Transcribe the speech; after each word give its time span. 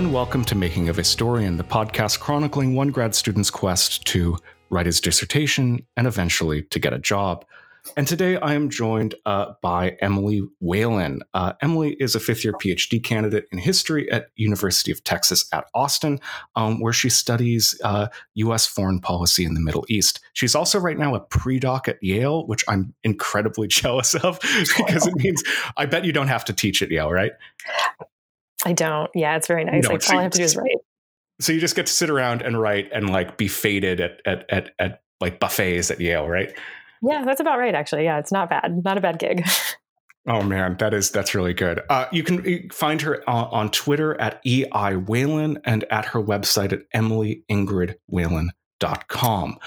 And 0.00 0.14
welcome 0.14 0.46
to 0.46 0.54
Making 0.54 0.88
of 0.88 0.96
Historian, 0.96 1.58
the 1.58 1.62
podcast 1.62 2.20
chronicling 2.20 2.74
one 2.74 2.88
grad 2.88 3.14
student's 3.14 3.50
quest 3.50 4.06
to 4.06 4.38
write 4.70 4.86
his 4.86 4.98
dissertation 4.98 5.86
and 5.94 6.06
eventually 6.06 6.62
to 6.70 6.78
get 6.78 6.94
a 6.94 6.98
job. 6.98 7.44
And 7.98 8.08
today 8.08 8.38
I 8.38 8.54
am 8.54 8.70
joined 8.70 9.14
uh, 9.26 9.52
by 9.60 9.98
Emily 10.00 10.40
Whalen. 10.60 11.20
Uh, 11.34 11.52
Emily 11.60 11.98
is 12.00 12.14
a 12.14 12.20
fifth 12.20 12.44
year 12.44 12.54
PhD 12.54 13.04
candidate 13.04 13.44
in 13.52 13.58
history 13.58 14.10
at 14.10 14.28
University 14.36 14.90
of 14.90 15.04
Texas 15.04 15.44
at 15.52 15.66
Austin, 15.74 16.18
um, 16.56 16.80
where 16.80 16.94
she 16.94 17.10
studies 17.10 17.78
uh, 17.84 18.08
U.S. 18.36 18.64
foreign 18.64 19.00
policy 19.00 19.44
in 19.44 19.52
the 19.52 19.60
Middle 19.60 19.84
East. 19.90 20.20
She's 20.32 20.54
also 20.54 20.78
right 20.78 20.96
now 20.96 21.14
a 21.14 21.20
pre-doc 21.20 21.88
at 21.88 22.02
Yale, 22.02 22.46
which 22.46 22.64
I'm 22.68 22.94
incredibly 23.04 23.68
jealous 23.68 24.14
of 24.14 24.40
because 24.40 25.06
it 25.06 25.14
means 25.16 25.44
I 25.76 25.84
bet 25.84 26.06
you 26.06 26.12
don't 26.12 26.28
have 26.28 26.46
to 26.46 26.54
teach 26.54 26.80
at 26.80 26.90
Yale, 26.90 27.12
right? 27.12 27.32
I 28.64 28.72
don't. 28.72 29.10
Yeah, 29.14 29.36
it's 29.36 29.46
very 29.46 29.64
nice. 29.64 29.84
No, 29.84 29.90
like 29.90 30.10
all 30.10 30.18
I 30.18 30.22
have 30.22 30.32
to 30.32 30.38
do 30.38 30.44
is 30.44 30.56
write. 30.56 30.78
So 31.40 31.52
you 31.52 31.60
just 31.60 31.76
get 31.76 31.86
to 31.86 31.92
sit 31.92 32.10
around 32.10 32.42
and 32.42 32.60
write 32.60 32.90
and 32.92 33.10
like 33.10 33.36
be 33.36 33.48
faded 33.48 34.00
at 34.00 34.20
at 34.26 34.44
at, 34.50 34.70
at 34.78 35.02
like 35.20 35.40
buffets 35.40 35.90
at 35.90 36.00
Yale, 36.00 36.28
right? 36.28 36.52
Yeah, 37.02 37.24
that's 37.24 37.40
about 37.40 37.58
right. 37.58 37.74
Actually, 37.74 38.04
yeah, 38.04 38.18
it's 38.18 38.32
not 38.32 38.50
bad. 38.50 38.82
Not 38.84 38.98
a 38.98 39.00
bad 39.00 39.18
gig. 39.18 39.46
Oh 40.26 40.42
man, 40.42 40.76
that 40.78 40.92
is 40.92 41.10
that's 41.10 41.34
really 41.34 41.54
good. 41.54 41.80
Uh, 41.88 42.04
you 42.12 42.22
can 42.22 42.68
find 42.70 43.00
her 43.00 43.28
on, 43.28 43.46
on 43.46 43.70
Twitter 43.70 44.20
at 44.20 44.42
ei 44.44 44.96
Whalen 44.96 45.58
and 45.64 45.84
at 45.90 46.04
her 46.04 46.22
website 46.22 46.74
at 46.74 46.82
emilyingridwhalen.com. 46.94 49.58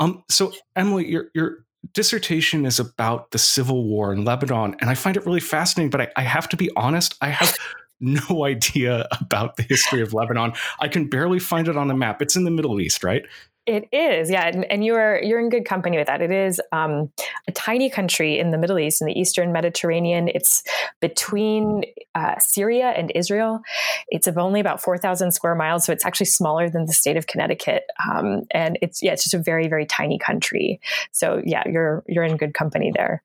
Um, 0.00 0.24
so 0.28 0.52
Emily, 0.74 1.08
your 1.08 1.26
your 1.32 1.64
dissertation 1.94 2.66
is 2.66 2.80
about 2.80 3.30
the 3.30 3.38
civil 3.38 3.84
war 3.84 4.12
in 4.12 4.24
Lebanon, 4.24 4.74
and 4.80 4.90
I 4.90 4.94
find 4.94 5.16
it 5.16 5.24
really 5.24 5.40
fascinating. 5.40 5.90
But 5.90 6.00
I, 6.00 6.08
I 6.16 6.22
have 6.22 6.48
to 6.48 6.56
be 6.56 6.70
honest, 6.74 7.14
I 7.20 7.28
have 7.28 7.56
no 8.00 8.44
idea 8.44 9.06
about 9.20 9.56
the 9.56 9.62
history 9.62 10.02
of 10.02 10.12
Lebanon. 10.14 10.52
I 10.78 10.88
can 10.88 11.08
barely 11.08 11.38
find 11.38 11.68
it 11.68 11.76
on 11.76 11.88
the 11.88 11.94
map. 11.94 12.22
It's 12.22 12.36
in 12.36 12.44
the 12.44 12.50
Middle 12.50 12.80
East, 12.80 13.04
right? 13.04 13.24
It 13.66 13.88
is, 13.92 14.30
yeah, 14.30 14.48
and, 14.48 14.64
and, 14.64 14.84
you 14.84 14.94
are 14.94 15.20
you're 15.22 15.38
in 15.38 15.50
good 15.50 15.66
company 15.66 15.98
with 15.98 16.06
that. 16.06 16.22
It 16.22 16.30
is 16.32 16.60
um, 16.72 17.12
a 17.46 17.52
tiny 17.52 17.90
country 17.90 18.38
in 18.38 18.50
the 18.50 18.58
Middle 18.58 18.78
East, 18.78 19.02
in 19.02 19.06
the 19.06 19.12
Eastern 19.12 19.52
Mediterranean. 19.52 20.28
It's 20.28 20.64
between 21.00 21.84
uh, 22.14 22.38
Syria 22.38 22.88
and 22.96 23.12
Israel. 23.14 23.60
It's 24.08 24.26
of 24.26 24.38
only 24.38 24.60
about 24.60 24.80
four 24.82 24.96
thousand 24.96 25.32
square 25.32 25.54
miles, 25.54 25.84
so 25.84 25.92
it's 25.92 26.06
actually 26.06 26.26
smaller 26.26 26.70
than 26.70 26.86
the 26.86 26.94
state 26.94 27.18
of 27.18 27.26
Connecticut. 27.26 27.84
Um, 28.10 28.44
and 28.50 28.78
it's 28.80 29.02
yeah, 29.02 29.12
it's 29.12 29.24
just 29.24 29.34
a 29.34 29.38
very 29.38 29.68
very 29.68 29.84
tiny 29.84 30.18
country. 30.18 30.80
So 31.12 31.42
yeah, 31.44 31.62
you're 31.68 32.02
you're 32.08 32.24
in 32.24 32.38
good 32.38 32.54
company 32.54 32.92
there. 32.96 33.22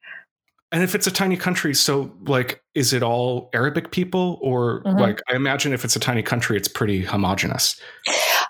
And 0.72 0.84
if 0.84 0.96
it's 0.96 1.08
a 1.08 1.12
tiny 1.12 1.38
country, 1.38 1.74
so 1.74 2.12
like, 2.24 2.62
is 2.74 2.92
it 2.92 3.04
all 3.04 3.50
Arabic 3.54 3.92
people, 3.92 4.40
or 4.42 4.82
mm-hmm. 4.84 4.98
like, 4.98 5.22
I 5.32 5.36
imagine 5.36 5.74
if 5.74 5.86
it's 5.86 5.96
a 5.96 6.00
tiny 6.00 6.24
country, 6.24 6.58
it's 6.58 6.68
pretty 6.68 7.04
homogenous. 7.04 7.80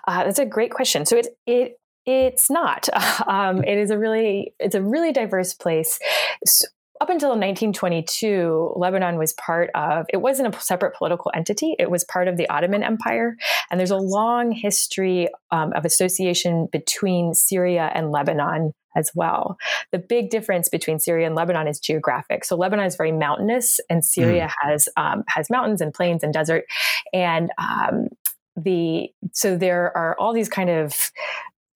Uh, 0.08 0.24
that's 0.24 0.38
a 0.38 0.46
great 0.46 0.70
question. 0.70 1.04
So 1.06 1.16
it 1.16 1.28
it 1.46 1.78
it's 2.06 2.50
not. 2.50 2.88
Um, 3.26 3.64
it 3.64 3.76
is 3.76 3.90
a 3.90 3.98
really 3.98 4.54
it's 4.60 4.74
a 4.74 4.82
really 4.82 5.12
diverse 5.12 5.52
place. 5.52 5.98
So 6.44 6.66
up 7.00 7.10
until 7.10 7.30
1922, 7.30 8.74
Lebanon 8.76 9.18
was 9.18 9.32
part 9.34 9.70
of, 9.74 10.06
it 10.12 10.18
wasn't 10.18 10.54
a 10.54 10.60
separate 10.60 10.94
political 10.94 11.30
entity. 11.34 11.74
It 11.78 11.90
was 11.90 12.04
part 12.04 12.28
of 12.28 12.36
the 12.36 12.48
Ottoman 12.48 12.82
Empire. 12.82 13.36
And 13.70 13.78
there's 13.78 13.90
a 13.90 13.96
long 13.96 14.52
history 14.52 15.28
um, 15.50 15.72
of 15.74 15.84
association 15.84 16.68
between 16.72 17.34
Syria 17.34 17.90
and 17.94 18.10
Lebanon 18.10 18.72
as 18.96 19.10
well. 19.14 19.56
The 19.92 19.98
big 19.98 20.30
difference 20.30 20.68
between 20.68 20.98
Syria 20.98 21.26
and 21.26 21.36
Lebanon 21.36 21.68
is 21.68 21.78
geographic. 21.78 22.44
So 22.44 22.56
Lebanon 22.56 22.86
is 22.86 22.96
very 22.96 23.12
mountainous, 23.12 23.78
and 23.90 24.04
Syria 24.04 24.48
mm. 24.48 24.52
has 24.62 24.88
um, 24.96 25.22
has 25.28 25.50
mountains 25.50 25.80
and 25.80 25.92
plains 25.92 26.24
and 26.24 26.32
desert. 26.32 26.64
And 27.12 27.50
um, 27.58 28.08
the 28.56 29.10
so 29.32 29.56
there 29.56 29.96
are 29.96 30.16
all 30.18 30.32
these 30.32 30.48
kind 30.48 30.70
of 30.70 31.12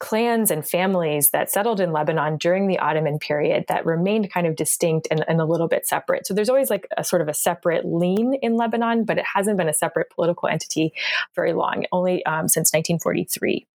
clans 0.00 0.50
and 0.50 0.66
families 0.66 1.30
that 1.30 1.50
settled 1.50 1.78
in 1.78 1.92
Lebanon 1.92 2.38
during 2.38 2.66
the 2.66 2.78
Ottoman 2.78 3.18
period 3.18 3.66
that 3.68 3.86
remained 3.86 4.32
kind 4.32 4.46
of 4.46 4.56
distinct 4.56 5.06
and, 5.10 5.24
and, 5.28 5.40
a 5.40 5.44
little 5.44 5.68
bit 5.68 5.86
separate. 5.86 6.26
So 6.26 6.34
there's 6.34 6.48
always 6.48 6.70
like 6.70 6.86
a 6.96 7.04
sort 7.04 7.22
of 7.22 7.28
a 7.28 7.34
separate 7.34 7.84
lean 7.84 8.34
in 8.34 8.56
Lebanon, 8.56 9.04
but 9.04 9.18
it 9.18 9.24
hasn't 9.34 9.58
been 9.58 9.68
a 9.68 9.74
separate 9.74 10.10
political 10.10 10.48
entity 10.48 10.92
very 11.36 11.52
long, 11.52 11.84
only 11.92 12.24
um, 12.24 12.48
since 12.48 12.72
1943. 12.72 13.66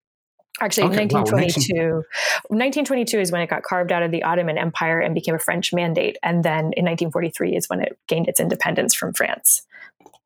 Actually, 0.62 0.88
okay, 0.88 1.06
1922. 1.06 1.76
Wow, 1.76 1.96
1922 2.48 3.20
is 3.20 3.32
when 3.32 3.42
it 3.42 3.50
got 3.50 3.64
carved 3.64 3.92
out 3.92 4.04
of 4.04 4.12
the 4.12 4.24
Ottoman 4.24 4.58
Empire 4.58 5.00
and 5.00 5.14
became 5.14 5.36
a 5.36 5.40
French 5.40 5.74
mandate. 5.74 6.18
And 6.24 6.44
then 6.44 6.72
in 6.74 6.86
1943 6.86 7.56
is 7.56 7.70
when 7.70 7.82
it 7.82 8.00
gained 8.08 8.28
its 8.28 8.40
independence 8.40 8.96
from 8.96 9.14
France. 9.14 9.64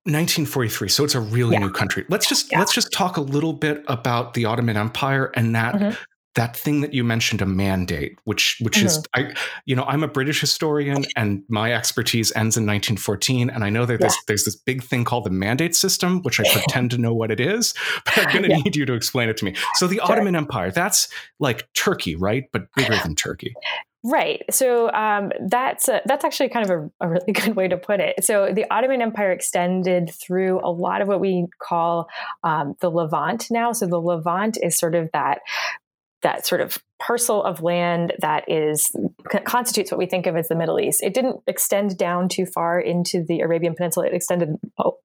1943 0.05 0.89
so 0.89 1.03
it's 1.03 1.15
a 1.15 1.19
really 1.19 1.53
yeah. 1.53 1.59
new 1.59 1.71
country 1.71 2.05
let's 2.09 2.27
just 2.27 2.51
yeah. 2.51 2.59
let's 2.59 2.73
just 2.73 2.91
talk 2.91 3.17
a 3.17 3.21
little 3.21 3.53
bit 3.53 3.83
about 3.87 4.33
the 4.33 4.45
ottoman 4.45 4.77
empire 4.77 5.31
and 5.35 5.55
that 5.55 5.75
mm-hmm 5.75 5.91
that 6.35 6.55
thing 6.55 6.81
that 6.81 6.93
you 6.93 7.03
mentioned 7.03 7.41
a 7.41 7.45
mandate 7.45 8.17
which 8.23 8.57
which 8.61 8.77
mm-hmm. 8.77 8.85
is 8.87 9.03
i 9.15 9.33
you 9.65 9.75
know 9.75 9.83
i'm 9.83 10.03
a 10.03 10.07
british 10.07 10.39
historian 10.39 11.03
and 11.15 11.43
my 11.49 11.73
expertise 11.73 12.31
ends 12.31 12.55
in 12.55 12.65
1914 12.65 13.49
and 13.49 13.63
i 13.63 13.69
know 13.69 13.85
that 13.85 13.99
there's, 13.99 14.13
yeah. 14.13 14.21
there's 14.27 14.45
this 14.45 14.55
big 14.55 14.83
thing 14.83 15.03
called 15.03 15.25
the 15.25 15.31
mandate 15.31 15.75
system 15.75 16.21
which 16.21 16.39
i 16.39 16.43
pretend 16.53 16.91
to 16.91 16.97
know 16.97 17.13
what 17.13 17.31
it 17.31 17.39
is 17.39 17.73
but 18.05 18.17
i'm 18.19 18.31
going 18.31 18.49
to 18.49 18.55
need 18.63 18.75
you 18.75 18.85
to 18.85 18.93
explain 18.93 19.27
it 19.27 19.37
to 19.37 19.45
me 19.45 19.55
so 19.73 19.87
the 19.87 19.95
sure. 19.95 20.11
ottoman 20.11 20.35
empire 20.35 20.71
that's 20.71 21.07
like 21.39 21.67
turkey 21.73 22.15
right 22.15 22.45
but 22.53 22.67
bigger 22.75 22.95
than 23.03 23.15
turkey 23.15 23.53
Right. 24.03 24.43
So 24.49 24.89
um, 24.93 25.31
that's 25.45 25.89
a, 25.89 26.01
that's 26.05 26.23
actually 26.23 26.49
kind 26.49 26.69
of 26.69 26.91
a, 27.01 27.05
a, 27.05 27.09
really 27.09 27.33
good 27.33 27.55
way 27.55 27.67
to 27.67 27.77
put 27.77 27.99
it. 27.99 28.23
So 28.23 28.53
the 28.53 28.65
Ottoman 28.71 29.01
Empire 29.01 29.31
extended 29.31 30.09
through 30.13 30.61
a 30.63 30.71
lot 30.71 31.01
of 31.01 31.09
what 31.09 31.19
we 31.19 31.47
call 31.61 32.07
um, 32.43 32.75
the 32.79 32.89
Levant 32.89 33.51
now. 33.51 33.73
So 33.73 33.87
the 33.87 33.99
Levant 33.99 34.57
is 34.63 34.77
sort 34.77 34.95
of 34.95 35.09
that 35.11 35.39
that 36.21 36.45
sort 36.45 36.61
of 36.61 36.77
parcel 36.99 37.41
of 37.43 37.61
land 37.61 38.13
that 38.19 38.43
is 38.49 38.93
constitutes 39.45 39.89
what 39.89 39.97
we 39.97 40.05
think 40.05 40.27
of 40.27 40.35
as 40.35 40.49
the 40.49 40.55
Middle 40.55 40.79
East. 40.79 41.01
It 41.01 41.13
didn't 41.13 41.37
extend 41.47 41.97
down 41.97 42.27
too 42.27 42.45
far 42.45 42.79
into 42.79 43.23
the 43.23 43.39
Arabian 43.39 43.73
Peninsula. 43.73 44.07
It 44.07 44.13
extended 44.13 44.49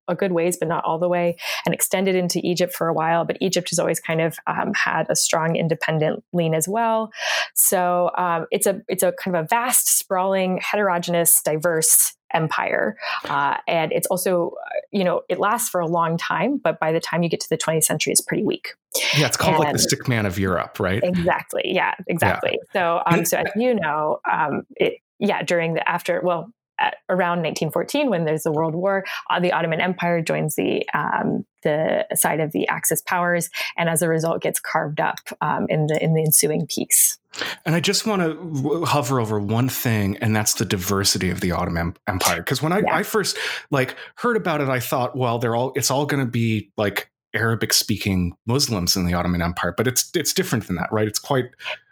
a 0.08 0.14
good 0.14 0.32
ways, 0.32 0.56
but 0.56 0.68
not 0.68 0.84
all 0.84 0.98
the 0.98 1.08
way, 1.08 1.36
and 1.64 1.74
extended 1.74 2.16
into 2.16 2.40
Egypt 2.42 2.74
for 2.74 2.88
a 2.88 2.92
while. 2.92 3.24
But 3.24 3.38
Egypt 3.40 3.70
has 3.70 3.78
always 3.78 4.00
kind 4.00 4.20
of 4.20 4.36
um, 4.46 4.72
had 4.74 5.06
a 5.08 5.16
strong 5.16 5.56
independent 5.56 6.24
lean 6.32 6.54
as 6.54 6.68
well. 6.68 7.12
So 7.54 8.10
um, 8.18 8.46
it's 8.50 8.66
a 8.66 8.82
it's 8.88 9.02
a 9.02 9.12
kind 9.12 9.36
of 9.36 9.44
a 9.44 9.48
vast, 9.48 9.96
sprawling, 9.96 10.60
heterogeneous, 10.62 11.40
diverse 11.42 12.14
empire. 12.34 12.96
Uh, 13.28 13.56
and 13.66 13.92
it's 13.92 14.06
also, 14.08 14.52
you 14.90 15.04
know, 15.04 15.22
it 15.28 15.38
lasts 15.38 15.68
for 15.68 15.80
a 15.80 15.86
long 15.86 16.16
time, 16.16 16.58
but 16.58 16.78
by 16.80 16.92
the 16.92 17.00
time 17.00 17.22
you 17.22 17.28
get 17.28 17.40
to 17.40 17.48
the 17.48 17.56
20th 17.56 17.84
century, 17.84 18.12
it's 18.12 18.20
pretty 18.20 18.44
weak. 18.44 18.68
Yeah, 19.16 19.26
it's 19.26 19.36
called 19.36 19.56
and 19.56 19.64
like 19.64 19.72
the 19.72 19.78
sick 19.78 20.08
man 20.08 20.26
of 20.26 20.38
Europe, 20.38 20.78
right? 20.78 21.02
Exactly. 21.02 21.62
Yeah, 21.64 21.94
exactly. 22.06 22.58
Yeah. 22.62 22.72
So, 22.72 23.02
um, 23.06 23.24
so 23.24 23.38
as 23.38 23.46
you 23.56 23.74
know, 23.74 24.20
um, 24.30 24.62
it, 24.76 24.94
yeah, 25.18 25.42
during 25.42 25.74
the 25.74 25.88
after, 25.88 26.20
well, 26.22 26.52
at 26.78 26.96
around 27.08 27.42
1914, 27.42 28.10
when 28.10 28.24
there's 28.24 28.42
the 28.42 28.52
World 28.52 28.74
War, 28.74 29.04
uh, 29.30 29.40
the 29.40 29.52
Ottoman 29.52 29.80
Empire 29.80 30.22
joins 30.22 30.56
the 30.56 30.86
um, 30.94 31.44
the 31.62 32.06
side 32.14 32.40
of 32.40 32.52
the 32.52 32.68
Axis 32.68 33.00
powers, 33.02 33.50
and 33.76 33.88
as 33.88 34.02
a 34.02 34.08
result, 34.08 34.42
gets 34.42 34.60
carved 34.60 35.00
up 35.00 35.18
um, 35.40 35.66
in 35.68 35.86
the 35.86 36.02
in 36.02 36.14
the 36.14 36.22
ensuing 36.22 36.66
peace. 36.66 37.18
And 37.66 37.74
I 37.74 37.80
just 37.80 38.06
want 38.06 38.22
to 38.22 38.84
hover 38.84 39.20
over 39.20 39.40
one 39.40 39.68
thing, 39.68 40.16
and 40.18 40.36
that's 40.36 40.54
the 40.54 40.64
diversity 40.64 41.30
of 41.30 41.40
the 41.40 41.52
Ottoman 41.52 41.96
Empire. 42.06 42.36
Because 42.36 42.62
when 42.62 42.72
I, 42.72 42.80
yeah. 42.80 42.94
I 42.94 43.02
first 43.02 43.36
like 43.70 43.96
heard 44.16 44.36
about 44.36 44.60
it, 44.60 44.68
I 44.68 44.80
thought, 44.80 45.16
well, 45.16 45.38
they're 45.38 45.56
all 45.56 45.72
it's 45.74 45.90
all 45.90 46.06
going 46.06 46.24
to 46.24 46.30
be 46.30 46.70
like 46.76 47.10
Arabic 47.34 47.72
speaking 47.72 48.36
Muslims 48.46 48.96
in 48.96 49.06
the 49.06 49.14
Ottoman 49.14 49.42
Empire, 49.42 49.74
but 49.76 49.86
it's 49.86 50.10
it's 50.14 50.32
different 50.32 50.66
than 50.66 50.76
that, 50.76 50.92
right? 50.92 51.08
It's 51.08 51.18
quite 51.18 51.46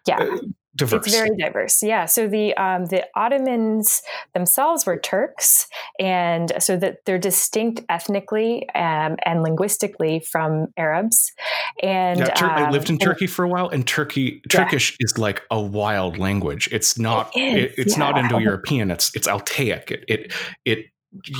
yeah. 0.07 0.19
Uh, 0.19 0.39
diverse. 0.77 1.07
It's 1.07 1.17
very 1.17 1.37
diverse. 1.37 1.83
Yeah. 1.83 2.07
So 2.07 2.29
the 2.29 2.57
um, 2.57 2.87
the 2.87 3.05
Ottomans 3.15 4.03
themselves 4.35 4.87
were 4.87 4.99
Turks, 4.99 5.69
and 5.99 6.53
so 6.59 6.77
that 6.77 7.05
they're 7.05 7.19
distinct 7.19 7.83
ethnically 7.89 8.69
um, 8.75 9.17
and 9.25 9.43
linguistically 9.43 10.21
from 10.21 10.69
Arabs. 10.77 11.33
And 11.83 12.21
yeah, 12.21 12.27
Tur- 12.27 12.47
um, 12.47 12.53
I 12.53 12.71
lived 12.71 12.91
in 12.91 12.99
Turkey 12.99 13.27
for 13.27 13.45
a 13.45 13.49
while, 13.49 13.69
and 13.69 13.87
Turkey 13.87 14.41
Turkish 14.49 14.93
yeah. 14.93 15.05
is 15.05 15.19
like 15.19 15.43
a 15.51 15.61
wild 15.61 16.19
language. 16.19 16.69
It's 16.73 16.99
not. 16.99 17.31
It 17.37 17.59
it, 17.59 17.75
it's 17.79 17.93
yeah. 17.95 18.11
not 18.11 18.19
Indo-European. 18.19 18.91
It's 18.91 19.15
it's 19.15 19.29
Altaic. 19.29 19.91
It 19.91 20.05
it 20.09 20.33
it 20.65 20.87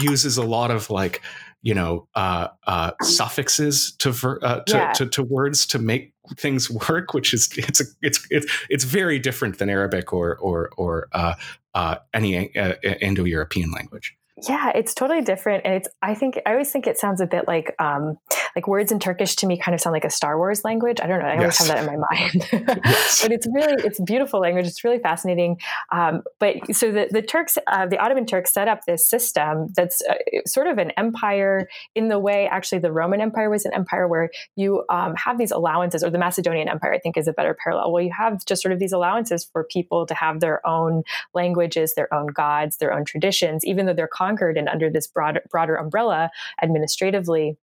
uses 0.01 0.37
a 0.37 0.45
lot 0.45 0.71
of 0.71 0.91
like 0.91 1.23
you 1.63 1.75
know 1.75 2.09
uh, 2.15 2.49
uh, 2.67 2.93
suffixes 3.03 3.93
to, 3.99 4.11
ver- 4.11 4.41
uh, 4.43 4.61
to, 4.61 4.77
yeah. 4.77 4.93
to, 4.93 5.07
to 5.07 5.23
words 5.23 5.65
to 5.67 5.79
make 5.79 6.12
things 6.37 6.71
work, 6.89 7.15
which 7.15 7.35
is 7.35 7.49
it's 7.57 7.81
a, 7.81 7.85
it's 8.03 8.27
it's 8.31 8.47
it's 8.69 8.85
very 8.85 9.19
different 9.19 9.59
than 9.59 9.69
Arabic 9.71 10.13
or 10.13 10.37
or 10.37 10.71
or 10.77 11.09
uh, 11.13 11.35
uh, 11.75 11.97
any 12.15 12.55
uh, 12.57 12.75
Indo-European 13.01 13.71
language. 13.71 14.17
Yeah, 14.37 14.73
it's 14.75 14.95
totally 14.95 15.21
different, 15.21 15.67
and 15.67 15.75
it's. 15.75 15.89
I 16.01 16.15
think 16.15 16.41
I 16.47 16.53
always 16.53 16.73
think 16.73 16.87
it 16.87 16.99
sounds 16.99 17.21
a 17.21 17.27
bit 17.27 17.47
like 17.47 17.75
um, 17.79 18.17
like 18.57 18.67
words 18.67 18.91
in 18.91 18.99
Turkish 18.99 19.37
to 19.37 19.47
me 19.47 19.59
kind 19.59 19.75
of 19.75 19.81
sound 19.81 19.93
like 19.93 20.07
a 20.07 20.11
Star 20.11 20.39
Wars 20.39 20.65
language. 20.65 21.01
I 21.03 21.07
don't 21.07 21.21
know. 21.21 21.27
I 21.27 21.37
always 21.37 21.61
yes. 21.61 21.67
have 21.67 21.69
that 21.69 21.79
in 21.79 21.87
my 21.87 21.97
mind, 22.11 22.49
yes. 22.85 23.23
but 23.23 23.31
it's 23.31 23.47
really 23.53 23.75
it's 23.85 24.01
beautiful 24.01 24.41
language. 24.41 24.67
It's 24.67 24.85
really 24.85 24.99
fascinating. 24.99 25.59
Um, 25.93 26.23
but 26.41 26.57
so 26.75 26.91
the 26.91 27.09
the 27.11 27.21
Turks, 27.21 27.59
uh, 27.67 27.87
the 27.87 27.99
Ottoman 27.99 28.25
Turks, 28.25 28.55
set 28.55 28.69
up 28.69 28.81
this 28.87 29.07
system 29.07 29.69
that's 29.77 30.01
uh, 30.09 30.15
sort 30.47 30.67
of 30.67 30.79
an 30.79 30.93
empire 30.93 31.69
in 31.95 32.09
the 32.09 32.19
way 32.19 32.49
actually 32.51 32.79
the 32.79 32.93
Roman 32.93 33.21
Empire 33.21 33.51
was 33.51 33.67
an 33.67 33.75
empire 33.75 34.09
where 34.09 34.31
you 34.57 34.83
um, 34.89 35.15
have 35.17 35.37
these 35.37 35.51
allowances, 35.51 36.03
or 36.03 36.09
the 36.09 36.19
Macedonian 36.19 36.69
Empire, 36.69 36.95
I 36.95 36.99
think, 36.99 37.19
is 37.19 37.29
a 37.29 37.35
better 37.35 37.55
parallel. 37.63 37.93
Well, 37.93 38.03
you 38.03 38.13
have 38.17 38.45
just 38.47 38.63
sort 38.63 38.73
of 38.73 38.79
these 38.79 38.93
allowances 38.93 39.49
for 39.53 39.65
people 39.65 40.07
to 40.07 40.15
have 40.15 40.41
their 40.41 40.67
own 40.67 41.03
languages, 41.35 41.95
their 41.95 42.13
own 42.15 42.29
gods, 42.29 42.79
their 42.79 42.95
own 42.95 43.05
traditions, 43.05 43.65
even 43.67 43.85
though 43.85 43.93
they're 43.93 44.09
conquered 44.23 44.57
and 44.57 44.69
under 44.69 44.89
this 44.91 45.07
broader, 45.07 45.43
broader 45.51 45.77
umbrella 45.77 46.31
administratively 46.63 47.57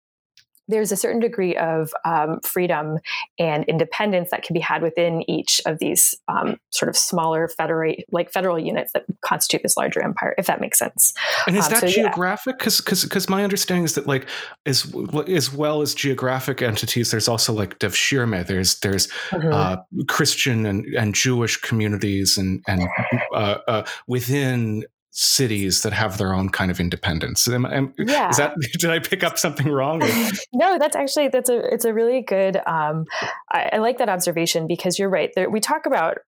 there's 0.69 0.91
a 0.91 0.95
certain 0.95 1.19
degree 1.19 1.57
of 1.57 1.91
um, 2.05 2.39
freedom 2.41 2.99
and 3.39 3.65
independence 3.65 4.29
that 4.29 4.43
can 4.43 4.53
be 4.53 4.59
had 4.59 4.83
within 4.83 5.29
each 5.29 5.59
of 5.65 5.79
these 5.79 6.15
um, 6.27 6.57
sort 6.69 6.87
of 6.87 6.95
smaller 6.95 7.49
federal 7.49 7.95
like 8.11 8.31
federal 8.31 8.57
units 8.57 8.93
that 8.93 9.03
constitute 9.21 9.63
this 9.63 9.75
larger 9.75 10.01
empire 10.01 10.35
if 10.37 10.45
that 10.45 10.61
makes 10.61 10.77
sense 10.77 11.11
and 11.47 11.57
is 11.57 11.65
um, 11.65 11.71
that 11.71 11.79
so, 11.81 11.87
geographic 11.87 12.57
because 12.59 12.79
yeah. 12.79 13.07
because 13.07 13.27
my 13.27 13.43
understanding 13.43 13.83
is 13.83 13.95
that 13.95 14.07
like 14.07 14.27
as 14.65 14.93
as 15.27 15.51
well 15.51 15.81
as 15.81 15.95
geographic 15.95 16.61
entities 16.61 17.09
there's 17.11 17.27
also 17.27 17.51
like 17.51 17.79
devshirme 17.79 18.45
there's 18.45 18.79
there's 18.79 19.07
mm-hmm. 19.31 19.51
uh, 19.51 19.77
christian 20.07 20.65
and, 20.67 20.85
and 20.95 21.15
jewish 21.15 21.57
communities 21.57 22.37
and 22.37 22.63
and 22.67 22.87
uh, 23.33 23.57
uh, 23.67 23.83
within 24.07 24.83
cities 25.11 25.81
that 25.81 25.93
have 25.93 26.17
their 26.17 26.33
own 26.33 26.49
kind 26.49 26.69
of 26.69 26.79
independence. 26.79 27.47
Am, 27.47 27.65
am, 27.65 27.93
yeah. 27.97 28.29
Is 28.29 28.37
that 28.37 28.55
did 28.73 28.89
I 28.89 28.99
pick 28.99 29.23
up 29.23 29.37
something 29.37 29.67
wrong? 29.67 29.99
no, 30.53 30.77
that's 30.77 30.95
actually 30.95 31.29
that's 31.29 31.49
a 31.49 31.59
it's 31.73 31.85
a 31.85 31.93
really 31.93 32.21
good. 32.21 32.57
Um, 32.67 33.05
I, 33.51 33.69
I, 33.73 33.77
like 33.77 33.97
that 33.97 34.09
observation 34.09 34.67
because 34.67 34.99
you're 34.99 35.09
right. 35.09 35.31
There, 35.35 35.49
we 35.49 35.59
talk 35.59 35.85
about 35.85 36.19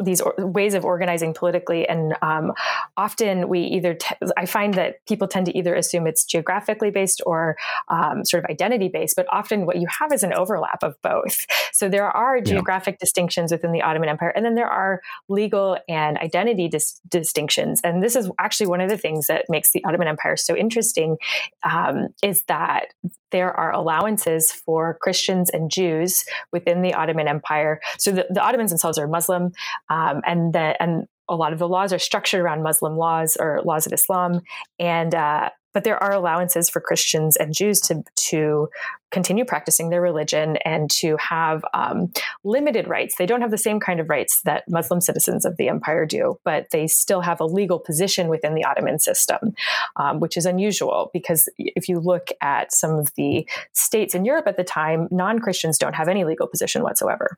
these 0.00 0.20
or- 0.20 0.34
ways 0.38 0.74
of 0.74 0.84
organizing 0.84 1.34
politically 1.34 1.88
and 1.88 2.14
um, 2.22 2.52
often 2.96 3.48
we 3.48 3.60
either 3.60 3.94
te- 3.94 4.14
i 4.36 4.46
find 4.46 4.74
that 4.74 5.04
people 5.06 5.26
tend 5.26 5.46
to 5.46 5.56
either 5.56 5.74
assume 5.74 6.06
it's 6.06 6.24
geographically 6.24 6.90
based 6.90 7.20
or 7.26 7.56
um, 7.88 8.24
sort 8.24 8.44
of 8.44 8.50
identity 8.50 8.88
based 8.88 9.16
but 9.16 9.26
often 9.30 9.66
what 9.66 9.76
you 9.76 9.86
have 10.00 10.12
is 10.12 10.22
an 10.22 10.32
overlap 10.32 10.82
of 10.82 11.00
both 11.02 11.46
so 11.72 11.88
there 11.88 12.10
are 12.10 12.40
geographic 12.40 12.94
yeah. 12.94 13.00
distinctions 13.00 13.52
within 13.52 13.72
the 13.72 13.82
ottoman 13.82 14.08
empire 14.08 14.28
and 14.30 14.44
then 14.44 14.54
there 14.54 14.68
are 14.68 15.00
legal 15.28 15.78
and 15.88 16.18
identity 16.18 16.68
dis- 16.68 17.00
distinctions 17.08 17.80
and 17.82 18.02
this 18.02 18.16
is 18.16 18.30
actually 18.38 18.66
one 18.66 18.80
of 18.80 18.88
the 18.88 18.98
things 18.98 19.26
that 19.26 19.44
makes 19.48 19.72
the 19.72 19.84
ottoman 19.84 20.08
empire 20.08 20.36
so 20.36 20.56
interesting 20.56 21.16
um, 21.62 22.08
is 22.22 22.42
that 22.44 22.92
there 23.30 23.52
are 23.52 23.72
allowances 23.72 24.50
for 24.50 24.98
Christians 25.00 25.50
and 25.50 25.70
Jews 25.70 26.24
within 26.52 26.82
the 26.82 26.94
Ottoman 26.94 27.28
Empire. 27.28 27.80
So 27.98 28.12
the, 28.12 28.26
the 28.30 28.42
Ottomans 28.42 28.70
themselves 28.70 28.98
are 28.98 29.08
Muslim, 29.08 29.52
um, 29.88 30.22
and 30.26 30.52
the, 30.52 30.80
and 30.80 31.06
a 31.28 31.34
lot 31.34 31.52
of 31.52 31.58
the 31.58 31.68
laws 31.68 31.92
are 31.92 31.98
structured 31.98 32.40
around 32.40 32.62
Muslim 32.62 32.96
laws 32.96 33.36
or 33.38 33.60
laws 33.64 33.86
of 33.86 33.92
Islam, 33.92 34.42
and 34.78 35.14
uh, 35.14 35.50
but 35.76 35.84
there 35.84 36.02
are 36.02 36.14
allowances 36.14 36.70
for 36.70 36.80
Christians 36.80 37.36
and 37.36 37.52
Jews 37.52 37.82
to 37.82 38.02
to 38.30 38.70
continue 39.10 39.44
practicing 39.44 39.90
their 39.90 40.00
religion 40.00 40.56
and 40.64 40.90
to 40.90 41.18
have 41.18 41.62
um, 41.74 42.10
limited 42.44 42.88
rights. 42.88 43.16
They 43.16 43.26
don't 43.26 43.42
have 43.42 43.50
the 43.50 43.58
same 43.58 43.78
kind 43.78 44.00
of 44.00 44.08
rights 44.08 44.40
that 44.46 44.64
Muslim 44.70 45.02
citizens 45.02 45.44
of 45.44 45.58
the 45.58 45.68
empire 45.68 46.06
do, 46.06 46.40
but 46.44 46.68
they 46.72 46.86
still 46.86 47.20
have 47.20 47.40
a 47.40 47.44
legal 47.44 47.78
position 47.78 48.28
within 48.28 48.54
the 48.54 48.64
Ottoman 48.64 48.98
system, 48.98 49.54
um, 49.96 50.18
which 50.18 50.38
is 50.38 50.46
unusual 50.46 51.10
because 51.12 51.46
if 51.58 51.90
you 51.90 52.00
look 52.00 52.30
at 52.40 52.72
some 52.72 52.92
of 52.92 53.12
the 53.16 53.46
states 53.74 54.14
in 54.14 54.24
Europe 54.24 54.46
at 54.46 54.56
the 54.56 54.64
time, 54.64 55.08
non 55.10 55.40
Christians 55.40 55.76
don't 55.76 55.94
have 55.94 56.08
any 56.08 56.24
legal 56.24 56.46
position 56.46 56.82
whatsoever. 56.82 57.36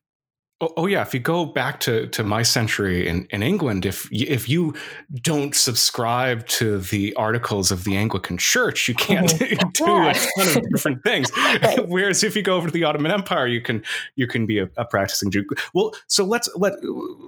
Oh, 0.61 0.73
oh, 0.77 0.87
yeah, 0.87 1.03
if 1.03 1.15
you 1.15 1.21
go 1.21 1.45
back 1.45 1.79
to, 1.81 2.09
to 2.09 2.25
my 2.25 2.43
century 2.43 3.07
in, 3.07 3.29
in 3.31 3.45
England, 3.45 3.87
if 3.87 4.09
if 4.11 4.49
you 4.49 4.75
don't 5.23 5.55
subscribe 5.55 6.45
to 6.49 6.79
the 6.79 7.15
articles 7.15 7.71
of 7.71 7.85
the 7.85 7.97
Anglican 7.97 8.39
Church, 8.39 8.89
you 8.89 8.95
can't 8.97 9.29
mm-hmm. 9.29 9.69
do 9.73 9.85
yeah. 9.85 10.11
a 10.11 10.45
ton 10.45 10.57
of 10.57 10.71
different 10.71 11.03
things. 11.05 11.31
right. 11.37 11.79
Whereas 11.89 12.25
if 12.25 12.35
you 12.35 12.43
go 12.43 12.57
over 12.57 12.67
to 12.67 12.73
the 12.73 12.83
Ottoman 12.83 13.13
Empire, 13.13 13.47
you 13.47 13.61
can 13.61 13.85
you 14.17 14.27
can 14.27 14.47
be 14.47 14.59
a, 14.59 14.69
a, 14.77 14.85
practicing 14.85 15.31
Jew. 15.31 15.45
Well, 15.75 15.95
so 16.09 16.25
let's 16.25 16.49
let 16.57 16.73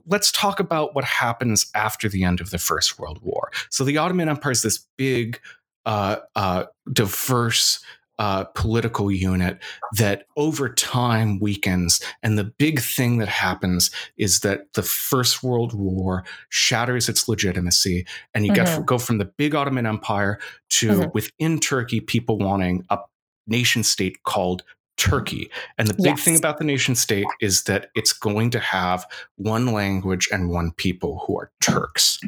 let's 0.06 0.32
talk 0.32 0.58
about 0.58 0.96
what 0.96 1.04
happens 1.04 1.70
after 1.72 2.08
the 2.08 2.24
end 2.24 2.40
of 2.40 2.50
the 2.50 2.58
First 2.58 2.98
World 2.98 3.20
War. 3.22 3.52
So 3.68 3.84
the 3.84 3.96
Ottoman 3.96 4.28
Empire 4.28 4.50
is 4.50 4.62
this 4.62 4.86
big, 4.96 5.38
uh, 5.86 6.16
uh, 6.34 6.64
diverse 6.92 7.78
uh, 8.20 8.44
political 8.54 9.10
unit 9.10 9.58
that 9.96 10.26
over 10.36 10.68
time 10.68 11.40
weakens. 11.40 12.02
And 12.22 12.36
the 12.36 12.44
big 12.44 12.78
thing 12.78 13.16
that 13.16 13.28
happens 13.28 13.90
is 14.18 14.40
that 14.40 14.74
the 14.74 14.82
First 14.82 15.42
World 15.42 15.72
War 15.72 16.24
shatters 16.50 17.08
its 17.08 17.28
legitimacy, 17.28 18.06
and 18.34 18.44
you 18.44 18.52
mm-hmm. 18.52 18.76
get 18.76 18.86
go 18.86 18.98
from 18.98 19.16
the 19.16 19.24
big 19.24 19.54
Ottoman 19.54 19.86
Empire 19.86 20.38
to 20.68 20.88
mm-hmm. 20.90 21.08
within 21.14 21.58
Turkey, 21.58 22.00
people 22.00 22.36
wanting 22.36 22.84
a 22.90 22.98
nation 23.46 23.82
state 23.82 24.22
called 24.24 24.64
Turkey. 24.98 25.50
And 25.78 25.88
the 25.88 25.94
big 25.94 26.18
yes. 26.18 26.22
thing 26.22 26.36
about 26.36 26.58
the 26.58 26.64
nation 26.64 26.94
state 26.94 27.26
is 27.40 27.62
that 27.62 27.88
it's 27.94 28.12
going 28.12 28.50
to 28.50 28.60
have 28.60 29.06
one 29.36 29.72
language 29.72 30.28
and 30.30 30.50
one 30.50 30.72
people 30.72 31.24
who 31.26 31.38
are 31.38 31.50
Turks, 31.62 32.18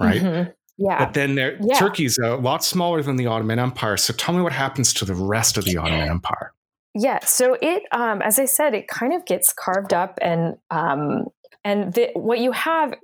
right? 0.00 0.22
Mm-hmm. 0.22 0.50
Yeah. 0.78 1.04
But 1.04 1.14
then 1.14 1.34
there, 1.34 1.58
yeah. 1.62 1.78
Turkey's 1.78 2.18
a 2.18 2.36
lot 2.36 2.62
smaller 2.62 3.02
than 3.02 3.16
the 3.16 3.26
Ottoman 3.26 3.58
Empire. 3.58 3.96
So 3.96 4.12
tell 4.12 4.34
me 4.34 4.42
what 4.42 4.52
happens 4.52 4.92
to 4.94 5.04
the 5.04 5.14
rest 5.14 5.56
of 5.56 5.64
the 5.64 5.76
Ottoman 5.78 6.08
Empire. 6.08 6.52
Yeah. 6.94 7.20
So 7.24 7.56
it, 7.60 7.82
um, 7.92 8.22
as 8.22 8.38
I 8.38 8.44
said, 8.46 8.74
it 8.74 8.88
kind 8.88 9.12
of 9.12 9.24
gets 9.26 9.52
carved 9.52 9.92
up 9.92 10.18
and 10.22 10.56
um, 10.70 11.26
and 11.66 11.92
the, 11.94 12.10
what 12.14 12.38
you 12.38 12.52
have 12.52 12.94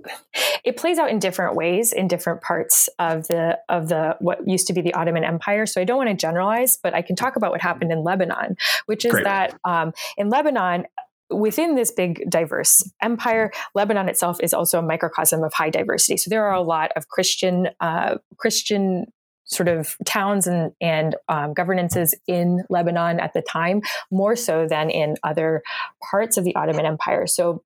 it 0.65 0.77
plays 0.77 0.99
out 0.99 1.11
in 1.11 1.19
different 1.19 1.57
ways 1.57 1.93
in 1.93 2.07
different 2.07 2.41
parts 2.43 2.89
of 2.99 3.27
the 3.27 3.59
of 3.69 3.89
the 3.89 4.17
what 4.21 4.47
used 4.47 4.69
to 4.69 4.73
be 4.73 4.81
the 4.81 4.95
ottoman 4.95 5.25
empire 5.25 5.67
so 5.67 5.81
i 5.81 5.85
don't 5.85 5.97
want 5.97 6.09
to 6.09 6.15
generalize 6.15 6.79
but 6.81 6.95
i 6.95 7.03
can 7.03 7.17
talk 7.17 7.35
about 7.35 7.51
what 7.51 7.61
happened 7.61 7.91
in 7.91 8.05
lebanon 8.05 8.57
which 8.87 9.05
is 9.05 9.11
Great. 9.11 9.25
that 9.25 9.59
um, 9.65 9.93
in 10.17 10.31
lebanon 10.31 10.85
within 11.31 11.75
this 11.75 11.91
big 11.91 12.23
diverse 12.29 12.89
empire, 13.01 13.51
Lebanon 13.75 14.09
itself 14.09 14.39
is 14.43 14.53
also 14.53 14.79
a 14.79 14.83
microcosm 14.83 15.43
of 15.43 15.53
high 15.53 15.71
diversity. 15.71 16.17
So 16.17 16.29
there 16.31 16.45
are 16.45 16.55
a 16.55 16.63
lot 16.63 16.93
of 16.97 17.09
Christian 17.09 17.69
uh, 17.81 18.17
Christian 18.37 19.07
sort 19.45 19.69
of 19.69 19.97
towns 20.07 20.47
and, 20.47 20.73
and 20.81 21.17
um, 21.29 21.53
governances 21.53 22.15
in 22.27 22.65
Lebanon 22.71 23.21
at 23.21 23.35
the 23.35 23.43
time, 23.43 23.83
more 24.11 24.35
so 24.37 24.67
than 24.67 24.89
in 24.89 25.17
other 25.25 25.63
parts 26.11 26.37
of 26.37 26.45
the 26.45 26.55
Ottoman 26.55 26.87
Empire. 26.87 27.27
So 27.27 27.63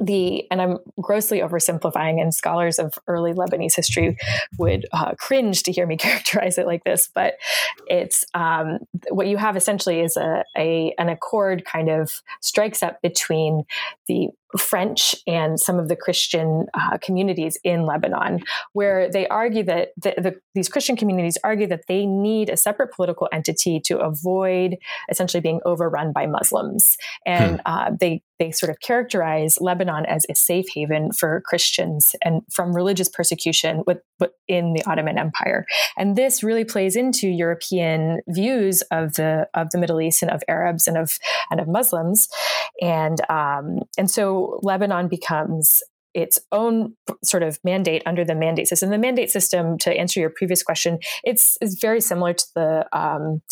the 0.00 0.50
and 0.50 0.60
i'm 0.62 0.78
grossly 1.00 1.40
oversimplifying 1.40 2.20
and 2.20 2.34
scholars 2.34 2.78
of 2.78 2.94
early 3.06 3.32
lebanese 3.32 3.76
history 3.76 4.16
would 4.58 4.86
uh, 4.92 5.14
cringe 5.18 5.62
to 5.62 5.72
hear 5.72 5.86
me 5.86 5.96
characterize 5.98 6.58
it 6.58 6.66
like 6.66 6.84
this 6.84 7.08
but 7.14 7.34
it's 7.86 8.24
um, 8.34 8.78
what 9.10 9.26
you 9.26 9.36
have 9.36 9.56
essentially 9.56 10.00
is 10.00 10.16
a, 10.16 10.44
a 10.56 10.94
an 10.98 11.08
accord 11.08 11.64
kind 11.64 11.88
of 11.88 12.22
strikes 12.40 12.82
up 12.82 13.00
between 13.02 13.64
the 14.12 14.58
French 14.58 15.14
and 15.26 15.58
some 15.58 15.78
of 15.78 15.88
the 15.88 15.96
Christian 15.96 16.66
uh, 16.74 16.98
communities 16.98 17.58
in 17.64 17.86
Lebanon, 17.86 18.40
where 18.72 19.10
they 19.10 19.26
argue 19.28 19.62
that 19.64 19.88
the, 19.96 20.14
the, 20.18 20.40
these 20.54 20.68
Christian 20.68 20.96
communities 20.96 21.38
argue 21.42 21.66
that 21.68 21.84
they 21.88 22.04
need 22.06 22.50
a 22.50 22.56
separate 22.56 22.92
political 22.92 23.28
entity 23.32 23.80
to 23.80 23.98
avoid 23.98 24.76
essentially 25.10 25.40
being 25.40 25.60
overrun 25.64 26.12
by 26.12 26.26
Muslims, 26.26 26.96
and 27.24 27.52
hmm. 27.52 27.60
uh, 27.66 27.90
they 27.98 28.22
they 28.38 28.50
sort 28.50 28.70
of 28.70 28.80
characterize 28.80 29.56
Lebanon 29.60 30.04
as 30.06 30.26
a 30.28 30.34
safe 30.34 30.66
haven 30.74 31.12
for 31.12 31.42
Christians 31.42 32.16
and 32.22 32.42
from 32.50 32.74
religious 32.74 33.08
persecution 33.08 33.84
with, 33.86 33.98
within 34.18 34.72
the 34.72 34.82
Ottoman 34.84 35.16
Empire. 35.16 35.64
And 35.96 36.16
this 36.16 36.42
really 36.42 36.64
plays 36.64 36.96
into 36.96 37.28
European 37.28 38.20
views 38.28 38.82
of 38.90 39.14
the 39.14 39.48
of 39.54 39.70
the 39.70 39.78
Middle 39.78 40.00
East 40.00 40.22
and 40.22 40.30
of 40.30 40.42
Arabs 40.48 40.88
and 40.88 40.98
of 40.98 41.18
and 41.50 41.60
of 41.60 41.68
Muslims, 41.68 42.28
and 42.80 43.18
um, 43.30 43.80
and 44.02 44.10
so 44.10 44.58
Lebanon 44.64 45.06
becomes 45.06 45.80
its 46.12 46.40
own 46.50 46.96
sort 47.22 47.44
of 47.44 47.60
mandate 47.62 48.02
under 48.04 48.24
the 48.24 48.34
mandate 48.34 48.66
system. 48.66 48.90
The 48.90 48.98
mandate 48.98 49.30
system, 49.30 49.78
to 49.78 49.96
answer 49.96 50.18
your 50.18 50.28
previous 50.28 50.60
question, 50.64 50.98
it's, 51.22 51.56
it's 51.60 51.80
very 51.80 52.00
similar 52.00 52.32
to 52.32 52.46
the 52.56 52.98
um, 52.98 53.42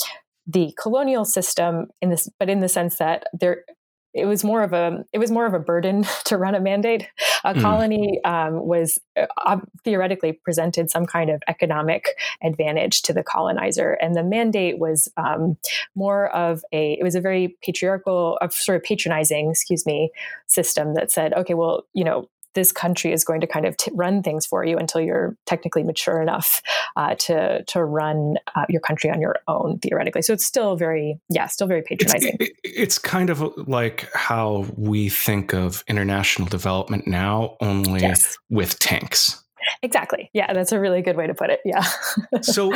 the 0.49 0.75
colonial 0.76 1.25
system 1.25 1.87
in 2.02 2.11
this, 2.11 2.28
but 2.40 2.50
in 2.50 2.59
the 2.59 2.69
sense 2.69 2.97
that 2.97 3.28
there 3.33 3.62
it 4.12 4.26
was 4.26 4.42
more 4.42 4.62
of 4.62 4.72
a 4.72 5.04
it 5.12 5.18
was 5.18 5.30
more 5.30 5.46
of 5.46 5.54
a 5.54 5.58
burden 5.58 6.04
to 6.24 6.36
run 6.36 6.54
a 6.54 6.60
mandate. 6.60 7.06
A 7.44 7.54
mm. 7.54 7.62
colony 7.62 8.22
um, 8.24 8.66
was 8.66 8.98
uh, 9.16 9.58
theoretically 9.84 10.32
presented 10.32 10.90
some 10.90 11.06
kind 11.06 11.30
of 11.30 11.42
economic 11.48 12.08
advantage 12.42 13.02
to 13.02 13.12
the 13.12 13.22
colonizer, 13.22 13.92
and 13.94 14.14
the 14.14 14.22
mandate 14.22 14.78
was 14.78 15.08
um, 15.16 15.56
more 15.94 16.28
of 16.34 16.64
a 16.72 16.94
it 16.94 17.02
was 17.02 17.14
a 17.14 17.20
very 17.20 17.56
patriarchal, 17.62 18.38
sort 18.50 18.76
of 18.76 18.82
patronizing, 18.82 19.50
excuse 19.50 19.86
me, 19.86 20.10
system 20.46 20.94
that 20.94 21.12
said, 21.12 21.32
okay, 21.34 21.54
well, 21.54 21.84
you 21.92 22.04
know, 22.04 22.28
this 22.54 22.73
country 22.73 23.12
is 23.12 23.25
going 23.25 23.40
to 23.40 23.47
kind 23.47 23.66
of 23.66 23.76
t- 23.76 23.90
run 23.95 24.23
things 24.23 24.47
for 24.47 24.64
you 24.64 24.76
until 24.76 25.00
you're 25.00 25.37
technically 25.47 25.83
mature 25.83 26.21
enough 26.21 26.62
uh, 26.97 27.14
to 27.16 27.62
to 27.64 27.85
run 27.85 28.37
uh, 28.54 28.66
your 28.69 28.80
country 28.80 29.11
on 29.11 29.21
your 29.21 29.37
own 29.49 29.78
theoretically. 29.78 30.23
So 30.23 30.33
it's 30.33 30.45
still 30.45 30.76
very 30.76 31.19
yeah, 31.28 31.47
still 31.47 31.66
very 31.66 31.83
patronizing. 31.83 32.37
It's, 32.40 32.50
it, 32.50 32.57
it's 32.64 32.99
kind 32.99 33.30
of 33.30 33.40
like 33.69 34.09
how 34.14 34.66
we 34.76 35.09
think 35.09 35.52
of 35.54 35.85
international 35.88 36.49
development 36.49 37.07
now, 37.07 37.57
only 37.61 38.00
yes. 38.00 38.38
with 38.49 38.78
tanks. 38.78 39.42
Exactly. 39.82 40.30
Yeah, 40.32 40.52
that's 40.52 40.72
a 40.72 40.80
really 40.80 41.02
good 41.02 41.16
way 41.16 41.26
to 41.26 41.34
put 41.34 41.50
it. 41.50 41.60
Yeah. 41.64 41.84
so 42.42 42.72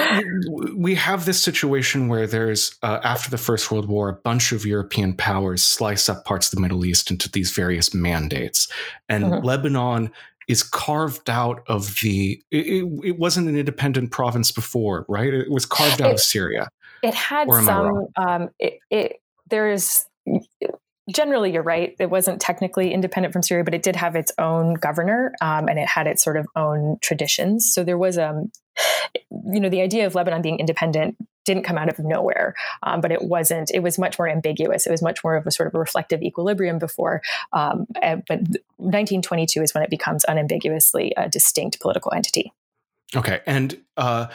we 0.74 0.94
have 0.94 1.24
this 1.24 1.42
situation 1.42 2.08
where 2.08 2.26
there's, 2.26 2.76
uh, 2.82 3.00
after 3.02 3.30
the 3.30 3.38
First 3.38 3.70
World 3.70 3.88
War, 3.88 4.08
a 4.08 4.14
bunch 4.14 4.52
of 4.52 4.64
European 4.64 5.14
powers 5.14 5.62
slice 5.62 6.08
up 6.08 6.24
parts 6.24 6.52
of 6.52 6.56
the 6.56 6.60
Middle 6.60 6.84
East 6.84 7.10
into 7.10 7.30
these 7.30 7.50
various 7.50 7.94
mandates. 7.94 8.68
And 9.08 9.24
mm-hmm. 9.24 9.44
Lebanon 9.44 10.10
is 10.48 10.62
carved 10.62 11.30
out 11.30 11.62
of 11.68 11.96
the, 12.02 12.42
it, 12.50 12.84
it, 13.04 13.18
wasn't 13.18 13.48
an 13.48 13.56
independent 13.56 14.10
province 14.10 14.52
before, 14.52 15.06
right? 15.08 15.32
It 15.32 15.50
was 15.50 15.64
carved 15.64 16.02
out 16.02 16.10
it, 16.10 16.14
of 16.14 16.20
Syria. 16.20 16.68
It 17.02 17.14
had 17.14 17.48
some, 17.50 18.06
um, 18.16 18.50
it, 18.58 18.78
it, 18.90 19.22
there's, 19.48 20.04
generally 21.10 21.52
you're 21.52 21.62
right. 21.62 21.94
It 21.98 22.10
wasn't 22.10 22.40
technically 22.40 22.92
independent 22.92 23.32
from 23.32 23.42
syria 23.42 23.64
but 23.64 23.74
it 23.74 23.82
did 23.82 23.96
have 23.96 24.16
its 24.16 24.32
own 24.38 24.74
governor 24.74 25.32
um, 25.40 25.68
and 25.68 25.78
it 25.78 25.88
had 25.88 26.06
its 26.06 26.22
sort 26.22 26.36
of 26.36 26.46
own 26.56 26.98
traditions. 27.00 27.72
So 27.72 27.84
there 27.84 27.98
was 27.98 28.18
um 28.18 28.50
you 29.52 29.60
know 29.60 29.68
the 29.68 29.82
idea 29.82 30.06
of 30.06 30.14
lebanon 30.14 30.42
being 30.42 30.58
independent 30.58 31.16
didn't 31.44 31.62
come 31.62 31.76
out 31.76 31.88
of 31.88 31.98
nowhere 31.98 32.54
um, 32.82 33.00
but 33.00 33.12
it 33.12 33.22
wasn't 33.22 33.70
it 33.72 33.80
was 33.80 33.98
much 33.98 34.18
more 34.18 34.28
ambiguous. 34.28 34.86
It 34.86 34.90
was 34.90 35.02
much 35.02 35.22
more 35.22 35.36
of 35.36 35.46
a 35.46 35.50
sort 35.50 35.66
of 35.66 35.74
a 35.74 35.78
reflective 35.78 36.22
equilibrium 36.22 36.78
before 36.78 37.22
um, 37.52 37.86
eh, 38.02 38.16
but 38.26 38.40
1922 38.78 39.62
is 39.62 39.74
when 39.74 39.84
it 39.84 39.90
becomes 39.90 40.24
unambiguously 40.24 41.12
a 41.16 41.28
distinct 41.28 41.80
political 41.80 42.12
entity. 42.14 42.52
Okay 43.14 43.40
and 43.46 43.78
uh, 43.96 44.26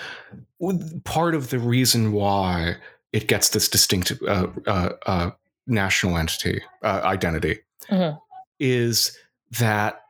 part 1.03 1.33
of 1.33 1.49
the 1.49 1.59
reason 1.59 2.11
why 2.11 2.75
it 3.11 3.27
gets 3.27 3.49
this 3.49 3.67
distinct 3.67 4.13
uh, 4.27 4.47
uh, 4.67 4.89
uh 5.07 5.31
national 5.69 6.17
entity 6.17 6.61
uh, 6.83 7.01
identity 7.03 7.59
mm-hmm. 7.89 8.17
is 8.59 9.17
that 9.59 10.01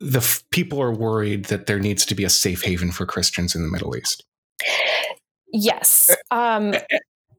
the 0.00 0.18
f- 0.18 0.42
people 0.50 0.80
are 0.82 0.92
worried 0.92 1.46
that 1.46 1.66
there 1.66 1.78
needs 1.78 2.04
to 2.06 2.14
be 2.14 2.24
a 2.24 2.30
safe 2.30 2.62
haven 2.62 2.92
for 2.92 3.06
Christians 3.06 3.54
in 3.54 3.62
the 3.62 3.68
Middle 3.68 3.96
East. 3.96 4.24
Yes. 5.52 6.14
Um, 6.30 6.74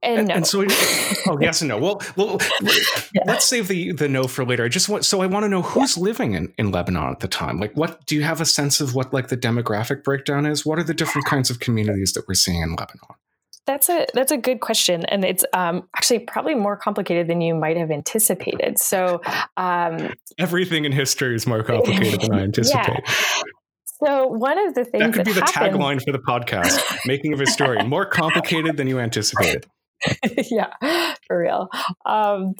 and, 0.01 0.20
and, 0.20 0.27
no. 0.27 0.36
and, 0.36 0.48
so, 0.48 0.62
oh 1.27 1.38
yes 1.41 1.62
and 1.62 1.70
no. 1.70 1.77
Well, 1.77 2.01
well, 2.15 2.38
yeah. 2.62 3.24
let's 3.25 3.46
save 3.46 3.67
the 3.67 3.91
the 3.91 4.08
no 4.08 4.25
for 4.25 4.46
later. 4.46 4.63
I 4.63 4.67
just 4.67 4.88
want 4.88 5.03
so 5.03 5.22
I 5.22 5.25
want 5.25 5.44
to 5.44 5.50
know 5.50 5.62
who's 5.62 5.98
yeah. 5.98 6.03
living 6.03 6.34
in, 6.34 6.53
in 6.58 6.72
Lebanon 6.72 7.12
at 7.12 7.20
the 7.20 7.27
time. 7.27 7.60
Like, 7.60 7.75
what 7.75 8.05
do 8.05 8.15
you 8.15 8.24
have 8.24 8.39
a 8.39 8.46
sense 8.46 8.79
of 8.79 8.94
what 8.96 9.13
like 9.13 9.27
the 9.29 9.38
demographic 9.38 10.03
breakdown 10.03 10.46
is? 10.46 10.65
What 10.65 10.79
are 10.79 10.84
the 10.84 10.94
different 10.94 11.25
kinds 11.27 11.50
of 11.50 11.60
communities 11.60 12.13
that 12.13 12.27
we're 12.27 12.36
seeing 12.36 12.62
in 12.62 12.70
Lebanon? 12.70 13.15
That's 13.67 13.89
a 13.89 14.05
that's 14.13 14.31
a 14.31 14.38
good 14.38 14.60
question, 14.60 15.05
and 15.05 15.25
it's 15.25 15.43
um, 15.53 15.88
actually 15.95 16.19
probably 16.19 16.53
more 16.53 16.77
complicated 16.77 17.27
than 17.27 17.41
you 17.41 17.55
might 17.55 17.77
have 17.77 17.89
anticipated. 17.89 18.77
So 18.79 19.22
um, 19.57 20.13
everything 20.38 20.86
in 20.86 20.91
history 20.91 21.36
is 21.36 21.48
more 21.48 21.63
complicated 21.63 22.22
than 22.22 22.34
I 22.34 22.39
anticipate. 22.43 23.01
Yeah. 23.05 23.43
So 24.03 24.27
one 24.27 24.60
of 24.60 24.75
the 24.75 24.86
things 24.86 25.03
that 25.05 25.13
could 25.13 25.25
that 25.25 25.25
be 25.25 25.34
the 25.34 25.41
happened... 25.41 25.75
tagline 25.75 26.01
for 26.03 26.12
the 26.12 26.19
podcast: 26.19 26.79
"Making 27.07 27.34
of 27.34 27.41
a 27.41 27.48
Story 27.48 27.84
more 27.84 28.05
complicated 28.05 28.77
than 28.77 28.88
you 28.88 29.00
anticipated." 29.00 29.65
yeah, 30.51 30.74
for 31.25 31.39
real. 31.39 31.69
Um, 32.05 32.53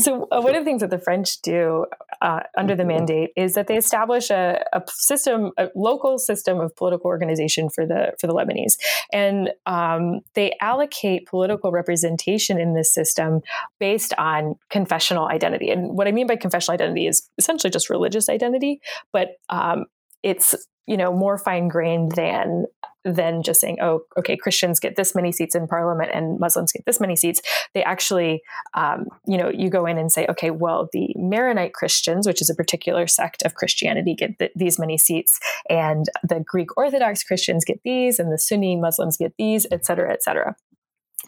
so 0.00 0.26
uh, 0.30 0.40
one 0.40 0.54
of 0.54 0.62
the 0.62 0.64
things 0.64 0.80
that 0.80 0.90
the 0.90 0.98
French 0.98 1.40
do 1.42 1.86
uh, 2.20 2.40
under 2.56 2.74
the 2.74 2.84
mandate 2.84 3.30
is 3.36 3.54
that 3.54 3.66
they 3.66 3.76
establish 3.76 4.30
a, 4.30 4.62
a, 4.72 4.82
system, 4.88 5.52
a 5.58 5.68
local 5.74 6.18
system 6.18 6.60
of 6.60 6.74
political 6.76 7.06
organization 7.06 7.70
for 7.70 7.86
the 7.86 8.12
for 8.20 8.26
the 8.26 8.34
Lebanese, 8.34 8.76
and 9.12 9.50
um, 9.66 10.20
they 10.34 10.54
allocate 10.60 11.26
political 11.26 11.72
representation 11.72 12.60
in 12.60 12.74
this 12.74 12.92
system 12.92 13.40
based 13.78 14.12
on 14.18 14.54
confessional 14.70 15.26
identity. 15.28 15.70
And 15.70 15.96
what 15.96 16.08
I 16.08 16.12
mean 16.12 16.26
by 16.26 16.36
confessional 16.36 16.74
identity 16.74 17.06
is 17.06 17.28
essentially 17.38 17.70
just 17.70 17.90
religious 17.90 18.28
identity, 18.28 18.80
but 19.12 19.30
um, 19.48 19.86
it's 20.22 20.54
you 20.86 20.96
know 20.96 21.12
more 21.12 21.38
fine 21.38 21.68
grained 21.68 22.12
than 22.12 22.66
than 23.04 23.42
just 23.42 23.60
saying, 23.60 23.78
oh, 23.80 24.02
okay, 24.18 24.36
Christians 24.36 24.78
get 24.78 24.96
this 24.96 25.14
many 25.14 25.32
seats 25.32 25.54
in 25.54 25.66
parliament 25.66 26.10
and 26.12 26.38
Muslims 26.38 26.70
get 26.70 26.84
this 26.84 27.00
many 27.00 27.16
seats. 27.16 27.40
They 27.72 27.82
actually, 27.82 28.42
um, 28.74 29.06
you 29.26 29.38
know, 29.38 29.48
you 29.48 29.70
go 29.70 29.86
in 29.86 29.96
and 29.96 30.12
say, 30.12 30.26
okay, 30.28 30.50
well, 30.50 30.88
the 30.92 31.14
Maronite 31.16 31.72
Christians, 31.72 32.26
which 32.26 32.42
is 32.42 32.50
a 32.50 32.54
particular 32.54 33.06
sect 33.06 33.42
of 33.42 33.54
Christianity, 33.54 34.14
get 34.14 34.38
th- 34.38 34.52
these 34.54 34.78
many 34.78 34.98
seats, 34.98 35.38
and 35.70 36.06
the 36.22 36.44
Greek 36.46 36.76
Orthodox 36.76 37.24
Christians 37.24 37.64
get 37.64 37.80
these, 37.84 38.18
and 38.18 38.30
the 38.30 38.38
Sunni 38.38 38.76
Muslims 38.76 39.16
get 39.16 39.32
these, 39.38 39.66
et 39.72 39.86
cetera, 39.86 40.12
et 40.12 40.22
cetera. 40.22 40.54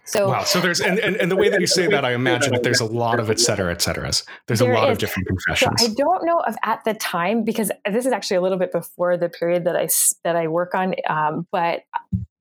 So 0.05 0.29
wow. 0.29 0.45
So 0.45 0.61
there's 0.61 0.81
and, 0.81 0.99
and, 0.99 1.17
and 1.17 1.31
the 1.31 1.37
way 1.37 1.49
that 1.49 1.61
you 1.61 1.67
say 1.67 1.87
that, 1.87 2.05
I 2.05 2.13
imagine 2.13 2.53
that 2.53 2.63
there's 2.63 2.81
a 2.81 2.85
lot 2.85 3.21
of 3.21 3.31
et 3.31 3.39
cetera, 3.39 3.73
et 3.73 3.81
cetera. 3.81 4.11
There's 4.47 4.59
there 4.59 4.73
a 4.73 4.75
lot 4.75 4.89
is. 4.89 4.95
of 4.95 4.99
different 4.99 5.29
confessions. 5.29 5.81
So 5.81 5.91
I 5.91 5.95
don't 5.95 6.25
know 6.25 6.41
of 6.41 6.57
at 6.65 6.83
the 6.85 6.95
time 6.95 7.45
because 7.45 7.71
this 7.91 8.07
is 8.07 8.13
actually 8.13 8.39
a 8.39 8.41
little 8.41 8.59
bit 8.59 8.73
before 8.73 9.17
the 9.17 9.29
period 9.29 9.65
that 9.65 9.77
I 9.77 9.89
that 10.25 10.37
I 10.37 10.49
work 10.49 10.75
on. 10.75 10.95
Um, 11.09 11.47
but 11.53 11.83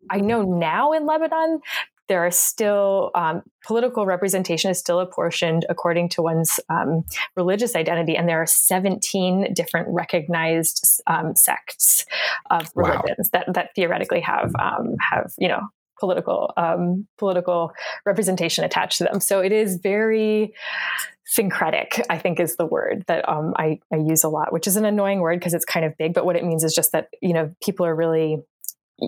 I 0.10 0.20
know 0.22 0.42
now 0.42 0.92
in 0.94 1.06
Lebanon 1.06 1.62
there 2.08 2.26
are 2.26 2.32
still 2.32 3.12
um, 3.16 3.42
political 3.66 4.06
representation 4.06 4.70
is 4.70 4.78
still 4.78 5.00
apportioned 5.00 5.66
according 5.70 6.10
to 6.10 6.22
one's 6.22 6.60
um, 6.68 7.06
religious 7.38 7.74
identity, 7.74 8.18
and 8.18 8.28
there 8.28 8.42
are 8.42 8.48
17 8.48 9.54
different 9.54 9.88
recognized 9.90 11.02
um, 11.08 11.36
sects 11.36 12.06
of 12.50 12.70
religions 12.76 13.30
wow. 13.34 13.44
that 13.46 13.54
that 13.54 13.70
theoretically 13.76 14.20
have 14.20 14.52
um, 14.60 14.96
have 15.00 15.32
you 15.38 15.48
know 15.48 15.62
political 16.02 16.52
um, 16.58 17.08
political 17.18 17.72
representation 18.06 18.66
attached 18.66 18.98
to 18.98 19.06
them. 19.06 19.22
So 19.22 19.40
it 19.40 19.54
is 19.54 19.78
very 19.82 20.54
syncretic, 21.26 22.02
I 22.10 22.18
think 22.18 22.42
is 22.42 22.58
the 22.58 22.66
word 22.66 23.06
that 23.08 23.28
um, 23.30 23.54
I, 23.56 23.80
I 23.94 23.98
use 23.98 24.26
a 24.26 24.30
lot, 24.30 24.52
which 24.52 24.68
is 24.68 24.76
an 24.76 24.84
annoying 24.84 25.22
word 25.22 25.40
because 25.40 25.54
it's 25.54 25.64
kind 25.64 25.86
of 25.86 25.94
big. 25.98 26.14
But 26.14 26.26
what 26.26 26.36
it 26.36 26.44
means 26.44 26.66
is 26.66 26.76
just 26.76 26.92
that 26.92 27.08
you 27.22 27.34
know 27.34 27.54
people 27.64 27.86
are 27.86 27.96
really 27.96 28.40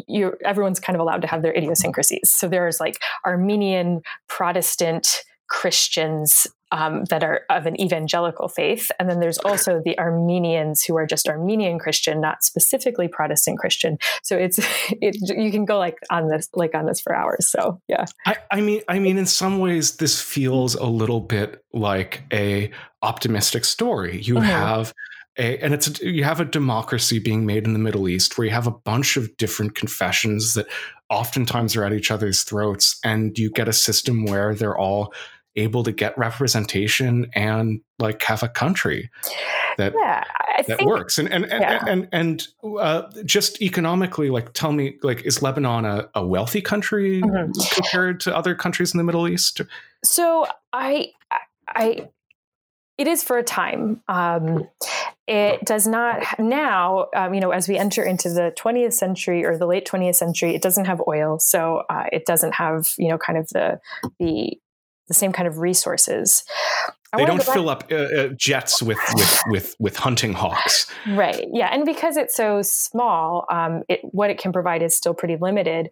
you 0.08 0.34
everyone's 0.46 0.80
kind 0.80 0.96
of 0.96 1.02
allowed 1.02 1.22
to 1.24 1.28
have 1.28 1.42
their 1.42 1.54
idiosyncrasies. 1.54 2.32
So 2.32 2.48
there's 2.48 2.80
like 2.80 3.02
Armenian 3.26 4.02
Protestant 4.30 5.08
Christians 5.50 6.48
um, 6.74 7.06
that 7.06 7.24
are 7.24 7.42
of 7.52 7.68
an 7.68 7.80
evangelical 7.80 8.48
faith. 8.48 8.90
And 9.00 9.08
then 9.08 9.20
there's 9.20 9.38
also 9.38 9.80
the 9.86 9.98
Armenians 10.00 10.84
who 10.84 10.98
are 10.98 11.06
just 11.06 11.30
Armenian 11.30 11.78
Christian, 11.78 12.20
not 12.20 12.44
specifically 12.44 13.08
Protestant 13.08 13.60
Christian. 13.60 14.00
So 14.24 14.36
it's 14.36 14.60
it, 14.90 15.16
you 15.22 15.52
can 15.52 15.66
go 15.66 15.78
like 15.78 16.00
on 16.10 16.30
this 16.30 16.50
like 16.54 16.74
on 16.74 16.88
this 16.88 17.00
for 17.00 17.16
hours. 17.16 17.48
So 17.50 17.80
yeah. 17.88 18.06
I, 18.26 18.38
I 18.52 18.62
mean 18.62 18.82
I 18.88 18.98
mean 18.98 19.20
in 19.20 19.28
some 19.28 19.60
ways 19.60 19.98
this 19.98 20.20
feels 20.20 20.74
a 20.74 20.86
little 20.86 21.22
bit 21.22 21.64
like 21.74 22.24
a 22.34 22.72
optimistic 23.04 23.66
story. 23.66 24.22
You 24.22 24.36
mm-hmm. 24.36 24.46
have 24.46 24.94
a, 25.38 25.58
and 25.60 25.74
it's 25.74 26.02
a, 26.02 26.10
you 26.10 26.24
have 26.24 26.40
a 26.40 26.46
democracy 26.46 27.20
being 27.20 27.46
made 27.46 27.66
in 27.66 27.74
the 27.74 27.80
Middle 27.80 28.08
East 28.08 28.38
where 28.38 28.46
you 28.46 28.54
have 28.54 28.68
a 28.68 28.72
bunch 28.72 29.18
of 29.18 29.36
different 29.38 29.75
confessions 29.75 30.54
that 30.54 30.68
oftentimes 31.10 31.75
are 31.75 31.84
at 31.84 31.94
each 31.94 32.12
other's 32.12 32.44
throats, 32.44 33.00
and 33.04 33.38
you 33.38 33.50
get 33.50 33.68
a 33.68 33.74
system 33.74 34.25
where 34.25 34.54
they're 34.54 34.78
all 34.78 35.13
able 35.56 35.84
to 35.84 35.92
get 35.92 36.18
representation 36.18 37.28
and 37.34 37.80
like 38.00 38.22
have 38.24 38.42
a 38.42 38.50
country 38.50 39.10
that 39.78 39.94
yeah, 39.96 40.24
that 40.58 40.78
think, 40.78 40.90
works 40.90 41.18
and 41.18 41.32
and 41.32 41.46
and 41.46 41.62
yeah. 41.62 41.84
and, 41.88 42.08
and, 42.12 42.48
uh, 42.80 43.04
just 43.24 43.62
economically 43.62 44.30
like 44.32 44.54
tell 44.54 44.72
me 44.72 44.98
like 45.04 45.24
is 45.25 45.42
lebanon 45.42 45.86
a, 45.86 46.10
a 46.16 46.25
wealthy 46.25 46.62
country 46.62 47.22
mm-hmm. 47.22 47.52
compared 47.75 48.20
to 48.20 48.36
other 48.36 48.56
countries 48.56 48.94
in 48.94 48.98
the 48.98 49.04
middle 49.04 49.28
east 49.28 49.62
so 50.04 50.48
i 50.74 51.12
i 51.70 52.08
it 52.98 53.08
is 53.08 53.24
for 53.24 53.38
a 53.38 53.44
time 53.44 54.02
um, 54.08 54.68
it 55.28 55.64
does 55.66 55.88
not 55.88 56.24
now 56.40 57.08
um, 57.16 57.34
you 57.34 57.40
know 57.40 57.52
as 57.52 57.68
we 57.68 57.78
enter 57.78 58.04
into 58.04 58.30
the 58.30 58.54
20th 58.58 58.94
century 58.94 59.44
or 59.46 59.58
the 59.58 59.68
late 59.68 59.86
20th 59.86 60.16
century 60.16 60.56
it 60.56 60.62
doesn't 60.62 60.86
have 60.86 61.02
oil 61.08 61.40
so 61.40 61.84
uh, 61.90 62.06
it 62.12 62.26
doesn't 62.26 62.54
have 62.54 62.88
you 62.98 63.10
know 63.10 63.18
kind 63.18 63.38
of 63.38 63.48
the 63.50 63.80
the 64.20 64.58
the 65.08 65.14
same 65.14 65.32
kind 65.32 65.48
of 65.48 65.60
resources. 65.60 66.44
I 67.12 67.18
they 67.18 67.26
don't 67.26 67.44
fill 67.44 67.70
up 67.70 67.86
uh, 67.92 67.96
uh, 67.96 68.28
jets 68.30 68.82
with, 68.82 68.98
with, 69.14 69.42
with 69.48 69.76
with 69.78 69.98
hunting 69.98 70.34
hawks, 70.34 70.88
right? 71.10 71.46
Yeah, 71.52 71.70
and 71.72 71.86
because 71.86 72.18
it's 72.18 72.36
so 72.36 72.64
small, 72.64 73.46
um, 73.52 73.84
it, 73.88 74.00
what 74.04 74.32
it 74.32 74.40
can 74.40 74.52
provide 74.52 74.82
is 74.82 74.96
still 74.96 75.14
pretty 75.14 75.38
limited. 75.40 75.90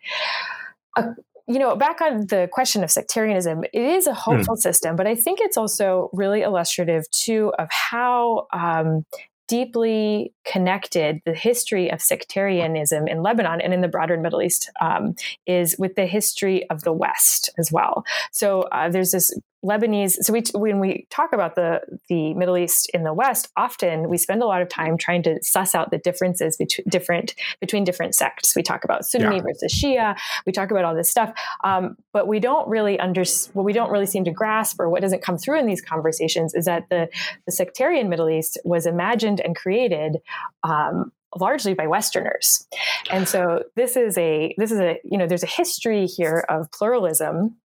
Uh, 0.98 1.10
you 1.48 1.60
know, 1.60 1.75
back 1.75 2.01
on 2.01 2.27
the 2.27 2.50
question 2.51 2.83
of 2.83 2.91
sectarianism, 2.91 3.63
it 3.63 3.81
is 3.81 4.07
a 4.07 4.13
hopeful 4.13 4.55
mm. 4.55 4.60
system, 4.60 4.95
but 4.95 5.07
I 5.07 5.15
think 5.15 5.39
it's 5.41 5.57
also 5.57 6.10
really 6.13 6.41
illustrative 6.41 7.10
too 7.12 7.53
of 7.57 7.67
how 7.71 8.48
um, 8.53 9.05
deeply 9.48 10.33
connected 10.45 11.21
the 11.25 11.33
history 11.33 11.91
of 11.91 12.01
sectarianism 12.01 13.07
in 13.07 13.21
Lebanon 13.21 13.62
and 13.62 13.74
in 13.74 13.81
the 13.81 13.88
broader 13.88 14.17
Middle 14.17 14.41
East 14.41 14.69
um, 14.81 15.15
is 15.45 15.75
with 15.77 15.95
the 15.95 16.05
history 16.05 16.69
of 16.69 16.83
the 16.83 16.93
West 16.93 17.50
as 17.57 17.71
well. 17.71 18.03
So 18.31 18.63
uh, 18.63 18.89
there's 18.89 19.12
this 19.12 19.31
Lebanese. 19.63 20.13
So 20.24 20.33
we, 20.33 20.43
when 20.55 20.79
we 20.79 21.05
talk 21.12 21.33
about 21.33 21.53
the 21.53 21.81
the 22.10 22.33
Middle 22.33 22.57
East 22.57 22.89
in 22.95 23.03
the 23.03 23.13
West, 23.13 23.50
often 23.55 24.10
we 24.10 24.17
spend 24.17 24.41
a 24.41 24.48
lot 24.48 24.63
of 24.63 24.69
time 24.69 24.98
trying 24.98 25.21
to 25.24 25.38
suss 25.43 25.75
out 25.75 25.91
the 25.91 26.00
differences 26.00 26.57
between 26.57 26.86
different 26.89 27.36
between 27.60 27.83
different 27.83 28.15
sects. 28.15 28.55
We 28.55 28.63
talk 28.63 28.83
about 28.83 29.05
Sunni 29.05 29.36
yeah. 29.36 29.41
versus 29.43 29.71
Shia. 29.71 30.17
We 30.48 30.51
talk 30.51 30.71
about 30.71 30.83
all 30.83 30.95
this 30.95 31.12
stuff, 31.12 31.31
um, 31.63 31.95
but 32.12 32.27
we 32.27 32.39
don't 32.39 32.67
really 32.67 33.00
under 33.00 33.24
what 33.53 33.63
we 33.63 33.71
don't 33.71 33.91
really 33.91 34.07
seem 34.07 34.24
to 34.25 34.31
grasp, 34.31 34.79
or 34.79 34.89
what 34.89 35.01
doesn't 35.01 35.21
come 35.21 35.38
through 35.38 35.60
in 35.60 35.67
these 35.67 35.81
conversations, 35.81 36.55
is 36.55 36.65
that 36.65 36.89
the 36.89 37.07
the 37.45 37.51
sectarian 37.51 38.10
Middle 38.10 38.31
East 38.31 38.57
was 38.65 38.88
imagined 38.88 39.39
and 39.41 39.55
created 39.55 40.17
um, 40.63 41.11
largely 41.38 41.73
by 41.73 41.88
westerners 41.88 42.67
and 43.09 43.27
so 43.27 43.63
this 43.75 43.95
is 43.95 44.17
a 44.17 44.53
this 44.57 44.71
is 44.71 44.79
a 44.79 45.00
you 45.03 45.17
know 45.17 45.27
there's 45.27 45.43
a 45.43 45.47
history 45.47 46.05
here 46.05 46.45
of 46.50 46.69
pluralism 46.71 47.55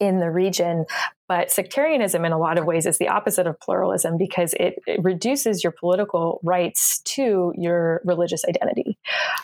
in 0.00 0.20
the 0.20 0.30
region. 0.30 0.84
But 1.28 1.50
sectarianism, 1.50 2.24
in 2.24 2.32
a 2.32 2.38
lot 2.38 2.56
of 2.56 2.66
ways, 2.66 2.86
is 2.86 2.98
the 2.98 3.08
opposite 3.08 3.46
of 3.46 3.58
pluralism 3.58 4.16
because 4.16 4.54
it, 4.54 4.78
it 4.86 5.02
reduces 5.02 5.64
your 5.64 5.72
political 5.72 6.40
rights 6.44 7.00
to 7.00 7.52
your 7.56 8.00
religious 8.04 8.44
identity. 8.44 8.96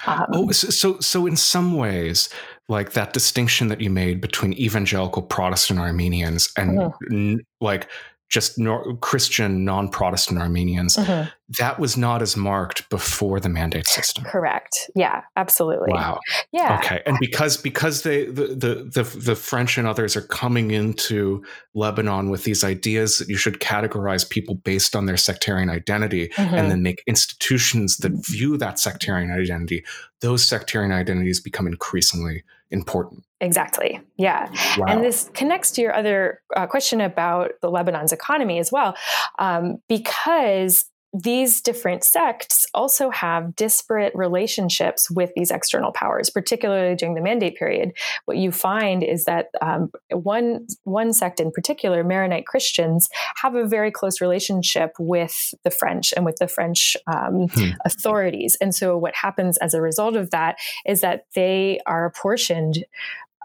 Um, 0.06 0.26
oh, 0.32 0.50
so 0.52 1.00
so 1.00 1.26
in 1.26 1.36
some 1.36 1.76
ways, 1.76 2.28
like 2.68 2.92
that 2.92 3.12
distinction 3.12 3.68
that 3.68 3.80
you 3.80 3.90
made 3.90 4.20
between 4.20 4.52
evangelical 4.52 5.22
Protestant 5.22 5.80
Armenians 5.80 6.52
and 6.56 6.78
mm-hmm. 6.78 7.14
n- 7.14 7.40
like 7.60 7.88
just 8.32 8.58
nor- 8.58 8.96
Christian 8.96 9.62
non-Protestant 9.62 10.40
Armenians, 10.40 10.96
mm-hmm. 10.96 11.28
that 11.58 11.78
was 11.78 11.98
not 11.98 12.22
as 12.22 12.34
marked 12.34 12.88
before 12.88 13.38
the 13.38 13.50
mandate 13.50 13.86
system. 13.86 14.24
Correct. 14.24 14.90
Yeah, 14.96 15.20
absolutely. 15.36 15.92
Wow. 15.92 16.18
Yeah. 16.50 16.78
Okay. 16.78 17.02
And 17.04 17.18
because 17.20 17.58
because 17.58 18.02
they 18.02 18.24
the, 18.24 18.46
the 18.46 18.90
the 19.02 19.18
the 19.18 19.36
French 19.36 19.76
and 19.76 19.86
others 19.86 20.16
are 20.16 20.22
coming 20.22 20.70
into 20.70 21.44
Lebanon 21.74 22.30
with 22.30 22.44
these 22.44 22.64
ideas 22.64 23.18
that 23.18 23.28
you 23.28 23.36
should 23.36 23.60
categorize 23.60 24.28
people 24.28 24.54
based 24.54 24.96
on 24.96 25.04
their 25.04 25.18
sectarian 25.18 25.68
identity 25.68 26.28
mm-hmm. 26.28 26.54
and 26.54 26.70
then 26.70 26.82
make 26.82 27.02
institutions 27.06 27.98
that 27.98 28.12
view 28.26 28.56
that 28.56 28.78
sectarian 28.78 29.30
identity, 29.30 29.84
those 30.22 30.42
sectarian 30.42 30.90
identities 30.90 31.38
become 31.38 31.66
increasingly 31.66 32.42
important. 32.72 33.24
Exactly. 33.40 34.00
Yeah. 34.16 34.50
Wow. 34.78 34.86
And 34.88 35.04
this 35.04 35.30
connects 35.34 35.70
to 35.72 35.82
your 35.82 35.94
other 35.94 36.40
uh, 36.56 36.66
question 36.66 37.00
about 37.00 37.52
the 37.60 37.70
Lebanon's 37.70 38.12
economy 38.12 38.58
as 38.58 38.72
well, 38.72 38.96
um, 39.38 39.78
because 39.88 40.86
these 41.12 41.60
different 41.60 42.04
sects 42.04 42.66
also 42.72 43.10
have 43.10 43.54
disparate 43.54 44.14
relationships 44.14 45.10
with 45.10 45.30
these 45.36 45.50
external 45.50 45.92
powers, 45.92 46.30
particularly 46.30 46.94
during 46.94 47.14
the 47.14 47.20
mandate 47.20 47.56
period. 47.56 47.92
What 48.24 48.38
you 48.38 48.50
find 48.50 49.02
is 49.02 49.26
that 49.26 49.48
um, 49.60 49.90
one 50.10 50.66
one 50.84 51.12
sect 51.12 51.38
in 51.38 51.50
particular, 51.50 52.02
Maronite 52.02 52.46
Christians, 52.46 53.10
have 53.36 53.54
a 53.54 53.66
very 53.66 53.90
close 53.90 54.22
relationship 54.22 54.92
with 54.98 55.54
the 55.64 55.70
French 55.70 56.14
and 56.16 56.24
with 56.24 56.36
the 56.36 56.48
French 56.48 56.96
um, 57.06 57.48
hmm. 57.52 57.70
authorities. 57.84 58.56
And 58.60 58.74
so, 58.74 58.96
what 58.96 59.14
happens 59.14 59.58
as 59.58 59.74
a 59.74 59.82
result 59.82 60.16
of 60.16 60.30
that 60.30 60.56
is 60.86 61.02
that 61.02 61.26
they 61.34 61.80
are 61.86 62.06
apportioned 62.06 62.84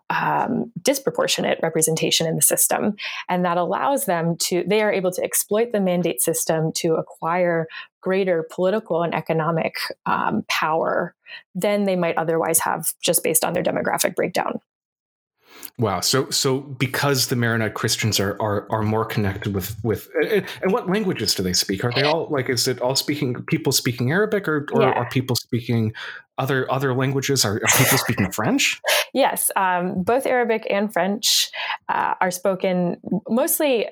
um, 0.09 0.71
disproportionate 0.81 1.59
representation 1.61 2.27
in 2.27 2.35
the 2.35 2.41
system. 2.41 2.95
And 3.27 3.43
that 3.45 3.57
allows 3.57 4.05
them 4.05 4.37
to, 4.37 4.63
they 4.65 4.81
are 4.81 4.91
able 4.91 5.11
to 5.11 5.23
exploit 5.23 5.71
the 5.71 5.81
mandate 5.81 6.21
system 6.21 6.71
to 6.73 6.95
acquire 6.95 7.67
greater 8.01 8.47
political 8.49 9.03
and 9.03 9.13
economic 9.13 9.75
um, 10.05 10.45
power 10.47 11.13
than 11.55 11.83
they 11.83 11.95
might 11.95 12.17
otherwise 12.17 12.59
have 12.59 12.93
just 13.01 13.23
based 13.23 13.43
on 13.43 13.53
their 13.53 13.63
demographic 13.63 14.15
breakdown. 14.15 14.59
Wow. 15.79 15.99
So 15.99 16.29
so 16.31 16.59
because 16.59 17.27
the 17.27 17.35
Maronite 17.35 17.75
Christians 17.75 18.19
are 18.19 18.35
are 18.41 18.67
are 18.71 18.81
more 18.81 19.05
connected 19.05 19.53
with 19.53 19.75
with 19.83 20.09
and 20.23 20.71
what 20.71 20.89
languages 20.89 21.35
do 21.35 21.43
they 21.43 21.53
speak? 21.53 21.83
Are 21.83 21.91
they 21.93 22.03
all 22.03 22.27
like 22.31 22.49
is 22.49 22.67
it 22.67 22.81
all 22.81 22.95
speaking 22.95 23.35
people 23.43 23.71
speaking 23.71 24.11
Arabic 24.11 24.47
or, 24.47 24.67
or 24.73 24.81
yeah. 24.81 24.91
are 24.91 25.09
people 25.09 25.35
speaking 25.35 25.93
other 26.37 26.71
other 26.71 26.95
languages? 26.95 27.45
Are, 27.45 27.55
are 27.55 27.77
people 27.77 27.97
speaking 27.97 28.31
French? 28.31 28.79
Yes, 29.13 29.49
um, 29.55 30.03
both 30.03 30.27
Arabic 30.27 30.67
and 30.69 30.91
French 30.91 31.49
uh, 31.89 32.13
are 32.19 32.29
spoken 32.29 32.97
mostly 33.27 33.87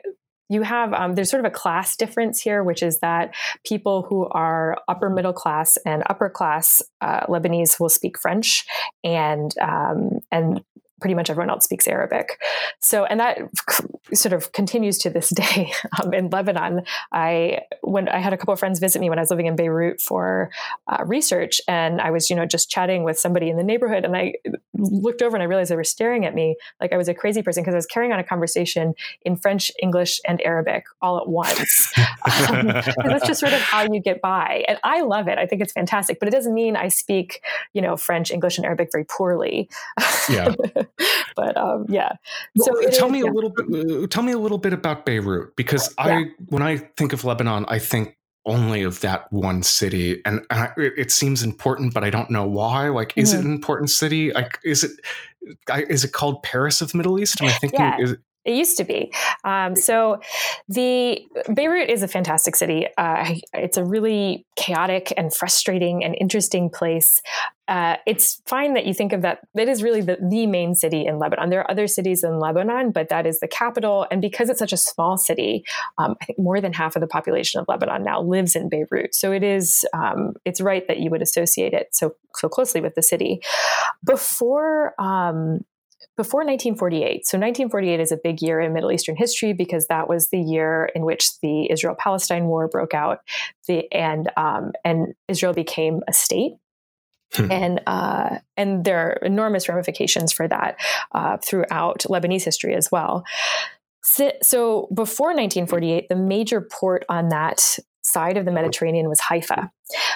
you 0.49 0.61
have 0.61 0.93
um, 0.93 1.15
there's 1.15 1.29
sort 1.29 1.43
of 1.43 1.51
a 1.51 1.53
class 1.53 1.95
difference 1.95 2.41
here 2.41 2.63
which 2.63 2.83
is 2.83 2.99
that 2.99 3.33
people 3.65 4.05
who 4.07 4.27
are 4.27 4.77
upper 4.87 5.09
middle 5.09 5.33
class 5.33 5.77
and 5.85 6.03
upper 6.09 6.29
class 6.29 6.81
uh, 7.01 7.25
lebanese 7.27 7.79
will 7.79 7.89
speak 7.89 8.19
french 8.19 8.65
and 9.03 9.57
um, 9.59 10.19
and 10.31 10.63
pretty 11.01 11.13
much 11.13 11.29
everyone 11.29 11.49
else 11.49 11.65
speaks 11.65 11.87
Arabic. 11.87 12.41
So, 12.79 13.05
and 13.05 13.19
that 13.19 13.39
sort 14.13 14.33
of 14.33 14.51
continues 14.51 14.97
to 14.99 15.09
this 15.09 15.29
day 15.35 15.71
um, 16.01 16.13
in 16.13 16.29
Lebanon. 16.29 16.83
I 17.11 17.59
when 17.81 18.07
I 18.09 18.19
had 18.19 18.33
a 18.33 18.37
couple 18.37 18.53
of 18.53 18.59
friends 18.59 18.79
visit 18.79 18.99
me 18.99 19.09
when 19.09 19.19
I 19.19 19.21
was 19.21 19.29
living 19.29 19.47
in 19.47 19.55
Beirut 19.55 20.01
for 20.01 20.49
uh, 20.87 21.03
research, 21.05 21.59
and 21.67 22.01
I 22.01 22.11
was 22.11 22.29
you 22.29 22.35
know 22.35 22.45
just 22.45 22.69
chatting 22.69 23.03
with 23.03 23.19
somebody 23.19 23.49
in 23.49 23.57
the 23.57 23.63
neighborhood, 23.63 24.05
and 24.05 24.15
I 24.15 24.33
looked 24.77 25.21
over 25.21 25.35
and 25.35 25.43
I 25.43 25.45
realized 25.45 25.71
they 25.71 25.75
were 25.75 25.83
staring 25.83 26.25
at 26.25 26.33
me 26.33 26.55
like 26.79 26.93
I 26.93 26.97
was 26.97 27.07
a 27.07 27.13
crazy 27.13 27.41
person 27.41 27.63
because 27.63 27.73
I 27.73 27.77
was 27.77 27.85
carrying 27.85 28.11
on 28.11 28.19
a 28.19 28.23
conversation 28.23 28.93
in 29.23 29.35
French, 29.35 29.71
English, 29.81 30.19
and 30.27 30.41
Arabic 30.43 30.85
all 31.01 31.17
at 31.17 31.27
once. 31.27 31.93
um, 32.49 32.67
that's 32.67 33.25
just 33.27 33.39
sort 33.39 33.53
of 33.53 33.61
how 33.61 33.83
you 33.91 33.99
get 33.99 34.21
by, 34.21 34.63
and 34.67 34.77
I 34.83 35.01
love 35.01 35.27
it. 35.27 35.37
I 35.37 35.45
think 35.45 35.61
it's 35.61 35.73
fantastic, 35.73 36.19
but 36.19 36.27
it 36.27 36.31
doesn't 36.31 36.53
mean 36.53 36.75
I 36.75 36.87
speak 36.89 37.41
you 37.73 37.81
know 37.81 37.97
French, 37.97 38.31
English, 38.31 38.57
and 38.57 38.65
Arabic 38.65 38.89
very 38.91 39.05
poorly. 39.05 39.69
Yeah. 40.29 40.53
but 41.35 41.57
um, 41.57 41.85
yeah. 41.89 42.13
So 42.57 42.71
tell 42.91 43.07
is, 43.07 43.11
me 43.11 43.23
yeah. 43.23 43.29
a 43.29 43.31
little 43.31 43.51
bit. 43.51 44.11
Tell 44.11 44.23
me 44.23 44.31
a 44.31 44.39
little 44.39 44.57
bit 44.57 44.73
about 44.73 45.05
Beirut 45.05 45.55
because 45.55 45.93
yeah. 45.97 46.05
I, 46.05 46.25
when 46.47 46.61
I 46.61 46.77
think 46.77 47.13
of 47.13 47.23
Lebanon, 47.23 47.65
I 47.67 47.79
think 47.79 48.15
only 48.45 48.83
of 48.83 48.99
that 49.01 49.31
one 49.31 49.63
city, 49.63 50.21
and, 50.25 50.41
and 50.49 50.59
I, 50.59 50.71
it, 50.77 51.11
seems 51.11 51.43
important, 51.43 51.93
but 51.93 52.03
I 52.03 52.09
don't 52.09 52.29
know 52.29 52.45
why. 52.45 52.89
Like, 52.89 53.13
is 53.15 53.31
mm-hmm. 53.31 53.39
it 53.39 53.45
an 53.45 53.51
important 53.51 53.89
city? 53.89 54.31
Like, 54.31 54.59
is 54.63 54.83
it? 54.83 54.91
Is 55.89 56.03
it 56.03 56.11
called 56.11 56.41
Paris 56.43 56.81
of 56.81 56.91
the 56.91 56.97
Middle 56.97 57.19
East? 57.19 57.41
Am 57.41 57.47
I 57.47 57.51
thinking? 57.51 57.79
Yeah. 57.79 57.99
Is, 57.99 58.15
it 58.45 58.53
used 58.53 58.77
to 58.77 58.83
be. 58.83 59.11
Um, 59.43 59.75
so 59.75 60.21
the 60.69 61.25
Beirut 61.53 61.89
is 61.89 62.03
a 62.03 62.07
fantastic 62.07 62.55
city. 62.55 62.87
Uh, 62.95 63.33
it's 63.53 63.75
a 63.75 63.83
really 63.83 64.45
chaotic 64.55 65.11
and 65.17 65.33
frustrating 65.33 66.03
and 66.03 66.15
interesting 66.21 66.69
place. 66.69 67.21
Uh, 67.67 67.97
it's 68.05 68.41
fine 68.45 68.73
that 68.73 68.85
you 68.85 68.93
think 68.93 69.11
of 69.13 69.21
that. 69.23 69.39
That 69.55 69.67
is 69.67 69.81
really 69.81 70.01
the, 70.01 70.17
the 70.21 70.45
main 70.45 70.75
city 70.75 71.05
in 71.05 71.17
Lebanon. 71.17 71.49
There 71.49 71.61
are 71.61 71.71
other 71.71 71.87
cities 71.87 72.23
in 72.23 72.39
Lebanon, 72.39 72.91
but 72.91 73.09
that 73.09 73.25
is 73.25 73.39
the 73.39 73.47
capital. 73.47 74.05
And 74.11 74.21
because 74.21 74.49
it's 74.49 74.59
such 74.59 74.73
a 74.73 74.77
small 74.77 75.17
city, 75.17 75.63
um, 75.97 76.15
I 76.21 76.25
think 76.25 76.39
more 76.39 76.61
than 76.61 76.73
half 76.73 76.95
of 76.95 77.01
the 77.01 77.07
population 77.07 77.59
of 77.59 77.65
Lebanon 77.67 78.03
now 78.03 78.21
lives 78.21 78.55
in 78.55 78.69
Beirut. 78.69 79.15
So 79.15 79.31
it 79.31 79.43
is. 79.43 79.85
Um, 79.93 80.33
it's 80.45 80.61
right 80.61 80.87
that 80.87 80.99
you 80.99 81.09
would 81.09 81.21
associate 81.21 81.73
it 81.73 81.89
so 81.91 82.15
so 82.35 82.49
closely 82.49 82.81
with 82.81 82.95
the 82.95 83.03
city. 83.03 83.41
Before 84.03 84.93
um, 85.01 85.61
before 86.17 86.41
1948. 86.41 87.27
So 87.27 87.37
1948 87.37 87.99
is 87.99 88.11
a 88.11 88.17
big 88.17 88.41
year 88.41 88.61
in 88.61 88.73
Middle 88.73 88.91
Eastern 88.91 89.15
history 89.17 89.53
because 89.53 89.87
that 89.87 90.07
was 90.07 90.29
the 90.29 90.39
year 90.39 90.89
in 90.95 91.03
which 91.03 91.37
the 91.41 91.69
Israel-Palestine 91.69 92.45
War 92.45 92.69
broke 92.69 92.93
out, 92.93 93.19
the, 93.67 93.91
and 93.91 94.31
um, 94.37 94.71
and 94.83 95.13
Israel 95.27 95.53
became 95.53 96.01
a 96.07 96.13
state. 96.13 96.53
Hmm. 97.35 97.51
And 97.51 97.81
uh, 97.87 98.37
and 98.57 98.85
there 98.85 98.99
are 98.99 99.11
enormous 99.21 99.67
ramifications 99.67 100.31
for 100.31 100.47
that 100.47 100.77
uh, 101.11 101.37
throughout 101.37 102.05
Lebanese 102.09 102.43
history 102.43 102.75
as 102.75 102.91
well. 102.91 103.23
So, 104.03 104.31
so 104.43 104.87
before 104.93 105.29
1948, 105.29 106.09
the 106.09 106.15
major 106.15 106.61
port 106.61 107.05
on 107.09 107.29
that 107.29 107.79
side 108.03 108.37
of 108.37 108.45
the 108.45 108.51
Mediterranean 108.51 109.09
was 109.09 109.19
Haifa, 109.19 109.71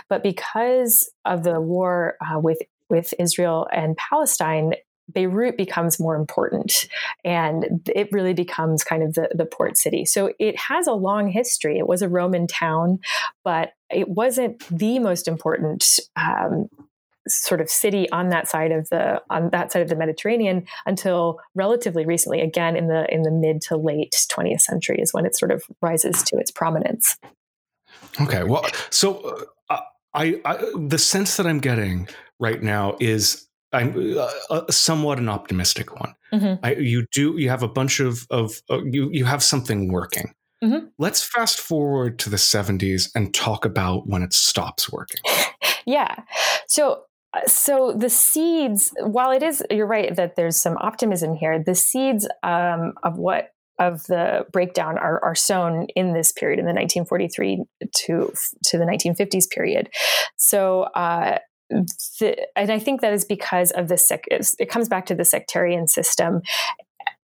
but 0.10 0.21
because 0.21 1.10
of 1.25 1.43
the 1.43 1.60
war 1.60 2.15
uh, 2.21 2.39
with 2.39 2.60
with 2.89 3.13
Israel 3.19 3.67
and 3.71 3.97
Palestine, 3.97 4.73
Beirut 5.12 5.58
becomes 5.58 5.99
more 5.99 6.15
important 6.15 6.88
and 7.23 7.82
it 7.93 8.10
really 8.12 8.34
becomes 8.34 8.84
kind 8.84 9.03
of 9.03 9.13
the, 9.13 9.29
the 9.34 9.45
port 9.45 9.77
city. 9.77 10.05
So 10.05 10.34
it 10.39 10.58
has 10.58 10.88
a 10.88 10.93
long 10.93 11.29
history. 11.29 11.77
It 11.77 11.88
was 11.88 12.01
a 12.01 12.10
Roman 12.10 12.47
town, 12.47 12.99
but 13.43 13.73
it 13.89 14.10
wasn't 14.10 14.63
the 14.69 14.99
most 14.99 15.27
important 15.27 15.99
um, 16.15 16.67
sort 17.32 17.62
of 17.62 17.70
city 17.70 18.10
on 18.12 18.30
that 18.30 18.48
side 18.48 18.72
of 18.72 18.89
the 18.89 19.22
on 19.30 19.50
that 19.52 19.72
side 19.72 19.82
of 19.82 19.89
the 19.89 19.96
Mediterranean 19.96 20.65
until 20.86 21.39
relatively 21.56 22.06
recently. 22.06 22.42
Again, 22.42 22.76
in 22.76 22.88
the 22.88 23.12
in 23.13 23.24
the 23.24 23.32
mid 23.32 23.62
to 23.63 23.78
late 23.78 24.15
20th 24.32 24.62
century 24.62 25.00
is 25.00 25.13
when 25.13 25.26
it 25.26 25.36
sort 25.36 25.52
of 25.52 25.63
rises 25.82 26.24
to 26.24 26.38
its 26.38 26.52
prominence. 26.52 27.18
Okay, 28.22 28.44
well, 28.44 28.65
so 28.89 29.48
uh, 29.70 29.80
I, 30.13 30.42
I 30.46 30.58
the 30.76 30.98
sense 30.98 31.38
that 31.38 31.48
I'm 31.48 31.60
getting 31.60 32.08
right 32.39 32.62
now 32.62 32.96
is 33.00 33.48
I'm 33.72 34.18
uh, 34.50 34.63
somewhat 34.70 35.20
an 35.20 35.30
optimistic 35.30 36.00
one. 36.00 36.15
Mm-hmm. 36.34 36.65
I, 36.65 36.74
you 36.76 37.06
do 37.12 37.38
you 37.38 37.50
have 37.50 37.63
a 37.63 37.68
bunch 37.68 38.00
of 38.00 38.26
of 38.30 38.62
uh, 38.70 38.84
you 38.84 39.10
you 39.12 39.26
have 39.26 39.44
something 39.44 39.92
working, 39.92 40.34
Mm-hmm. 40.63 40.88
Let's 40.98 41.24
fast 41.24 41.60
forward 41.60 42.20
to 42.20 42.30
the 42.30 42.38
70s 42.38 43.10
and 43.15 43.34
talk 43.34 43.63
about 43.63 44.08
when 44.08 44.24
it 44.24 44.34
stops 44.34 44.92
working. 44.92 45.22
yeah. 45.86 46.15
So 46.68 46.92
uh, 46.94 46.98
so 47.46 47.92
the 47.92 48.10
seeds 48.10 48.94
while 49.02 49.32
it 49.32 49.44
is 49.44 49.63
you're 49.70 49.86
right 49.86 50.15
that 50.15 50.36
there's 50.36 50.58
some 50.58 50.78
optimism 50.78 51.36
here 51.36 51.62
the 51.63 51.76
seeds 51.76 52.28
um, 52.44 52.94
of 53.04 53.18
what 53.18 53.50
of 53.80 54.04
the 54.08 54.46
breakdown 54.52 54.98
are, 54.98 55.24
are 55.24 55.36
sown 55.36 55.88
in 55.96 56.13
this 56.13 56.32
period 56.32 56.60
in 56.60 56.65
the 56.65 56.74
1943 56.74 57.63
to 57.96 58.34
to 58.63 58.78
the 58.78 58.86
1950s 58.86 59.50
period 59.50 59.89
so 60.38 60.84
uh, 60.96 61.38
the, 61.70 62.36
and 62.56 62.72
I 62.72 62.80
think 62.80 63.02
that 63.02 63.13
is 63.13 63.26
because 63.26 63.72
of 63.72 63.88
the 63.88 63.98
sec. 63.98 64.24
It 64.30 64.70
comes 64.70 64.89
back 64.89 65.06
to 65.08 65.15
the 65.15 65.26
sectarian 65.26 65.88
system. 65.88 66.42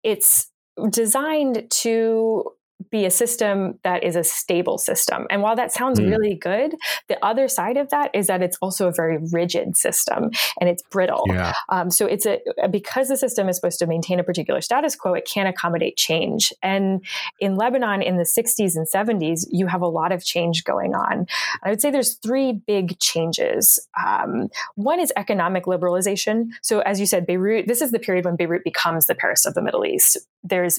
It's 0.02 0.50
designed 0.90 1.70
to 1.70 2.44
be 2.90 3.04
a 3.04 3.10
system 3.10 3.78
that 3.84 4.02
is 4.02 4.16
a 4.16 4.24
stable 4.24 4.78
system. 4.78 5.26
And 5.30 5.42
while 5.42 5.56
that 5.56 5.72
sounds 5.72 6.00
mm. 6.00 6.10
really 6.10 6.34
good, 6.34 6.74
the 7.08 7.24
other 7.24 7.48
side 7.48 7.76
of 7.76 7.90
that 7.90 8.10
is 8.14 8.26
that 8.26 8.42
it's 8.42 8.56
also 8.60 8.88
a 8.88 8.92
very 8.92 9.18
rigid 9.32 9.76
system 9.76 10.30
and 10.60 10.68
it's 10.68 10.82
brittle. 10.90 11.24
Yeah. 11.28 11.54
Um, 11.68 11.90
so 11.90 12.06
it's 12.06 12.26
a 12.26 12.40
because 12.70 13.08
the 13.08 13.16
system 13.16 13.48
is 13.48 13.56
supposed 13.56 13.78
to 13.78 13.86
maintain 13.86 14.18
a 14.18 14.24
particular 14.24 14.60
status 14.60 14.96
quo, 14.96 15.14
it 15.14 15.28
can't 15.32 15.48
accommodate 15.48 15.96
change. 15.96 16.52
And 16.62 17.04
in 17.38 17.54
Lebanon 17.54 18.02
in 18.02 18.16
the 18.16 18.24
60s 18.24 18.76
and 18.76 18.86
70s, 18.88 19.46
you 19.50 19.66
have 19.66 19.82
a 19.82 19.88
lot 19.88 20.12
of 20.12 20.24
change 20.24 20.64
going 20.64 20.94
on. 20.94 21.26
I 21.62 21.70
would 21.70 21.80
say 21.80 21.90
there's 21.90 22.14
three 22.14 22.52
big 22.52 22.98
changes. 22.98 23.78
Um, 24.04 24.48
one 24.74 25.00
is 25.00 25.12
economic 25.16 25.64
liberalization. 25.64 26.48
So 26.62 26.80
as 26.80 26.98
you 26.98 27.06
said, 27.06 27.26
Beirut, 27.26 27.66
this 27.68 27.80
is 27.80 27.92
the 27.92 27.98
period 27.98 28.24
when 28.24 28.36
Beirut 28.36 28.64
becomes 28.64 29.06
the 29.06 29.14
Paris 29.14 29.46
of 29.46 29.54
the 29.54 29.62
Middle 29.62 29.84
East. 29.84 30.18
There's 30.42 30.78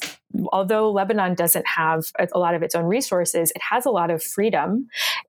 although 0.52 0.92
Lebanon 0.92 1.36
doesn't 1.36 1.68
have 1.68 2.01
a 2.34 2.40
lot 2.40 2.56
of 2.56 2.64
its 2.64 2.76
own 2.76 2.86
resources, 2.86 3.52
it 3.52 3.62
has 3.62 3.86
a 3.86 3.90
lot 3.90 4.12
of 4.12 4.24
freedom. 4.24 4.88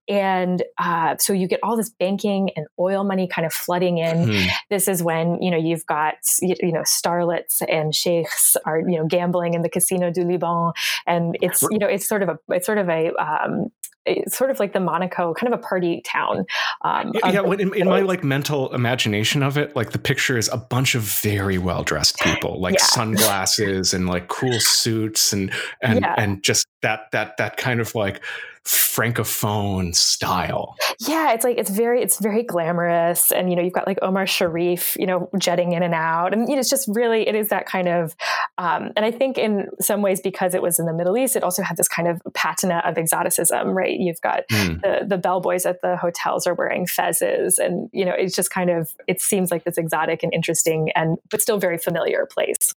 And 0.09 0.63
uh, 0.79 1.17
so 1.19 1.33
you 1.33 1.47
get 1.47 1.61
all 1.63 1.77
this 1.77 1.91
banking 1.91 2.51
and 2.57 2.67
oil 2.79 3.05
money 3.05 3.27
kind 3.27 3.47
of 3.47 3.53
flooding 3.53 3.99
in. 3.99 4.33
Hmm. 4.33 4.49
This 4.71 4.89
is 4.89 5.03
when, 5.03 5.41
you 5.43 5.51
know, 5.51 5.57
you've 5.57 5.87
got, 5.87 6.15
you 6.41 6.73
know, 6.73 6.83
starlets 6.83 7.63
and 7.69 7.95
sheikhs 7.95 8.57
are, 8.65 8.81
you 8.81 8.99
know, 8.99 9.07
gambling 9.07 9.55
in 9.55 9.63
the 9.63 9.69
Casino 9.69 10.11
du 10.11 10.25
Liban. 10.25 10.73
And 11.07 11.37
it's, 11.41 11.63
you 11.63 11.79
know, 11.79 11.87
it's 11.87 12.07
sort 12.07 12.23
of 12.23 12.29
a, 12.29 12.39
it's 12.49 12.67
sort 12.67 12.79
of 12.79 12.89
a, 12.89 13.13
um, 13.15 13.71
it's 14.05 14.37
sort 14.37 14.51
of 14.51 14.59
like 14.59 14.73
the 14.73 14.81
Monaco, 14.81 15.35
kind 15.35 15.53
of 15.53 15.59
a 15.59 15.63
party 15.63 16.03
town. 16.05 16.47
Um, 16.83 17.13
yeah, 17.15 17.33
yeah 17.33 17.53
in, 17.53 17.75
in, 17.75 17.87
my 17.87 18.01
like 18.01 18.25
mental 18.25 18.73
imagination 18.75 19.43
of 19.43 19.57
it, 19.57 19.77
like 19.77 19.93
the 19.93 19.99
picture 19.99 20.37
is 20.37 20.49
a 20.53 20.57
bunch 20.57 20.95
of 20.95 21.03
very 21.03 21.59
well 21.59 21.83
dressed 21.83 22.19
people, 22.21 22.61
like 22.61 22.75
yeah. 22.75 22.85
sunglasses 22.85 23.95
and 23.95 24.09
like 24.09 24.29
cool 24.29 24.59
suits, 24.61 25.33
and 25.33 25.53
and 25.83 26.01
yeah. 26.01 26.15
and 26.19 26.43
just 26.43 26.67
that 26.83 27.11
that 27.13 27.37
that 27.37 27.57
kind 27.57 27.81
of 27.81 27.95
like 27.95 28.23
francophone 28.65 29.95
style. 29.95 30.77
Yeah, 31.01 31.33
it's 31.33 31.45
like 31.45 31.59
it's 31.59 31.71
very 31.71 32.03
it's 32.03 32.21
very 32.21 32.43
glamorous, 32.43 33.33
and 33.33 33.51
you 33.51 33.57
know 33.57 33.63
you've 33.63 33.73
got 33.73 33.87
like 33.87 33.99
Omar 34.03 34.27
Sharif, 34.27 34.97
you 34.99 35.07
know, 35.07 35.29
jetting 35.39 35.73
in 35.73 35.83
and 35.83 35.95
out, 35.95 36.33
and 36.33 36.49
you 36.49 36.55
know, 36.55 36.61
it's 36.61 36.71
just 36.71 36.89
really 36.89 37.27
it 37.27 37.35
is 37.35 37.49
that 37.49 37.67
kind 37.67 37.89
of. 37.89 38.15
Um, 38.59 38.93
and 38.97 39.05
I 39.05 39.11
think 39.11 39.39
in 39.39 39.67
some 39.81 40.03
ways 40.03 40.21
because 40.21 40.55
it 40.55 40.63
was 40.63 40.79
in 40.79 40.87
the 40.87 40.93
Middle 40.93 41.17
East, 41.17 41.35
it 41.35 41.43
also 41.43 41.63
had 41.63 41.77
this 41.77 41.89
kind 41.89 42.07
of 42.07 42.21
patina 42.35 42.83
of 42.85 42.99
exoticism, 42.99 43.71
right? 43.71 43.99
You've 43.99 44.21
got 44.21 44.47
mm. 44.49 44.81
the 44.81 45.07
the 45.07 45.19
bellboys 45.19 45.67
at 45.67 45.81
the 45.81 45.97
hotels 45.97 46.47
are 46.47 46.55
wearing 46.55 46.87
fezzes, 46.87 47.59
and 47.59 47.89
you 47.93 48.05
know 48.05 48.15
it's 48.17 48.35
just 48.35 48.51
kind 48.51 48.71
of 48.71 48.95
it 49.09 49.21
seems 49.21 49.51
like 49.51 49.65
this 49.65 49.79
exotic 49.79 50.23
and 50.23 50.33
interesting 50.33 50.91
and 50.95 51.19
but 51.31 51.41
still 51.41 51.59
very 51.59 51.79
familiar 51.79 52.27
place. 52.31 52.75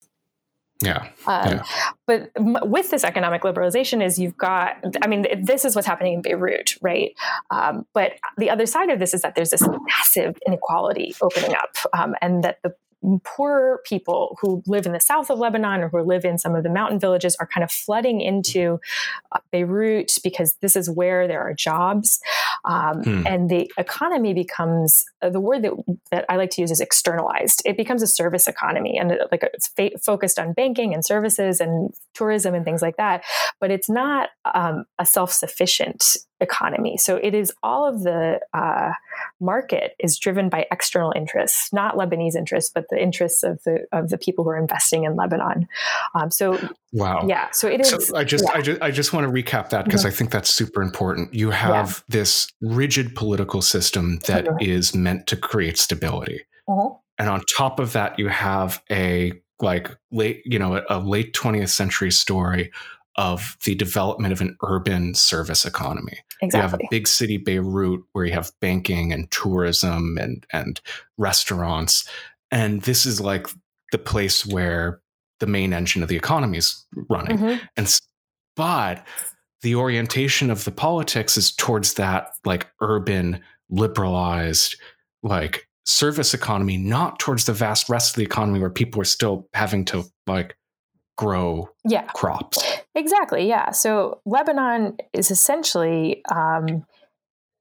Yeah. 0.81 1.07
Um, 1.25 1.47
yeah. 1.47 1.63
But 2.05 2.31
m- 2.35 2.57
with 2.63 2.91
this 2.91 3.03
economic 3.03 3.43
liberalization, 3.43 4.05
is 4.05 4.19
you've 4.19 4.38
got, 4.38 4.75
I 5.01 5.07
mean, 5.07 5.25
this 5.43 5.63
is 5.63 5.75
what's 5.75 5.88
happening 5.88 6.15
in 6.15 6.21
Beirut, 6.21 6.75
right? 6.81 7.13
Um, 7.49 7.85
but 7.93 8.13
the 8.38 8.49
other 8.49 8.65
side 8.65 8.89
of 8.89 8.99
this 8.99 9.13
is 9.13 9.21
that 9.21 9.35
there's 9.35 9.51
this 9.51 9.65
massive 9.88 10.38
inequality 10.45 11.15
opening 11.21 11.55
up, 11.55 11.75
um, 11.97 12.15
and 12.21 12.43
that 12.43 12.59
the 12.63 12.75
poor 13.23 13.81
people 13.85 14.37
who 14.41 14.63
live 14.65 14.85
in 14.85 14.93
the 14.93 14.99
south 14.99 15.29
of 15.29 15.39
Lebanon 15.39 15.81
or 15.81 15.89
who 15.89 16.01
live 16.01 16.25
in 16.25 16.37
some 16.37 16.55
of 16.55 16.63
the 16.63 16.69
mountain 16.69 16.99
villages 16.99 17.35
are 17.39 17.47
kind 17.47 17.63
of 17.63 17.71
flooding 17.71 18.21
into 18.21 18.79
uh, 19.31 19.39
Beirut 19.51 20.17
because 20.23 20.55
this 20.61 20.75
is 20.75 20.89
where 20.89 21.27
there 21.27 21.41
are 21.41 21.53
jobs. 21.53 22.19
Um, 22.65 23.03
hmm. 23.03 23.27
And 23.27 23.49
the 23.49 23.71
economy 23.77 24.33
becomes 24.33 25.03
uh, 25.21 25.29
the 25.29 25.39
word 25.39 25.63
that, 25.63 25.73
that 26.11 26.25
I 26.29 26.35
like 26.35 26.49
to 26.51 26.61
use 26.61 26.71
is 26.71 26.81
externalized. 26.81 27.61
It 27.65 27.77
becomes 27.77 28.01
a 28.01 28.07
service 28.07 28.47
economy 28.47 28.97
and 28.97 29.11
uh, 29.11 29.27
like 29.31 29.43
it's 29.53 29.67
fa- 29.69 29.97
focused 30.03 30.39
on 30.39 30.53
banking 30.53 30.93
and 30.93 31.05
services 31.05 31.59
and 31.59 31.91
tourism 32.13 32.55
and 32.55 32.65
things 32.65 32.81
like 32.81 32.97
that. 32.97 33.23
But 33.59 33.71
it's 33.71 33.89
not 33.89 34.29
um, 34.53 34.85
a 34.99 35.05
self 35.05 35.31
sufficient 35.31 36.15
economy. 36.41 36.98
So 36.98 37.17
it 37.17 37.34
is 37.34 37.52
all 37.63 37.88
of 37.88 38.04
the 38.04 38.39
uh, 38.54 38.91
market 39.39 39.95
is 40.00 40.17
driven 40.17 40.50
by 40.50 40.65
external 40.71 41.13
interests, 41.15 41.71
not 41.71 41.95
Lebanese 41.95 42.36
interests, 42.36 42.71
but 42.74 42.86
the 42.89 43.02
interests 43.02 43.43
of 43.43 43.63
the 43.63 43.86
of 43.91 44.10
the 44.10 44.17
people 44.17 44.43
who 44.43 44.50
are 44.50 44.58
investing 44.58 45.06
in 45.06 45.15
Lebanon. 45.15 45.67
Um, 46.13 46.32
so 46.32 46.60
wow, 46.91 47.26
yeah. 47.28 47.50
So 47.52 47.67
it 47.67 47.82
is. 47.82 47.89
So 47.89 48.15
I 48.15 48.24
just 48.24 48.43
yeah. 48.43 48.58
I 48.58 48.62
just 48.62 48.82
I 48.82 48.91
just 48.91 49.13
want 49.13 49.26
to 49.26 49.32
recap 49.32 49.69
that 49.69 49.86
because 49.86 50.02
mm-hmm. 50.02 50.08
I 50.08 50.12
think 50.12 50.32
that's 50.32 50.50
super 50.50 50.82
important. 50.82 51.34
You 51.34 51.52
have 51.52 52.04
yeah. 52.10 52.19
this 52.19 52.52
rigid 52.62 53.15
political 53.15 53.62
system 53.62 54.19
that 54.28 54.45
mm-hmm. 54.45 54.58
is 54.60 54.93
meant 54.93 55.28
to 55.28 55.38
create 55.38 55.78
stability, 55.78 56.41
mm-hmm. 56.67 56.95
and 57.17 57.30
on 57.30 57.43
top 57.56 57.80
of 57.80 57.93
that, 57.93 58.19
you 58.19 58.28
have 58.28 58.84
a 58.91 59.34
like 59.62 59.89
late 60.12 60.41
you 60.45 60.60
know 60.60 60.84
a 60.89 61.00
late 61.00 61.34
20th 61.34 61.69
century 61.69 62.12
story 62.12 62.71
of 63.17 63.58
the 63.63 63.75
development 63.75 64.34
of 64.34 64.41
an 64.41 64.58
urban 64.63 65.13
service 65.13 65.65
economy. 65.65 66.17
Exactly. 66.41 66.58
You 66.58 66.62
have 66.62 66.73
a 66.73 66.88
big 66.91 67.08
city 67.08 67.38
Beirut 67.38 68.01
where 68.12 68.25
you 68.25 68.34
have 68.34 68.51
banking 68.60 69.13
and 69.13 69.30
tourism 69.32 70.17
and 70.17 70.45
and 70.51 70.82
restaurants, 71.17 72.08
and 72.51 72.82
this 72.82 73.06
is 73.06 73.21
like 73.21 73.47
the 73.91 73.97
place 73.97 74.45
where 74.45 75.01
the 75.39 75.47
main 75.47 75.73
engine 75.73 76.04
of 76.04 76.10
the 76.10 76.15
economy 76.15 76.58
is 76.58 76.86
running. 77.10 77.38
Mm-hmm. 77.38 77.65
And 77.78 77.99
but 78.56 79.06
the 79.62 79.75
orientation 79.75 80.49
of 80.49 80.63
the 80.63 80.71
politics 80.71 81.38
is 81.38 81.51
towards 81.51 81.95
that 81.95 82.32
like 82.45 82.67
urban 82.82 83.41
liberalized 83.69 84.75
like 85.23 85.67
service 85.86 86.34
economy 86.34 86.78
not 86.78 87.19
towards 87.19 87.45
the 87.45 87.54
vast 87.54 87.89
rest 87.89 88.12
of 88.12 88.15
the 88.17 88.23
economy 88.23 88.60
where 88.60 88.69
people 88.69 89.01
are 89.01 89.06
still 89.06 89.47
having 89.54 89.86
to 89.86 90.04
like 90.28 90.56
grow 91.17 91.69
yeah. 91.86 92.06
crops. 92.08 92.63
Exactly. 92.93 93.47
Yeah. 93.47 93.71
So 93.71 94.21
Lebanon 94.25 94.97
is 95.13 95.32
essentially, 95.32 96.21
um, 96.34 96.86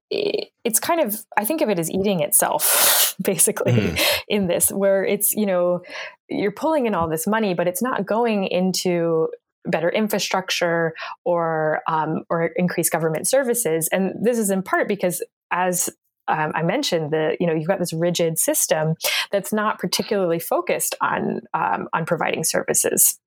it, 0.09 0.49
it's 0.63 0.79
kind 0.79 1.01
of, 1.01 1.25
I 1.37 1.45
think 1.45 1.61
of 1.61 1.69
it 1.69 1.79
as 1.79 1.89
eating 1.89 2.21
itself, 2.21 3.15
basically, 3.21 3.73
mm. 3.73 4.01
in 4.27 4.47
this, 4.47 4.71
where 4.71 5.05
it's, 5.05 5.33
you 5.33 5.45
know, 5.45 5.81
you're 6.29 6.51
pulling 6.51 6.85
in 6.85 6.95
all 6.95 7.09
this 7.09 7.27
money, 7.27 7.53
but 7.53 7.67
it's 7.67 7.81
not 7.81 8.05
going 8.05 8.45
into 8.45 9.29
better 9.65 9.89
infrastructure 9.89 10.93
or 11.23 11.81
um, 11.87 12.23
or 12.29 12.47
increased 12.55 12.91
government 12.91 13.27
services. 13.27 13.89
And 13.91 14.13
this 14.21 14.37
is 14.37 14.49
in 14.49 14.61
part 14.61 14.87
because 14.87 15.23
as 15.51 15.89
um, 16.27 16.51
I 16.55 16.63
mentioned 16.63 17.11
the 17.11 17.35
you 17.39 17.47
know 17.47 17.53
you've 17.53 17.67
got 17.67 17.79
this 17.79 17.93
rigid 17.93 18.37
system 18.39 18.95
that's 19.31 19.53
not 19.53 19.79
particularly 19.79 20.39
focused 20.39 20.95
on 21.01 21.41
um, 21.53 21.87
on 21.93 22.05
providing 22.05 22.43
services 22.43 23.19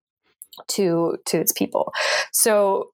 to 0.69 1.17
to 1.27 1.41
its 1.41 1.53
people. 1.53 1.93
So 2.33 2.91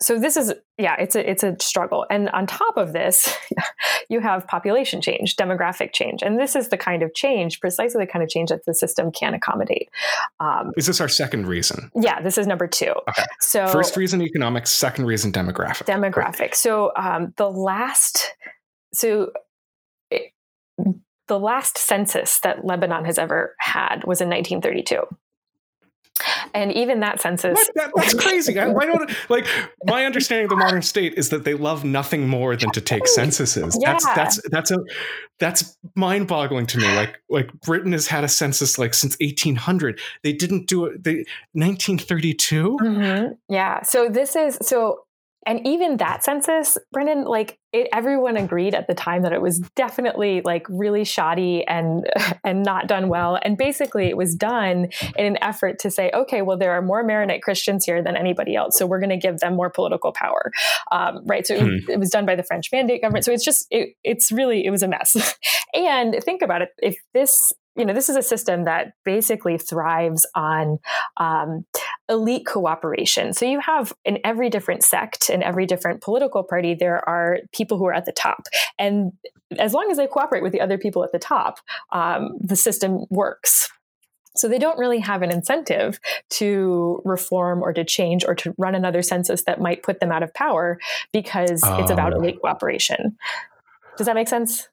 so 0.00 0.18
this 0.18 0.36
is 0.36 0.52
yeah 0.76 0.96
it's 0.98 1.14
a 1.14 1.30
it's 1.30 1.42
a 1.42 1.56
struggle. 1.60 2.04
And 2.10 2.28
on 2.30 2.46
top 2.46 2.76
of 2.76 2.92
this 2.92 3.34
you 4.08 4.20
have 4.20 4.46
population 4.46 5.00
change 5.00 5.36
demographic 5.36 5.92
change 5.92 6.22
and 6.22 6.38
this 6.38 6.56
is 6.56 6.68
the 6.68 6.76
kind 6.76 7.02
of 7.02 7.14
change 7.14 7.60
precisely 7.60 8.04
the 8.04 8.10
kind 8.10 8.22
of 8.22 8.28
change 8.28 8.50
that 8.50 8.64
the 8.66 8.74
system 8.74 9.12
can 9.12 9.34
accommodate. 9.34 9.88
Um, 10.40 10.72
is 10.76 10.86
this 10.86 11.00
our 11.00 11.08
second 11.08 11.46
reason? 11.46 11.90
Yeah 11.94 12.20
this 12.20 12.38
is 12.38 12.46
number 12.46 12.66
two. 12.66 12.92
Okay. 13.08 13.24
So 13.40 13.66
first 13.68 13.96
reason 13.96 14.20
economics 14.20 14.70
second 14.70 15.06
reason 15.06 15.32
demographic. 15.32 15.86
Demographic. 15.86 16.54
So 16.54 16.92
um, 16.96 17.32
the 17.36 17.50
last 17.50 18.32
so 18.92 19.30
it, 20.10 20.32
the 21.28 21.38
last 21.38 21.78
census 21.78 22.40
that 22.40 22.64
lebanon 22.64 23.04
has 23.04 23.18
ever 23.18 23.54
had 23.58 24.04
was 24.04 24.20
in 24.20 24.28
1932 24.28 25.06
and 26.54 26.72
even 26.72 27.00
that 27.00 27.20
census 27.20 27.58
that, 27.74 27.90
that's 27.94 28.14
crazy. 28.14 28.58
I, 28.58 28.68
why 28.68 28.86
don't 28.86 29.10
like 29.28 29.46
my 29.86 30.04
understanding 30.04 30.44
of 30.44 30.50
the 30.50 30.56
modern 30.56 30.82
state 30.82 31.14
is 31.14 31.30
that 31.30 31.44
they 31.44 31.54
love 31.54 31.84
nothing 31.84 32.28
more 32.28 32.56
than 32.56 32.70
to 32.70 32.80
take 32.80 33.06
censuses. 33.06 33.78
Yeah. 33.80 33.92
that's 33.92 34.06
that's 34.14 34.40
that's 34.50 34.70
a 34.70 34.78
that's 35.38 35.76
mind-boggling 35.94 36.66
to 36.66 36.78
me. 36.78 36.94
Like 36.94 37.18
like 37.28 37.52
britain 37.60 37.92
has 37.92 38.06
had 38.06 38.24
a 38.24 38.28
census 38.28 38.78
like 38.78 38.94
since 38.94 39.16
1800 39.20 40.00
they 40.22 40.32
didn't 40.32 40.66
do 40.66 40.86
it 40.86 41.02
they 41.02 41.24
1932 41.52 42.78
mm-hmm. 42.80 43.32
yeah. 43.48 43.82
So 43.82 44.08
this 44.08 44.36
is 44.36 44.58
so 44.62 45.04
and 45.46 45.66
even 45.66 45.98
that 45.98 46.24
census, 46.24 46.78
Brendan, 46.92 47.24
like 47.24 47.58
it, 47.72 47.88
everyone 47.92 48.36
agreed 48.36 48.74
at 48.74 48.86
the 48.86 48.94
time 48.94 49.22
that 49.22 49.32
it 49.32 49.42
was 49.42 49.58
definitely 49.74 50.42
like 50.44 50.66
really 50.68 51.04
shoddy 51.04 51.64
and 51.66 52.06
and 52.44 52.62
not 52.62 52.86
done 52.86 53.08
well. 53.08 53.38
And 53.42 53.56
basically, 53.56 54.08
it 54.08 54.16
was 54.16 54.34
done 54.34 54.88
in 55.16 55.26
an 55.26 55.38
effort 55.42 55.78
to 55.80 55.90
say, 55.90 56.10
okay, 56.14 56.42
well, 56.42 56.56
there 56.56 56.72
are 56.72 56.82
more 56.82 57.02
Maronite 57.02 57.42
Christians 57.42 57.84
here 57.84 58.02
than 58.02 58.16
anybody 58.16 58.56
else, 58.56 58.78
so 58.78 58.86
we're 58.86 59.00
going 59.00 59.10
to 59.10 59.16
give 59.16 59.38
them 59.38 59.54
more 59.54 59.70
political 59.70 60.12
power, 60.12 60.52
um, 60.92 61.20
right? 61.24 61.46
So 61.46 61.58
hmm. 61.58 61.66
it, 61.66 61.94
it, 61.94 61.98
was 61.98 62.10
done 62.10 62.26
by 62.26 62.36
the 62.36 62.42
French 62.42 62.70
Mandate 62.72 63.02
government. 63.02 63.24
So 63.24 63.32
it's 63.32 63.44
just 63.44 63.66
it, 63.70 63.94
it's 64.04 64.30
really 64.30 64.64
it 64.64 64.70
was 64.70 64.82
a 64.82 64.88
mess. 64.88 65.36
and 65.74 66.16
think 66.24 66.42
about 66.42 66.62
it: 66.62 66.70
if 66.78 66.96
this 67.12 67.52
you 67.76 67.84
know, 67.84 67.92
this 67.92 68.08
is 68.08 68.16
a 68.16 68.22
system 68.22 68.64
that 68.64 68.92
basically 69.04 69.58
thrives 69.58 70.26
on 70.34 70.78
um, 71.16 71.64
elite 72.08 72.46
cooperation. 72.46 73.32
So 73.32 73.46
you 73.46 73.60
have 73.60 73.92
in 74.04 74.18
every 74.24 74.48
different 74.48 74.84
sect, 74.84 75.28
in 75.28 75.42
every 75.42 75.66
different 75.66 76.00
political 76.00 76.44
party, 76.44 76.74
there 76.74 77.06
are 77.08 77.40
people 77.52 77.78
who 77.78 77.86
are 77.86 77.92
at 77.92 78.04
the 78.04 78.12
top. 78.12 78.46
And 78.78 79.12
as 79.58 79.72
long 79.72 79.90
as 79.90 79.96
they 79.96 80.06
cooperate 80.06 80.42
with 80.42 80.52
the 80.52 80.60
other 80.60 80.78
people 80.78 81.02
at 81.04 81.12
the 81.12 81.18
top, 81.18 81.58
um, 81.92 82.36
the 82.40 82.56
system 82.56 83.04
works. 83.10 83.68
So 84.36 84.48
they 84.48 84.58
don't 84.58 84.78
really 84.78 84.98
have 84.98 85.22
an 85.22 85.30
incentive 85.30 85.98
to 86.30 87.00
reform 87.04 87.62
or 87.62 87.72
to 87.72 87.84
change 87.84 88.24
or 88.24 88.34
to 88.36 88.54
run 88.58 88.74
another 88.74 89.00
census 89.00 89.44
that 89.44 89.60
might 89.60 89.84
put 89.84 90.00
them 90.00 90.10
out 90.10 90.24
of 90.24 90.34
power 90.34 90.78
because 91.12 91.62
it's 91.64 91.90
about 91.90 92.12
oh. 92.12 92.16
elite 92.16 92.40
cooperation. 92.40 93.16
Does 93.96 94.06
that 94.06 94.16
make 94.16 94.28
sense? 94.28 94.68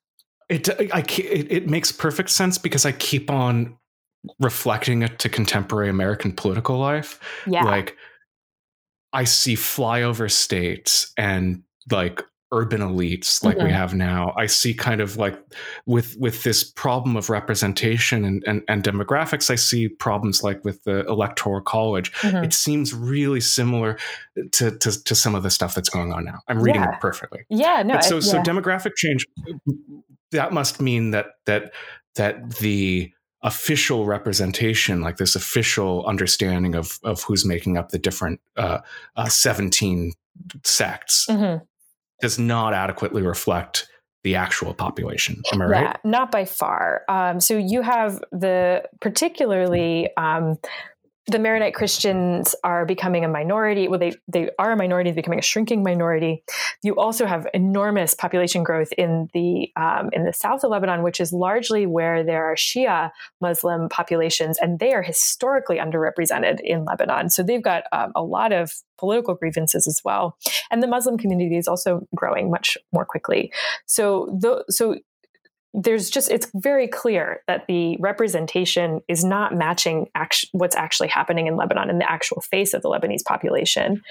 It, 0.51 0.69
I, 0.93 0.99
it, 0.99 1.51
it 1.51 1.67
makes 1.67 1.93
perfect 1.93 2.29
sense 2.29 2.57
because 2.57 2.85
I 2.85 2.91
keep 2.91 3.31
on 3.31 3.77
reflecting 4.39 5.01
it 5.01 5.17
to 5.19 5.29
contemporary 5.29 5.89
American 5.89 6.33
political 6.33 6.77
life. 6.77 7.19
Yeah. 7.47 7.63
Like 7.63 7.95
I 9.13 9.23
see 9.23 9.55
flyover 9.55 10.29
states 10.29 11.13
and 11.17 11.63
like 11.89 12.21
urban 12.51 12.81
elites 12.81 13.43
like 13.43 13.57
mm-hmm. 13.57 13.67
we 13.67 13.71
have 13.71 13.93
now 13.93 14.33
i 14.37 14.45
see 14.45 14.73
kind 14.73 14.99
of 15.01 15.17
like 15.17 15.39
with 15.85 16.15
with 16.17 16.43
this 16.43 16.63
problem 16.63 17.15
of 17.15 17.29
representation 17.29 18.25
and, 18.25 18.43
and, 18.45 18.61
and 18.67 18.83
demographics 18.83 19.49
i 19.49 19.55
see 19.55 19.87
problems 19.87 20.43
like 20.43 20.63
with 20.65 20.83
the 20.83 21.05
electoral 21.07 21.61
college 21.61 22.11
mm-hmm. 22.13 22.43
it 22.43 22.53
seems 22.53 22.93
really 22.93 23.39
similar 23.41 23.97
to, 24.51 24.71
to, 24.77 25.03
to 25.03 25.15
some 25.15 25.35
of 25.35 25.43
the 25.43 25.49
stuff 25.49 25.75
that's 25.75 25.89
going 25.89 26.11
on 26.11 26.25
now 26.25 26.39
i'm 26.47 26.61
reading 26.61 26.81
yeah. 26.81 26.93
it 26.93 26.99
perfectly 26.99 27.45
yeah 27.49 27.83
no 27.83 27.99
so 28.01 28.15
yeah. 28.15 28.21
so 28.21 28.41
demographic 28.41 28.95
change 28.95 29.25
that 30.31 30.51
must 30.51 30.81
mean 30.81 31.11
that 31.11 31.27
that 31.45 31.71
that 32.15 32.57
the 32.57 33.11
official 33.43 34.05
representation, 34.05 35.01
like 35.01 35.17
this 35.17 35.35
official 35.35 36.05
understanding 36.05 36.75
of 36.75 36.99
of 37.03 37.23
who's 37.23 37.45
making 37.45 37.77
up 37.77 37.89
the 37.89 37.99
different 37.99 38.39
uh, 38.57 38.79
uh, 39.15 39.29
seventeen 39.29 40.13
sects, 40.63 41.25
mm-hmm. 41.29 41.63
Does 42.21 42.39
not 42.39 42.73
adequately 42.73 43.21
reflect 43.21 43.87
the 44.23 44.35
actual 44.35 44.73
population. 44.73 45.41
Am 45.51 45.61
I 45.61 45.65
yeah, 45.65 45.71
right? 45.71 45.97
Not 46.03 46.31
by 46.31 46.45
far. 46.45 47.03
Um, 47.09 47.39
so 47.39 47.57
you 47.57 47.81
have 47.81 48.21
the 48.31 48.83
particularly 48.99 50.09
um, 50.15 50.57
the 51.27 51.37
Maronite 51.39 51.75
Christians 51.75 52.55
are 52.63 52.85
becoming 52.85 53.23
a 53.23 53.27
minority. 53.27 53.87
Well, 53.87 53.99
they 53.99 54.13
they 54.27 54.49
are 54.57 54.71
a 54.71 54.75
minority, 54.75 55.11
becoming 55.11 55.39
a 55.39 55.43
shrinking 55.43 55.83
minority. 55.83 56.43
You 56.83 56.95
also 56.95 57.25
have 57.27 57.47
enormous 57.53 58.15
population 58.15 58.63
growth 58.63 58.91
in 58.97 59.29
the 59.33 59.69
um, 59.75 60.09
in 60.13 60.23
the 60.23 60.33
south 60.33 60.63
of 60.63 60.71
Lebanon, 60.71 61.03
which 61.03 61.19
is 61.19 61.31
largely 61.31 61.85
where 61.85 62.23
there 62.23 62.45
are 62.45 62.55
Shia 62.55 63.11
Muslim 63.39 63.87
populations, 63.89 64.57
and 64.59 64.79
they 64.79 64.93
are 64.93 65.03
historically 65.03 65.77
underrepresented 65.77 66.59
in 66.63 66.85
Lebanon. 66.85 67.29
So 67.29 67.43
they've 67.43 67.63
got 67.63 67.83
um, 67.91 68.11
a 68.15 68.23
lot 68.23 68.51
of 68.51 68.73
political 68.97 69.35
grievances 69.35 69.87
as 69.87 70.01
well, 70.03 70.37
and 70.71 70.81
the 70.81 70.87
Muslim 70.87 71.19
community 71.19 71.57
is 71.57 71.67
also 71.67 72.07
growing 72.15 72.49
much 72.49 72.77
more 72.91 73.05
quickly. 73.05 73.51
So 73.85 74.39
so 74.69 74.95
there's 75.73 76.09
just 76.09 76.29
it's 76.29 76.49
very 76.53 76.87
clear 76.87 77.41
that 77.47 77.65
the 77.67 77.97
representation 77.99 79.01
is 79.07 79.23
not 79.23 79.55
matching 79.55 80.07
act- 80.15 80.45
what's 80.51 80.75
actually 80.75 81.07
happening 81.07 81.47
in 81.47 81.55
Lebanon 81.55 81.89
in 81.89 81.99
the 81.99 82.09
actual 82.09 82.41
face 82.41 82.73
of 82.73 82.81
the 82.81 82.89
Lebanese 82.89 83.23
population, 83.23 84.01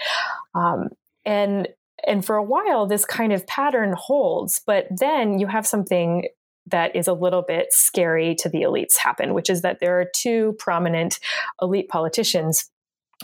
um, 0.55 0.89
and 1.25 1.69
and 2.07 2.25
for 2.25 2.37
a 2.37 2.43
while 2.43 2.87
this 2.87 3.05
kind 3.05 3.33
of 3.33 3.47
pattern 3.47 3.95
holds, 3.97 4.63
but 4.67 4.87
then 4.91 5.39
you 5.39 5.47
have 5.47 5.67
something 5.67 6.29
that 6.67 6.95
is 6.95 7.09
a 7.09 7.13
little 7.13 7.43
bit 7.43 7.69
scary 7.71 8.35
to 8.37 8.49
the 8.49 8.63
elites 8.63 8.97
happen, 8.97 9.35
which 9.35 9.51
is 9.51 9.63
that 9.63 9.81
there 9.81 10.01
are 10.01 10.07
two 10.15 10.55
prominent 10.59 11.19
elite 11.61 11.89
politicians 11.89 12.71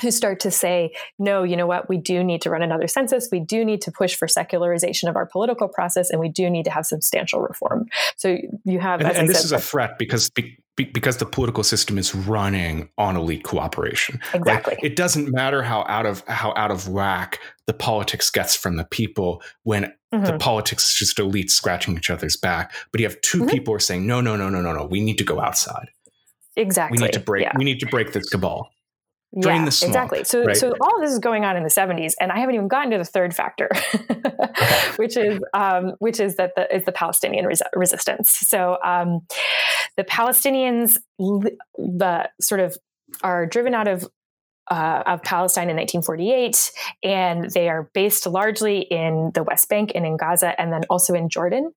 who 0.03 0.11
start 0.11 0.41
to 0.41 0.51
say, 0.51 0.93
no, 1.19 1.43
you 1.43 1.57
know 1.57 1.67
what, 1.67 1.89
we 1.89 1.97
do 1.97 2.23
need 2.23 2.43
to 2.43 2.51
run 2.51 2.63
another 2.63 2.87
census. 2.87 3.29
We 3.33 3.41
do 3.41 3.65
need 3.65 3.81
to 3.83 3.93
push 3.93 4.15
for 4.15 4.29
secularization 4.29 5.09
of 5.09 5.17
our 5.17 5.27
political 5.27 5.69
process, 5.69 6.11
and 6.11 6.21
we 6.21 6.29
do 6.29 6.51
need 6.51 6.65
to 6.65 6.71
have 6.71 6.87
substantial 6.87 7.41
reform. 7.41 7.87
So 8.17 8.37
you 8.65 8.79
have, 8.79 9.01
and, 9.01 9.17
and 9.17 9.29
this 9.29 9.39
said, 9.39 9.45
is 9.47 9.53
a 9.53 9.59
threat 9.59 9.99
because 9.99 10.29
be, 10.31 10.59
because 10.77 11.17
the 11.17 11.27
political 11.27 11.65
system 11.65 11.97
is 11.97 12.15
running 12.15 12.91
on 12.99 13.17
elite 13.17 13.45
cooperation. 13.45 14.21
Exactly. 14.35 14.75
Right? 14.75 14.85
It 14.85 14.95
doesn't 14.95 15.33
matter 15.33 15.63
how 15.63 15.85
out 15.89 16.05
of 16.05 16.23
how 16.29 16.53
out 16.55 16.71
of 16.71 16.89
whack 16.89 17.41
the 17.67 17.73
politics 17.73 18.31
gets 18.31 18.55
from 18.55 18.77
the 18.77 18.85
people 18.85 19.43
when 19.63 19.85
mm-hmm. 20.15 20.25
the 20.25 20.39
politics 20.39 20.85
is 20.85 20.93
just 20.93 21.17
elites 21.17 21.51
scratching 21.51 21.97
each 21.97 22.11
other's 22.11 22.37
back. 22.37 22.75
But 22.93 23.01
you 23.01 23.07
have 23.07 23.21
2 23.23 23.39
mm-hmm. 23.39 23.49
people 23.49 23.73
who 23.73 23.77
are 23.77 23.81
saying, 23.81 24.07
no, 24.07 24.21
no, 24.21 24.37
no, 24.37 24.51
no, 24.51 24.61
no, 24.61 24.73
no, 24.73 24.85
we 24.85 25.01
need 25.01 25.17
to 25.19 25.25
go 25.25 25.41
outside. 25.41 25.89
Exactly. 26.57 26.99
We 26.99 27.07
need 27.07 27.13
to 27.15 27.21
break. 27.21 27.45
Yeah. 27.45 27.53
We 27.57 27.65
need 27.65 27.81
to 27.81 27.87
break 27.87 28.13
this 28.13 28.29
cabal. 28.29 28.71
Drain 29.39 29.62
yeah, 29.62 29.67
exactly. 29.67 30.25
So, 30.25 30.45
right? 30.45 30.57
so 30.57 30.73
all 30.81 30.97
of 30.97 31.03
this 31.03 31.12
is 31.12 31.19
going 31.19 31.45
on 31.45 31.57
in 31.57 31.62
the 31.62 31.69
70s, 31.69 32.15
and 32.21 32.33
I 32.33 32.39
haven't 32.39 32.55
even 32.55 32.69
gotten 32.69 32.91
to 32.93 32.99
the 32.99 33.05
third 33.05 33.35
factor, 33.35 33.69
which 34.97 35.17
is 35.17 35.41
um, 35.53 35.93
which 35.99 36.21
is 36.21 36.37
that 36.37 36.53
the 36.57 36.75
is 36.75 36.85
the 36.85 36.93
Palestinian 36.93 37.45
res- 37.45 37.62
resistance. 37.75 38.31
So, 38.31 38.79
um, 38.85 39.27
the 39.97 40.05
Palestinians, 40.05 40.97
the 41.19 42.31
sort 42.41 42.61
of 42.61 42.77
are 43.23 43.47
driven 43.47 43.75
out 43.75 43.89
of 43.89 44.09
uh, 44.69 45.03
of 45.07 45.23
Palestine 45.23 45.71
in 45.71 45.77
1948, 45.77 46.73
and 47.03 47.51
they 47.51 47.69
are 47.69 47.91
based 47.95 48.27
largely 48.27 48.81
in 48.81 49.31
the 49.35 49.43
West 49.43 49.69
Bank 49.69 49.93
and 49.95 50.05
in 50.05 50.17
Gaza, 50.17 50.61
and 50.61 50.73
then 50.73 50.83
also 50.91 51.15
in 51.15 51.29
Jordan. 51.29 51.73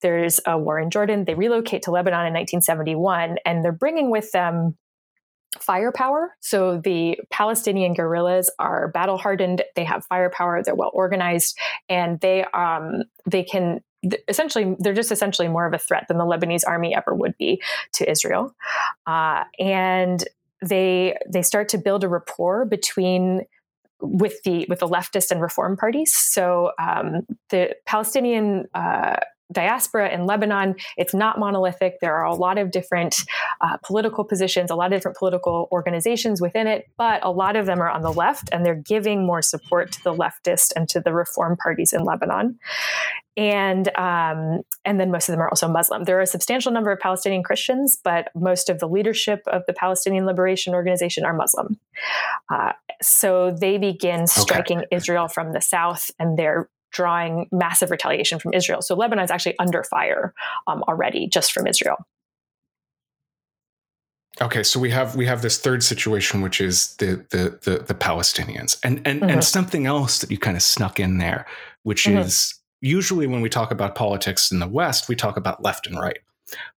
There's 0.00 0.40
a 0.46 0.56
war 0.56 0.78
in 0.78 0.90
Jordan. 0.90 1.24
They 1.24 1.34
relocate 1.34 1.82
to 1.82 1.90
Lebanon 1.90 2.26
in 2.26 2.34
1971, 2.34 3.36
and 3.44 3.64
they're 3.64 3.72
bringing 3.72 4.10
with 4.10 4.32
them 4.32 4.76
firepower. 5.58 6.36
So 6.40 6.80
the 6.82 7.18
Palestinian 7.30 7.94
guerrillas 7.94 8.50
are 8.58 8.88
battle 8.88 9.18
hardened. 9.18 9.62
They 9.74 9.84
have 9.84 10.04
firepower. 10.04 10.62
They're 10.62 10.74
well 10.74 10.92
organized, 10.94 11.58
and 11.88 12.20
they 12.20 12.44
um, 12.54 13.02
they 13.26 13.42
can 13.42 13.80
essentially 14.28 14.76
they're 14.78 14.94
just 14.94 15.12
essentially 15.12 15.48
more 15.48 15.66
of 15.66 15.74
a 15.74 15.78
threat 15.78 16.06
than 16.08 16.18
the 16.18 16.24
Lebanese 16.24 16.62
army 16.66 16.94
ever 16.94 17.14
would 17.14 17.36
be 17.38 17.62
to 17.94 18.10
Israel. 18.10 18.54
Uh, 19.06 19.44
and 19.58 20.24
they 20.64 21.16
they 21.28 21.42
start 21.42 21.68
to 21.70 21.78
build 21.78 22.04
a 22.04 22.08
rapport 22.08 22.64
between 22.64 23.42
with 24.00 24.42
the 24.44 24.66
with 24.68 24.78
the 24.78 24.88
leftist 24.88 25.30
and 25.30 25.42
reform 25.42 25.76
parties. 25.76 26.14
So 26.14 26.72
um, 26.78 27.26
the 27.50 27.76
Palestinian 27.86 28.66
uh, 28.74 29.16
diaspora 29.52 30.10
in 30.10 30.26
Lebanon, 30.26 30.76
it's 30.96 31.14
not 31.14 31.38
monolithic. 31.38 31.98
There 32.00 32.14
are 32.14 32.24
a 32.24 32.34
lot 32.34 32.58
of 32.58 32.70
different 32.70 33.16
uh, 33.60 33.76
political 33.84 34.24
positions, 34.24 34.70
a 34.70 34.74
lot 34.74 34.92
of 34.92 34.98
different 34.98 35.16
political 35.16 35.68
organizations 35.72 36.40
within 36.40 36.66
it, 36.66 36.86
but 36.96 37.24
a 37.24 37.30
lot 37.30 37.56
of 37.56 37.66
them 37.66 37.80
are 37.80 37.90
on 37.90 38.02
the 38.02 38.12
left 38.12 38.48
and 38.52 38.64
they're 38.64 38.74
giving 38.74 39.26
more 39.26 39.42
support 39.42 39.92
to 39.92 40.04
the 40.04 40.14
leftist 40.14 40.72
and 40.76 40.88
to 40.88 41.00
the 41.00 41.12
reform 41.12 41.56
parties 41.56 41.92
in 41.92 42.04
Lebanon. 42.04 42.58
And 43.36 43.88
um, 43.96 44.62
and 44.84 45.00
then 45.00 45.10
most 45.10 45.28
of 45.28 45.32
them 45.32 45.40
are 45.40 45.48
also 45.48 45.68
Muslim. 45.68 46.04
There 46.04 46.18
are 46.18 46.22
a 46.22 46.26
substantial 46.26 46.72
number 46.72 46.90
of 46.90 46.98
Palestinian 46.98 47.42
Christians, 47.42 47.98
but 48.02 48.28
most 48.34 48.68
of 48.68 48.80
the 48.80 48.88
leadership 48.88 49.42
of 49.46 49.62
the 49.66 49.72
Palestinian 49.72 50.26
Liberation 50.26 50.74
Organization 50.74 51.24
are 51.24 51.32
Muslim. 51.32 51.78
Uh, 52.52 52.72
so 53.00 53.56
they 53.58 53.78
begin 53.78 54.26
striking 54.26 54.78
okay. 54.78 54.88
Israel 54.90 55.28
from 55.28 55.52
the 55.52 55.60
south, 55.60 56.10
and 56.18 56.38
they're 56.38 56.68
drawing 56.90 57.48
massive 57.52 57.90
retaliation 57.90 58.38
from 58.38 58.54
Israel. 58.54 58.82
So 58.82 58.94
Lebanon 58.94 59.24
is 59.24 59.30
actually 59.30 59.58
under 59.58 59.82
fire 59.82 60.34
um, 60.66 60.82
already 60.88 61.28
just 61.28 61.52
from 61.52 61.66
Israel. 61.66 61.96
Okay, 64.40 64.62
so 64.62 64.80
we 64.80 64.90
have 64.90 65.16
we 65.16 65.26
have 65.26 65.42
this 65.42 65.58
third 65.58 65.82
situation, 65.82 66.40
which 66.40 66.60
is 66.60 66.94
the 66.96 67.24
the 67.30 67.58
the, 67.62 67.78
the 67.84 67.94
Palestinians, 67.94 68.78
and 68.82 69.02
and 69.04 69.20
mm-hmm. 69.20 69.30
and 69.30 69.44
something 69.44 69.86
else 69.86 70.18
that 70.20 70.30
you 70.30 70.38
kind 70.38 70.56
of 70.56 70.62
snuck 70.62 70.98
in 70.98 71.18
there, 71.18 71.46
which 71.82 72.04
mm-hmm. 72.04 72.18
is 72.18 72.54
usually 72.80 73.26
when 73.26 73.42
we 73.42 73.50
talk 73.50 73.70
about 73.70 73.94
politics 73.94 74.50
in 74.50 74.58
the 74.58 74.68
West, 74.68 75.08
we 75.08 75.16
talk 75.16 75.36
about 75.36 75.62
left 75.62 75.86
and 75.86 75.98
right, 75.98 76.18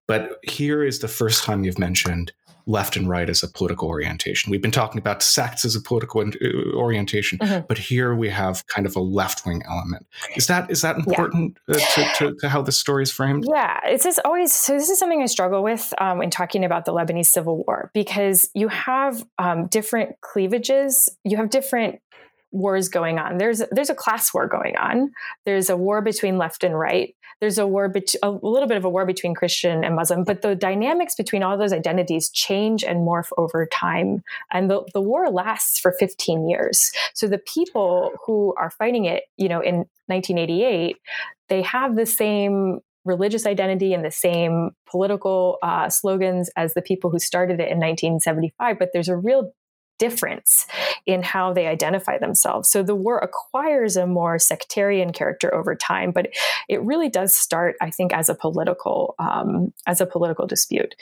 but 0.06 0.40
here 0.42 0.84
is 0.84 0.98
the 0.98 1.08
first 1.08 1.44
time 1.44 1.64
you've 1.64 1.78
mentioned 1.78 2.32
left 2.66 2.96
and 2.96 3.08
right 3.08 3.28
as 3.28 3.42
a 3.42 3.48
political 3.48 3.88
orientation. 3.88 4.50
We've 4.50 4.62
been 4.62 4.70
talking 4.70 4.98
about 4.98 5.22
sects 5.22 5.64
as 5.64 5.76
a 5.76 5.80
political 5.80 6.20
uh, 6.20 6.76
orientation, 6.76 7.38
mm-hmm. 7.38 7.66
but 7.68 7.78
here 7.78 8.14
we 8.14 8.28
have 8.30 8.66
kind 8.66 8.86
of 8.86 8.96
a 8.96 9.00
left 9.00 9.44
wing 9.44 9.62
element. 9.68 10.06
Is 10.36 10.46
that 10.46 10.70
is 10.70 10.82
that 10.82 10.96
important 10.96 11.58
yeah. 11.68 11.76
uh, 11.76 11.78
to, 11.78 12.12
to, 12.16 12.34
to, 12.40 12.48
how 12.48 12.62
this 12.62 12.78
story 12.78 13.02
is 13.02 13.10
framed? 13.10 13.44
Yeah, 13.48 13.80
it's 13.84 14.04
just 14.04 14.20
always 14.24 14.52
so. 14.52 14.74
This 14.74 14.88
is 14.88 14.98
something 14.98 15.22
I 15.22 15.26
struggle 15.26 15.62
with 15.62 15.92
um, 15.98 16.22
in 16.22 16.30
talking 16.30 16.64
about 16.64 16.84
the 16.84 16.92
Lebanese 16.92 17.26
civil 17.26 17.64
war 17.64 17.90
because 17.92 18.50
you 18.54 18.68
have 18.68 19.24
um, 19.38 19.66
different 19.66 20.20
cleavages, 20.20 21.08
you 21.24 21.36
have 21.36 21.50
different 21.50 22.00
wars 22.54 22.88
going 22.88 23.18
on. 23.18 23.36
There's 23.36 23.62
there's 23.72 23.90
a 23.90 23.94
class 23.94 24.32
war 24.32 24.46
going 24.46 24.76
on. 24.76 25.12
There's 25.44 25.68
a 25.68 25.76
war 25.76 26.00
between 26.00 26.38
left 26.38 26.64
and 26.64 26.78
right. 26.78 27.14
There's 27.40 27.58
a 27.58 27.66
war, 27.66 27.92
a 28.22 28.30
little 28.30 28.68
bit 28.68 28.76
of 28.76 28.84
a 28.84 28.90
war 28.90 29.06
between 29.06 29.34
Christian 29.34 29.84
and 29.84 29.96
Muslim, 29.96 30.24
but 30.24 30.42
the 30.42 30.54
dynamics 30.54 31.14
between 31.14 31.42
all 31.42 31.58
those 31.58 31.72
identities 31.72 32.30
change 32.30 32.84
and 32.84 33.00
morph 33.00 33.30
over 33.36 33.66
time. 33.66 34.22
And 34.52 34.70
the, 34.70 34.82
the 34.92 35.00
war 35.00 35.30
lasts 35.30 35.78
for 35.78 35.92
15 35.98 36.48
years. 36.48 36.92
So 37.14 37.26
the 37.26 37.38
people 37.38 38.12
who 38.26 38.54
are 38.58 38.70
fighting 38.70 39.04
it, 39.04 39.24
you 39.36 39.48
know, 39.48 39.60
in 39.60 39.86
1988, 40.06 40.96
they 41.48 41.62
have 41.62 41.96
the 41.96 42.06
same 42.06 42.80
religious 43.04 43.46
identity 43.46 43.92
and 43.92 44.04
the 44.04 44.10
same 44.10 44.70
political 44.88 45.58
uh, 45.62 45.88
slogans 45.90 46.50
as 46.56 46.74
the 46.74 46.82
people 46.82 47.10
who 47.10 47.18
started 47.18 47.60
it 47.60 47.68
in 47.68 47.78
1975, 47.78 48.78
but 48.78 48.90
there's 48.92 49.08
a 49.08 49.16
real 49.16 49.52
difference 49.98 50.66
in 51.06 51.22
how 51.22 51.52
they 51.52 51.66
identify 51.66 52.18
themselves. 52.18 52.70
So 52.70 52.82
the 52.82 52.94
war 52.94 53.18
acquires 53.18 53.96
a 53.96 54.06
more 54.06 54.38
sectarian 54.38 55.12
character 55.12 55.54
over 55.54 55.74
time, 55.74 56.10
but 56.10 56.28
it 56.68 56.82
really 56.82 57.08
does 57.08 57.36
start, 57.36 57.76
I 57.80 57.90
think, 57.90 58.12
as 58.12 58.28
a 58.28 58.34
political 58.34 59.14
um, 59.18 59.72
as 59.86 60.00
a 60.00 60.06
political 60.06 60.46
dispute. 60.46 60.94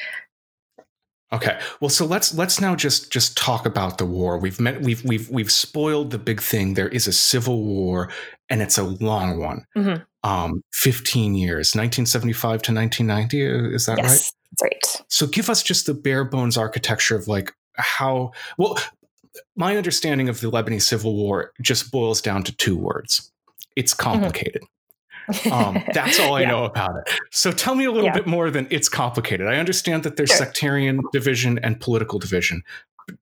Okay. 1.33 1.59
Well, 1.81 1.89
so 1.89 2.05
let's 2.05 2.35
let's 2.35 2.61
now 2.61 2.77
just 2.77 3.11
just 3.11 3.39
talk 3.39 3.65
about 3.65 3.97
the 3.97 4.05
war. 4.05 4.39
We've 4.39 4.61
met 4.61 4.83
we've 4.83 5.03
we've 5.03 5.31
we've 5.31 5.51
spoiled 5.51 6.11
the 6.11 6.19
big 6.19 6.43
thing. 6.43 6.75
There 6.75 6.89
is 6.89 7.07
a 7.07 7.13
civil 7.13 7.65
war, 7.65 8.11
and 8.51 8.61
it's 8.61 8.77
a 8.77 8.83
long 8.83 9.41
one. 9.41 9.65
Mm-hmm. 9.77 10.03
Um, 10.29 10.63
fifteen 10.75 11.35
years, 11.35 11.75
nineteen 11.75 12.05
seventy 12.05 12.35
five 12.35 12.61
to 12.63 12.73
nineteen 12.73 13.07
ninety. 13.07 13.41
Is 13.43 13.87
that 13.87 13.97
yes, 13.97 14.11
right? 14.11 14.31
That's 14.51 14.63
right. 14.63 15.05
So 15.09 15.27
give 15.27 15.49
us 15.49 15.63
just 15.63 15.87
the 15.87 15.95
bare 15.95 16.25
bones 16.25 16.59
architecture 16.59 17.17
of 17.17 17.29
like 17.29 17.55
how 17.77 18.33
well 18.59 18.79
my 19.57 19.77
understanding 19.77 20.29
of 20.29 20.41
the 20.41 20.51
Lebanese 20.51 20.83
civil 20.83 21.15
war 21.15 21.53
just 21.61 21.91
boils 21.91 22.21
down 22.21 22.43
to 22.45 22.57
two 22.57 22.77
words. 22.77 23.31
It's 23.77 23.95
mm-hmm. 23.95 24.11
complicated. 24.11 24.63
Mm-hmm. 24.63 25.53
um, 25.53 25.85
that's 25.95 26.19
all 26.19 26.35
I 26.35 26.43
yeah. 26.43 26.49
know 26.49 26.65
about 26.65 26.97
it. 26.97 27.13
So 27.31 27.53
tell 27.53 27.75
me 27.75 27.85
a 27.85 27.91
little 27.91 28.07
yeah. 28.07 28.15
bit 28.15 28.27
more 28.27 28.51
than 28.51 28.67
it's 28.71 28.89
complicated. 28.89 29.47
I 29.47 29.57
understand 29.57 30.03
that 30.03 30.17
there's 30.17 30.31
sure. 30.31 30.39
sectarian 30.39 31.01
division 31.13 31.59
and 31.63 31.81
political 31.81 32.19
division. 32.19 32.63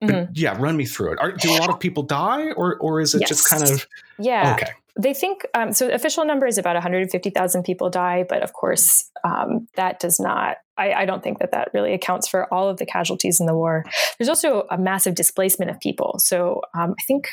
But 0.00 0.08
mm-hmm. 0.08 0.32
yeah, 0.34 0.56
run 0.58 0.76
me 0.76 0.84
through 0.84 1.12
it. 1.12 1.20
Are, 1.20 1.32
do 1.32 1.50
a 1.50 1.58
lot 1.58 1.70
of 1.70 1.80
people 1.80 2.02
die, 2.02 2.52
or 2.52 2.76
or 2.78 3.00
is 3.00 3.14
it 3.14 3.20
yes. 3.20 3.28
just 3.30 3.48
kind 3.48 3.62
of 3.62 3.86
yeah? 4.18 4.54
Okay, 4.54 4.72
they 5.02 5.14
think 5.14 5.46
um, 5.54 5.72
so. 5.72 5.88
Official 5.88 6.24
number 6.24 6.46
is 6.46 6.58
about 6.58 6.74
150,000 6.74 7.62
people 7.62 7.90
die, 7.90 8.24
but 8.28 8.42
of 8.42 8.52
course, 8.52 9.10
um, 9.24 9.68
that 9.76 10.00
does 10.00 10.20
not. 10.20 10.58
I, 10.76 10.92
I, 10.92 11.04
don't 11.04 11.22
think 11.22 11.38
that 11.40 11.52
that 11.52 11.70
really 11.74 11.92
accounts 11.92 12.28
for 12.28 12.52
all 12.52 12.68
of 12.68 12.78
the 12.78 12.86
casualties 12.86 13.40
in 13.40 13.46
the 13.46 13.54
war. 13.54 13.84
There's 14.18 14.28
also 14.28 14.66
a 14.70 14.78
massive 14.78 15.14
displacement 15.14 15.70
of 15.70 15.78
people. 15.80 16.16
So 16.18 16.62
um, 16.74 16.94
I 16.98 17.02
think 17.06 17.28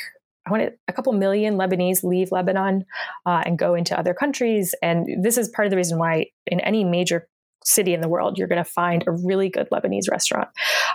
I 0.46 0.50
want 0.50 0.72
a 0.86 0.92
couple 0.92 1.12
million 1.12 1.56
Lebanese 1.56 2.04
leave 2.04 2.32
Lebanon 2.32 2.84
uh, 3.26 3.42
and 3.44 3.58
go 3.58 3.74
into 3.74 3.98
other 3.98 4.14
countries, 4.14 4.74
and 4.82 5.22
this 5.22 5.36
is 5.36 5.48
part 5.48 5.66
of 5.66 5.70
the 5.70 5.76
reason 5.76 5.98
why 5.98 6.26
in 6.46 6.60
any 6.60 6.84
major 6.84 7.28
city 7.68 7.94
in 7.94 8.00
the 8.00 8.08
world, 8.08 8.38
you're 8.38 8.48
going 8.48 8.62
to 8.62 8.70
find 8.70 9.04
a 9.06 9.12
really 9.12 9.48
good 9.48 9.68
Lebanese 9.70 10.10
restaurant. 10.10 10.48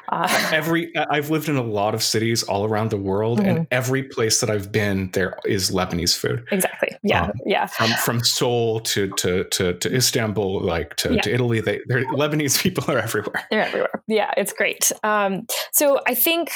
Uh, 0.09 0.27
every 0.51 0.95
I've 0.95 1.29
lived 1.29 1.49
in 1.49 1.55
a 1.55 1.63
lot 1.63 1.93
of 1.93 2.03
cities 2.03 2.43
all 2.43 2.65
around 2.65 2.89
the 2.89 2.97
world, 2.97 3.39
mm-hmm. 3.39 3.49
and 3.49 3.67
every 3.71 4.03
place 4.03 4.41
that 4.41 4.49
I've 4.49 4.71
been, 4.71 5.11
there 5.11 5.37
is 5.45 5.71
Lebanese 5.71 6.17
food. 6.17 6.45
Exactly. 6.51 6.89
Yeah. 7.03 7.25
Um, 7.25 7.31
yeah. 7.45 7.67
From 7.67 7.91
from 7.91 8.23
Seoul 8.23 8.79
to 8.81 9.09
to 9.11 9.43
to, 9.45 9.73
to 9.73 9.95
Istanbul, 9.95 10.61
like 10.61 10.95
to, 10.97 11.15
yeah. 11.15 11.21
to 11.21 11.33
Italy, 11.33 11.61
they 11.61 11.79
Lebanese 11.79 12.59
people 12.63 12.83
are 12.87 12.99
everywhere. 12.99 13.45
They're 13.51 13.63
everywhere. 13.63 14.03
Yeah, 14.07 14.31
it's 14.35 14.53
great. 14.53 14.91
Um, 15.03 15.45
so 15.71 15.99
I 16.07 16.15
think 16.15 16.51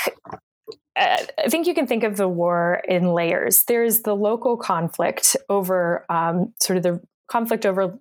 uh, 0.97 1.17
I 1.45 1.49
think 1.49 1.67
you 1.67 1.73
can 1.73 1.87
think 1.87 2.03
of 2.03 2.17
the 2.17 2.27
war 2.27 2.81
in 2.87 3.13
layers. 3.13 3.63
There's 3.67 4.01
the 4.01 4.15
local 4.15 4.57
conflict 4.57 5.35
over 5.49 6.05
um, 6.09 6.53
sort 6.59 6.77
of 6.77 6.83
the 6.83 7.01
conflict 7.27 7.65
over 7.65 7.97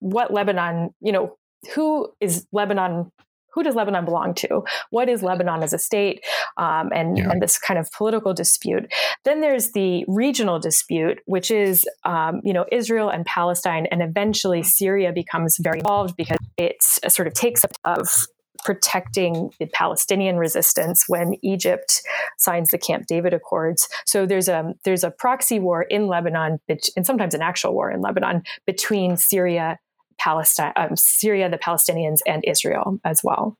what 0.00 0.32
Lebanon, 0.32 0.94
you 1.00 1.12
know, 1.12 1.36
who 1.74 2.12
is 2.20 2.46
Lebanon 2.52 3.10
who 3.54 3.62
does 3.62 3.76
Lebanon 3.76 4.04
belong 4.04 4.34
to? 4.34 4.64
What 4.90 5.08
is 5.08 5.22
Lebanon 5.22 5.62
as 5.62 5.72
a 5.72 5.78
state? 5.78 6.24
Um, 6.56 6.90
and, 6.92 7.16
yeah. 7.16 7.30
and 7.30 7.40
this 7.40 7.56
kind 7.56 7.78
of 7.78 7.88
political 7.92 8.34
dispute. 8.34 8.92
Then 9.24 9.40
there's 9.40 9.72
the 9.72 10.04
regional 10.08 10.58
dispute, 10.58 11.20
which 11.26 11.50
is, 11.50 11.86
um, 12.04 12.40
you 12.42 12.52
know, 12.52 12.66
Israel 12.72 13.08
and 13.08 13.24
Palestine, 13.24 13.86
and 13.92 14.02
eventually 14.02 14.62
Syria 14.64 15.12
becomes 15.12 15.56
very 15.60 15.78
involved 15.78 16.16
because 16.16 16.38
it 16.58 16.76
sort 16.82 17.28
of 17.28 17.34
takes 17.34 17.64
up 17.64 17.70
of 17.84 18.08
protecting 18.64 19.50
the 19.60 19.66
Palestinian 19.66 20.36
resistance 20.36 21.04
when 21.06 21.34
Egypt 21.42 22.00
signs 22.38 22.70
the 22.70 22.78
Camp 22.78 23.06
David 23.06 23.34
Accords. 23.34 23.88
So 24.06 24.26
there's 24.26 24.48
a 24.48 24.74
there's 24.84 25.04
a 25.04 25.10
proxy 25.10 25.58
war 25.60 25.82
in 25.82 26.08
Lebanon, 26.08 26.58
and 26.68 27.06
sometimes 27.06 27.34
an 27.34 27.42
actual 27.42 27.74
war 27.74 27.90
in 27.90 28.00
Lebanon 28.00 28.42
between 28.66 29.16
Syria 29.16 29.78
Palestine, 30.24 30.72
um, 30.76 30.96
Syria, 30.96 31.50
the 31.50 31.58
Palestinians, 31.58 32.20
and 32.26 32.42
Israel 32.46 32.98
as 33.04 33.22
well. 33.22 33.58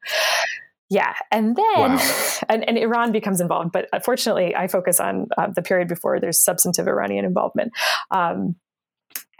Yeah, 0.88 1.14
and 1.30 1.56
then 1.56 1.64
wow. 1.66 2.38
and, 2.48 2.66
and, 2.68 2.78
Iran 2.78 3.12
becomes 3.12 3.40
involved, 3.40 3.72
but 3.72 3.88
unfortunately, 3.92 4.56
I 4.56 4.68
focus 4.68 5.00
on 5.00 5.28
uh, 5.36 5.48
the 5.48 5.62
period 5.62 5.88
before 5.88 6.20
there's 6.20 6.40
substantive 6.40 6.86
Iranian 6.86 7.24
involvement. 7.24 7.72
Um, 8.10 8.56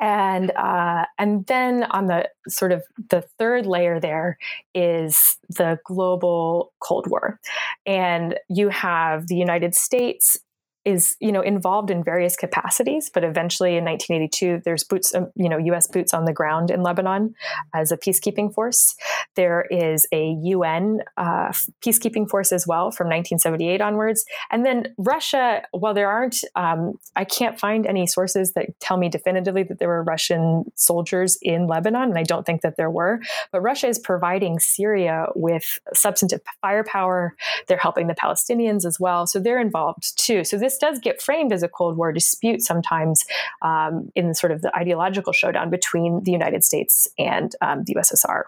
and 0.01 0.51
uh, 0.57 1.05
and 1.19 1.47
then 1.47 1.85
on 1.85 2.09
the 2.09 2.29
sort 2.49 2.73
of 2.73 2.83
the 3.11 3.23
third 3.39 3.65
layer 3.65 4.01
there 4.01 4.37
is 4.75 5.37
the 5.49 5.79
global 5.85 6.73
Cold 6.81 7.07
War, 7.09 7.41
and 7.87 8.39
you 8.49 8.69
have 8.69 9.29
the 9.29 9.37
United 9.37 9.75
States 9.75 10.37
is 10.85 11.17
you 11.21 11.33
know 11.33 11.41
involved 11.41 11.91
in 11.91 12.05
various 12.05 12.37
capacities 12.37 13.11
but 13.13 13.25
eventually 13.25 13.77
in 13.77 13.85
1982 13.85 14.61
there's 14.65 14.85
boots 14.85 15.15
um, 15.15 15.31
you 15.35 15.49
know 15.49 15.59
US 15.59 15.87
boots 15.87 16.13
on 16.13 16.25
the 16.25 16.33
ground 16.33 16.71
in 16.71 16.83
Lebanon 16.83 17.35
as 17.75 17.91
a 17.91 17.97
peacekeeping 17.97 18.53
force. 18.53 18.95
There 19.35 19.67
is 19.71 20.07
a 20.13 20.37
UN 20.43 21.01
uh, 21.17 21.53
peacekeeping 21.81 22.29
force 22.29 22.53
as 22.53 22.67
well 22.67 22.91
from 22.91 23.07
1978 23.07 23.81
onwards. 23.81 24.25
And 24.51 24.65
then 24.65 24.95
Russia 24.99 25.63
while 25.73 25.95
there 25.95 26.11
aren't 26.11 26.37
um, 26.55 26.95
I 27.17 27.25
can't 27.25 27.59
find 27.59 27.87
any 27.87 28.07
sources 28.07 28.53
that 28.53 28.79
tell 28.81 28.97
me 28.97 29.09
definitively 29.09 29.63
that 29.65 29.79
there 29.79 29.89
were 29.89 30.03
Russian 30.03 30.65
soldiers 30.75 31.39
in 31.41 31.67
Lebanon 31.67 32.11
and 32.11 32.19
I 32.19 32.25
don't 32.25 32.45
think 32.45 32.61
that 32.63 32.77
there 32.77 32.91
were 32.91 33.21
but 33.53 33.61
Russia 33.61 33.89
is 33.89 33.99
providing 33.99 34.59
Syria 34.59 35.27
with 35.35 35.79
substantive 35.95 36.41
firepower. 36.61 37.35
They're 37.69 37.79
helping 37.79 38.07
the 38.07 38.15
Palestinians 38.15 38.85
as 38.85 39.01
well. 39.01 39.27
So 39.27 39.41
they're 39.41 39.61
involved 39.61 40.19
too. 40.19 40.45
So 40.45 40.59
this 40.59 40.74
this 40.75 40.79
does 40.79 40.99
get 40.99 41.23
framed 41.23 41.53
as 41.53 41.63
a 41.63 41.69
Cold 41.69 41.97
War 41.97 42.13
dispute 42.13 42.63
sometimes 42.63 43.25
um, 43.63 44.11
in 44.15 44.35
sort 44.35 44.53
of 44.53 44.63
the 44.63 44.75
ideological 44.77 45.33
showdown 45.33 45.71
between 45.71 46.23
the 46.25 46.33
United 46.33 46.65
States 46.65 47.09
and 47.19 47.55
um, 47.61 47.85
the 47.85 47.95
USSR. 47.95 48.45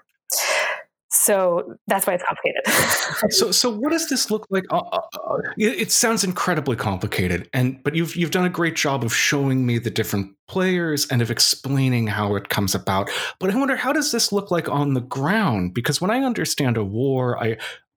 So 1.08 1.76
that's 1.86 2.06
why 2.06 2.14
it's 2.14 2.24
complicated. 2.24 3.32
so, 3.32 3.50
so 3.50 3.70
what 3.70 3.90
does 3.90 4.08
this 4.08 4.30
look 4.30 4.46
like? 4.50 4.64
Uh, 4.70 4.78
uh, 4.78 5.00
uh, 5.14 5.36
it, 5.56 5.80
it, 5.80 5.92
sounds 5.92 6.24
incredibly 6.24 6.76
complicated, 6.76 7.48
and 7.52 7.82
but 7.82 7.94
you've 7.94 8.16
you've 8.16 8.32
done 8.32 8.44
a 8.44 8.50
great 8.50 8.76
job 8.76 9.02
of 9.02 9.14
showing 9.14 9.64
me 9.64 9.78
the 9.78 9.90
different 9.90 10.34
players 10.46 11.06
and 11.06 11.22
of 11.22 11.30
explaining 11.30 12.08
how 12.08 12.34
it 12.34 12.48
comes 12.48 12.74
about. 12.74 13.08
But 13.38 13.50
I 13.50 13.56
wonder 13.56 13.76
how 13.76 13.92
does 13.92 14.12
this 14.12 14.30
look 14.30 14.50
like 14.50 14.68
on 14.68 14.94
the 14.94 15.00
ground? 15.00 15.74
Because 15.74 16.00
when 16.00 16.10
I 16.10 16.20
understand 16.20 16.76
a 16.76 16.84
war, 16.84 17.42
I 17.42 17.56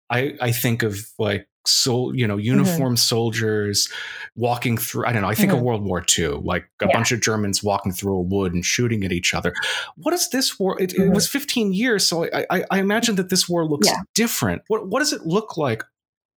I, 0.09 0.35
I 0.39 0.51
think 0.51 0.83
of 0.83 0.97
like 1.17 1.48
so 1.65 2.11
you 2.13 2.27
know 2.27 2.35
mm-hmm. 2.35 2.45
uniformed 2.45 2.97
mm-hmm. 2.97 3.15
soldiers 3.15 3.89
walking 4.35 4.77
through 4.77 5.05
i 5.05 5.11
don't 5.11 5.21
know 5.21 5.27
i 5.27 5.35
think 5.35 5.51
mm-hmm. 5.51 5.59
of 5.59 5.63
world 5.63 5.83
war 5.83 6.03
ii 6.17 6.27
like 6.27 6.69
a 6.81 6.87
yeah. 6.87 6.93
bunch 6.93 7.11
of 7.11 7.21
germans 7.21 7.61
walking 7.61 7.91
through 7.91 8.15
a 8.15 8.21
wood 8.21 8.53
and 8.53 8.65
shooting 8.65 9.03
at 9.03 9.11
each 9.11 9.33
other 9.33 9.53
what 9.97 10.13
is 10.13 10.29
this 10.29 10.59
war 10.59 10.81
it, 10.81 10.91
mm-hmm. 10.91 11.03
it 11.03 11.13
was 11.13 11.27
15 11.27 11.73
years 11.73 12.05
so 12.05 12.25
I, 12.25 12.45
I, 12.49 12.63
I 12.71 12.79
imagine 12.79 13.15
that 13.15 13.29
this 13.29 13.49
war 13.49 13.65
looks 13.65 13.87
yeah. 13.87 14.01
different 14.15 14.61
what, 14.67 14.87
what 14.87 14.99
does 14.99 15.13
it 15.13 15.25
look 15.25 15.57
like 15.57 15.83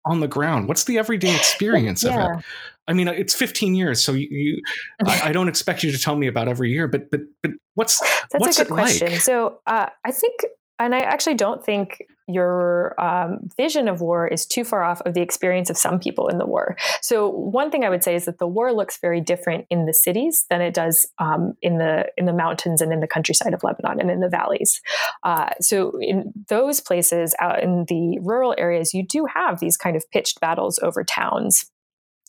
on 0.05 0.19
the 0.19 0.27
ground 0.27 0.67
what's 0.67 0.85
the 0.85 0.97
everyday 0.97 1.35
experience 1.35 2.03
yeah. 2.03 2.33
of 2.33 2.39
it 2.39 2.45
i 2.87 2.93
mean 2.93 3.07
it's 3.07 3.35
15 3.35 3.75
years 3.75 4.03
so 4.03 4.13
you, 4.13 4.27
you 4.31 4.61
I, 5.05 5.21
I, 5.29 5.31
don't 5.31 5.47
expect 5.47 5.83
you 5.83 5.91
to 5.91 5.99
tell 5.99 6.15
me 6.15 6.25
about 6.25 6.47
every 6.47 6.71
year 6.71 6.87
but 6.87 7.11
but 7.11 7.21
but 7.43 7.51
what's 7.75 7.99
that's 7.99 8.35
what's 8.37 8.59
a 8.59 8.65
good 8.65 8.73
question 8.73 9.11
like? 9.11 9.21
so 9.21 9.59
uh, 9.67 9.87
i 10.03 10.11
think 10.11 10.41
and 10.85 10.95
I 10.95 10.99
actually 10.99 11.35
don't 11.35 11.63
think 11.63 12.03
your 12.27 12.95
um, 13.01 13.49
vision 13.57 13.87
of 13.87 14.01
war 14.01 14.27
is 14.27 14.45
too 14.45 14.63
far 14.63 14.83
off 14.83 15.01
of 15.01 15.13
the 15.13 15.21
experience 15.21 15.69
of 15.69 15.77
some 15.77 15.99
people 15.99 16.27
in 16.27 16.37
the 16.37 16.45
war. 16.45 16.77
So 17.01 17.29
one 17.29 17.71
thing 17.71 17.83
I 17.83 17.89
would 17.89 18.03
say 18.03 18.15
is 18.15 18.25
that 18.25 18.39
the 18.39 18.47
war 18.47 18.73
looks 18.73 18.99
very 18.99 19.21
different 19.21 19.65
in 19.69 19.85
the 19.85 19.93
cities 19.93 20.45
than 20.49 20.61
it 20.61 20.73
does 20.73 21.07
um, 21.19 21.53
in 21.61 21.77
the 21.77 22.05
in 22.17 22.25
the 22.25 22.33
mountains 22.33 22.81
and 22.81 22.93
in 22.93 22.99
the 22.99 23.07
countryside 23.07 23.53
of 23.53 23.63
Lebanon 23.63 23.99
and 23.99 24.11
in 24.11 24.19
the 24.19 24.29
valleys. 24.29 24.81
Uh, 25.23 25.49
so 25.59 25.93
in 25.99 26.31
those 26.47 26.79
places 26.79 27.35
out 27.39 27.61
in 27.61 27.85
the 27.87 28.19
rural 28.21 28.55
areas, 28.57 28.93
you 28.93 29.05
do 29.05 29.25
have 29.25 29.59
these 29.59 29.77
kind 29.77 29.95
of 29.95 30.09
pitched 30.11 30.39
battles 30.39 30.79
over 30.81 31.03
towns 31.03 31.69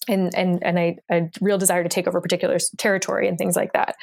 and 0.09 0.35
and 0.35 0.63
and 0.63 0.79
a, 0.79 0.99
a, 1.11 1.31
real 1.41 1.59
desire 1.59 1.83
to 1.83 1.89
take 1.89 2.07
over 2.07 2.21
particular 2.21 2.59
territory 2.79 3.29
and 3.29 3.39
things 3.39 3.57
like 3.57 3.73
that. 3.73 3.97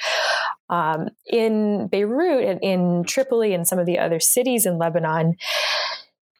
Um, 0.68 1.08
in 1.26 1.88
Beirut 1.88 2.44
and 2.44 2.60
in 2.62 3.04
Tripoli 3.04 3.54
and 3.54 3.66
some 3.66 3.78
of 3.78 3.86
the 3.86 3.98
other 3.98 4.20
cities 4.20 4.66
in 4.66 4.78
Lebanon, 4.78 5.36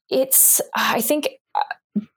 it's 0.08 0.60
I 0.74 1.00
think 1.00 1.28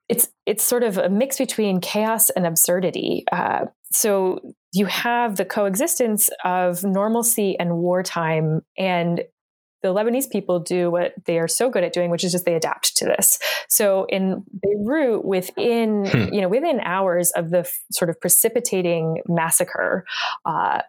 it's 0.09 0.29
it's 0.45 0.63
sort 0.63 0.83
of 0.83 0.97
a 0.97 1.09
mix 1.09 1.37
between 1.37 1.81
chaos 1.81 2.29
and 2.29 2.45
absurdity. 2.45 3.25
Uh, 3.31 3.65
so 3.91 4.39
you 4.73 4.85
have 4.87 5.35
the 5.37 5.45
coexistence 5.45 6.29
of 6.43 6.83
normalcy 6.83 7.57
and 7.59 7.77
wartime, 7.77 8.61
and 8.77 9.23
the 9.83 9.93
Lebanese 9.93 10.31
people 10.31 10.59
do 10.59 10.89
what 10.89 11.13
they 11.25 11.37
are 11.37 11.47
so 11.47 11.69
good 11.69 11.83
at 11.83 11.93
doing, 11.93 12.09
which 12.09 12.23
is 12.23 12.31
just 12.31 12.45
they 12.45 12.55
adapt 12.55 12.95
to 12.97 13.05
this. 13.05 13.37
So 13.67 14.05
in 14.05 14.43
Beirut, 14.61 15.23
within 15.23 16.05
hmm. 16.05 16.33
you 16.33 16.41
know 16.41 16.49
within 16.49 16.79
hours 16.79 17.31
of 17.31 17.51
the 17.51 17.59
f- 17.59 17.83
sort 17.91 18.09
of 18.09 18.19
precipitating 18.19 19.21
massacre, 19.27 20.05
uh, 20.45 20.81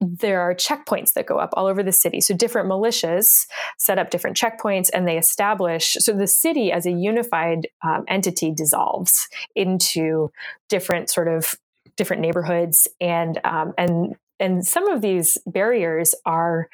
there 0.00 0.40
are 0.40 0.54
checkpoints 0.54 1.12
that 1.12 1.26
go 1.26 1.38
up 1.38 1.50
all 1.54 1.66
over 1.66 1.82
the 1.82 1.92
city. 1.92 2.20
So 2.20 2.34
different 2.34 2.68
militias 2.68 3.46
set 3.78 3.98
up 3.98 4.10
different 4.10 4.36
checkpoints 4.36 4.88
and 4.92 5.06
they 5.06 5.18
establish. 5.18 5.96
So 6.00 6.12
the 6.12 6.26
city 6.26 6.72
as 6.72 6.86
a 6.86 6.90
unified 6.90 7.68
um, 7.84 8.04
entity 8.08 8.50
dissolves 8.50 9.28
into 9.54 10.32
different 10.68 11.10
sort 11.10 11.28
of 11.28 11.54
different 11.96 12.22
neighborhoods 12.22 12.88
and 13.00 13.38
um, 13.44 13.74
and 13.76 14.16
and 14.38 14.66
some 14.66 14.88
of 14.88 15.02
these 15.02 15.36
barriers 15.46 16.14
are 16.24 16.70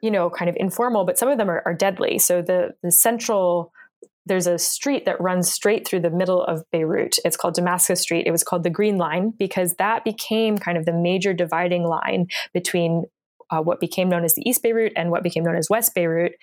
you 0.00 0.10
know 0.10 0.30
kind 0.30 0.48
of 0.48 0.56
informal 0.58 1.04
but 1.04 1.18
some 1.18 1.28
of 1.28 1.38
them 1.38 1.50
are, 1.50 1.62
are 1.64 1.74
deadly 1.74 2.18
so 2.18 2.42
the 2.42 2.70
the 2.82 2.92
central 2.92 3.72
there's 4.26 4.46
a 4.46 4.58
street 4.58 5.06
that 5.06 5.20
runs 5.20 5.50
straight 5.50 5.86
through 5.86 6.00
the 6.00 6.10
middle 6.10 6.44
of 6.44 6.62
Beirut. 6.70 7.16
It's 7.24 7.36
called 7.36 7.54
Damascus 7.54 8.00
Street. 8.00 8.26
It 8.26 8.30
was 8.30 8.44
called 8.44 8.62
the 8.62 8.70
Green 8.70 8.96
Line 8.96 9.32
because 9.36 9.74
that 9.74 10.04
became 10.04 10.58
kind 10.58 10.76
of 10.76 10.84
the 10.84 10.92
major 10.92 11.32
dividing 11.32 11.84
line 11.84 12.28
between 12.52 13.04
uh, 13.50 13.60
what 13.60 13.80
became 13.80 14.08
known 14.08 14.24
as 14.24 14.34
the 14.34 14.48
East 14.48 14.62
Beirut 14.62 14.92
and 14.94 15.10
what 15.10 15.22
became 15.22 15.42
known 15.42 15.56
as 15.56 15.68
West 15.68 15.94
Beirut 15.94 16.34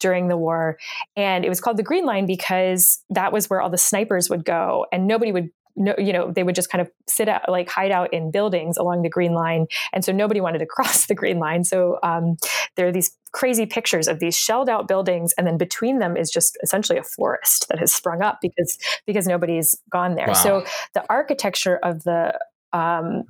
during 0.00 0.28
the 0.28 0.36
war. 0.36 0.78
And 1.14 1.44
it 1.44 1.48
was 1.48 1.60
called 1.60 1.76
the 1.76 1.82
Green 1.82 2.04
Line 2.04 2.26
because 2.26 3.02
that 3.10 3.32
was 3.32 3.48
where 3.48 3.60
all 3.60 3.70
the 3.70 3.78
snipers 3.78 4.28
would 4.28 4.44
go, 4.44 4.86
and 4.92 5.06
nobody 5.06 5.30
would 5.30 5.50
no, 5.76 5.94
you 5.98 6.12
know, 6.12 6.30
they 6.30 6.42
would 6.42 6.54
just 6.54 6.70
kind 6.70 6.80
of 6.80 6.90
sit 7.06 7.28
out, 7.28 7.48
like 7.48 7.68
hide 7.68 7.90
out 7.90 8.12
in 8.12 8.30
buildings 8.30 8.76
along 8.76 9.02
the 9.02 9.08
Green 9.08 9.34
Line, 9.34 9.66
and 9.92 10.04
so 10.04 10.12
nobody 10.12 10.40
wanted 10.40 10.58
to 10.58 10.66
cross 10.70 11.06
the 11.06 11.14
Green 11.14 11.38
Line. 11.38 11.64
So 11.64 11.98
um, 12.02 12.36
there 12.76 12.86
are 12.86 12.92
these 12.92 13.16
crazy 13.32 13.66
pictures 13.66 14.08
of 14.08 14.18
these 14.18 14.36
shelled 14.36 14.68
out 14.68 14.88
buildings, 14.88 15.32
and 15.36 15.46
then 15.46 15.58
between 15.58 15.98
them 15.98 16.16
is 16.16 16.30
just 16.30 16.56
essentially 16.62 16.98
a 16.98 17.02
forest 17.02 17.66
that 17.68 17.78
has 17.78 17.94
sprung 17.94 18.22
up 18.22 18.38
because 18.40 18.78
because 19.06 19.26
nobody's 19.26 19.74
gone 19.90 20.14
there. 20.14 20.28
Wow. 20.28 20.32
So 20.34 20.64
the 20.94 21.04
architecture 21.10 21.76
of 21.82 22.02
the 22.04 22.38
um, 22.72 23.24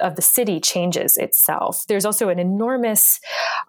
of 0.00 0.16
the 0.16 0.22
city 0.22 0.60
changes 0.60 1.16
itself. 1.16 1.84
There's 1.88 2.04
also 2.04 2.28
an 2.28 2.38
enormous 2.38 3.20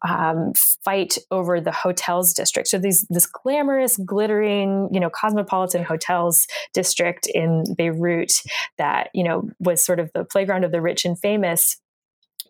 um, 0.07 0.53
fight 0.53 1.17
over 1.29 1.61
the 1.61 1.71
hotels 1.71 2.33
district. 2.33 2.67
So 2.69 2.77
these 2.77 3.05
this 3.09 3.25
glamorous, 3.25 3.97
glittering, 3.97 4.89
you 4.91 4.99
know, 4.99 5.09
cosmopolitan 5.09 5.83
hotels 5.83 6.47
district 6.73 7.27
in 7.27 7.75
Beirut 7.75 8.33
that 8.77 9.09
you 9.13 9.23
know 9.23 9.49
was 9.59 9.83
sort 9.83 9.99
of 9.99 10.11
the 10.13 10.23
playground 10.23 10.63
of 10.63 10.71
the 10.71 10.81
rich 10.81 11.05
and 11.05 11.19
famous. 11.19 11.77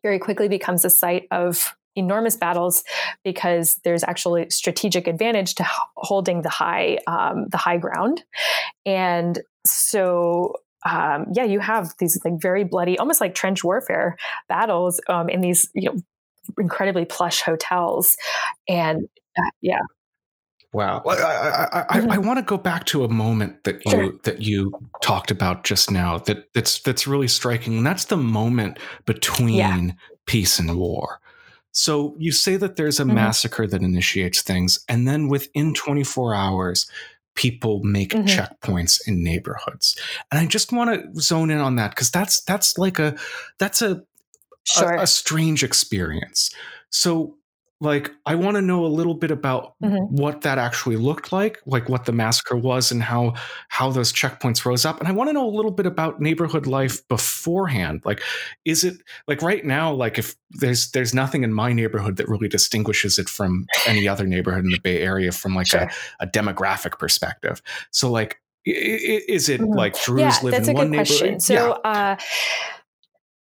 Very 0.04 0.20
quickly 0.20 0.48
becomes 0.48 0.84
a 0.86 0.90
site 0.90 1.28
of 1.32 1.76
enormous 1.96 2.38
battles 2.38 2.84
because 3.24 3.80
there's 3.84 4.04
actually 4.04 4.50
strategic 4.50 5.08
advantage 5.08 5.56
to 5.56 5.66
holding 5.98 6.42
the 6.42 6.50
high 6.50 6.98
um, 7.08 7.48
the 7.50 7.58
high 7.58 7.78
ground 7.78 8.24
and 8.86 9.42
so 9.66 10.54
um, 10.90 11.28
yeah, 11.34 11.44
you 11.44 11.60
have 11.60 11.94
these 12.00 12.20
like 12.26 12.42
very 12.42 12.64
bloody, 12.64 12.98
almost 12.98 13.22
like 13.22 13.36
trench 13.36 13.64
warfare 13.64 14.18
battles 14.50 15.00
um, 15.08 15.30
in 15.30 15.42
these 15.42 15.70
you 15.74 15.90
know 15.90 16.02
incredibly 16.58 17.06
plush 17.06 17.42
hotels, 17.42 18.16
and 18.68 19.08
uh, 19.38 19.50
yeah. 19.62 19.82
Wow, 20.74 21.04
I, 21.06 21.12
I, 21.12 21.86
I, 21.90 22.00
mm-hmm. 22.00 22.12
I 22.12 22.18
want 22.18 22.40
to 22.40 22.46
go 22.46 22.58
back 22.58 22.86
to 22.86 23.04
a 23.04 23.10
moment 23.10 23.66
that 23.66 23.84
you 23.86 23.92
sure. 23.92 24.14
that 24.24 24.42
you 24.42 24.72
talked 25.02 25.30
about 25.30 25.66
just 25.66 25.92
now. 25.92 26.18
That 26.20 26.54
that's 26.54 26.80
that's 26.80 27.06
really 27.06 27.28
striking, 27.28 27.78
and 27.78 27.86
that's 27.86 28.06
the 28.06 28.18
moment 28.18 28.80
between 29.06 29.56
yeah. 29.56 29.92
peace 30.26 30.60
and 30.60 30.78
war. 30.78 31.20
So 31.74 32.16
you 32.20 32.32
say 32.32 32.56
that 32.58 32.78
there's 32.78 33.00
a 33.00 33.04
mm-hmm. 33.04 33.16
massacre 33.16 33.68
that 33.68 33.82
initiates 33.82 34.42
things, 34.42 34.80
and 34.88 35.08
then 35.08 35.28
within 35.28 35.74
24 35.74 36.34
hours, 36.34 36.90
people 37.36 37.82
make 37.84 38.12
mm-hmm. 38.12 38.26
checkpoints 38.26 39.00
in 39.08 39.24
neighborhoods 39.24 39.98
and 40.32 40.40
i 40.40 40.46
just 40.46 40.72
want 40.72 40.90
to 40.90 41.22
zone 41.22 41.50
in 41.50 41.60
on 41.60 41.76
that 41.76 41.92
because 41.92 42.12
that's 42.12 42.42
that's 42.42 42.78
like 42.78 43.00
a 43.00 43.16
that's 43.58 43.82
a, 43.82 44.04
sure. 44.64 44.92
a, 44.92 45.04
a 45.04 45.08
strange 45.08 45.64
experience 45.64 46.52
so 46.90 47.36
like 47.82 48.12
i 48.26 48.36
want 48.36 48.56
to 48.56 48.62
know 48.62 48.86
a 48.86 48.88
little 48.88 49.16
bit 49.16 49.32
about 49.32 49.74
mm-hmm. 49.84 50.16
what 50.16 50.42
that 50.42 50.58
actually 50.58 50.96
looked 50.96 51.32
like 51.34 51.60
like 51.66 51.90
what 51.90 52.06
the 52.06 52.12
massacre 52.12 52.56
was 52.56 52.92
and 52.92 53.02
how 53.02 53.34
how 53.70 53.92
those 53.92 54.14
checkpoints 54.14 54.64
rose 54.64 54.86
up 54.86 55.00
and 55.00 55.10
i 55.10 55.12
want 55.12 55.28
to 55.28 55.34
know 55.34 55.46
a 55.46 55.50
little 55.50 55.72
bit 55.72 55.86
about 55.86 56.22
neighborhood 56.22 56.68
life 56.68 57.06
beforehand 57.08 58.02
like 58.06 58.22
is 58.64 58.84
it 58.84 58.98
like 59.28 59.42
right 59.42 59.66
now 59.66 59.92
like 59.92 60.18
if 60.18 60.36
there's 60.52 60.92
there's 60.92 61.14
nothing 61.14 61.44
in 61.44 61.52
my 61.52 61.74
neighborhood 61.74 62.18
that 62.18 62.30
really 62.30 62.48
distinguishes 62.48 63.18
it 63.18 63.28
from 63.28 63.66
any 63.88 64.08
other 64.08 64.26
neighborhood 64.26 64.64
in 64.64 64.72
the 64.72 64.80
bay 64.80 65.02
area 65.02 65.32
from 65.32 65.56
like 65.56 65.68
sure. 65.68 65.82
a, 65.82 65.92
a 66.22 66.28
demographic 66.28 67.00
perspective 67.00 67.62
so 67.90 68.10
like 68.10 68.40
is 68.64 69.50
it 69.50 69.60
mm-hmm. 69.60 69.74
like 69.74 70.00
Druze 70.00 70.20
yeah, 70.20 70.40
live 70.44 70.68
in 70.68 70.76
one 70.76 70.92
neighborhood? 70.92 71.08
Question. 71.08 71.40
So, 71.40 71.80
yeah. 71.84 71.90
uh, 71.90 72.16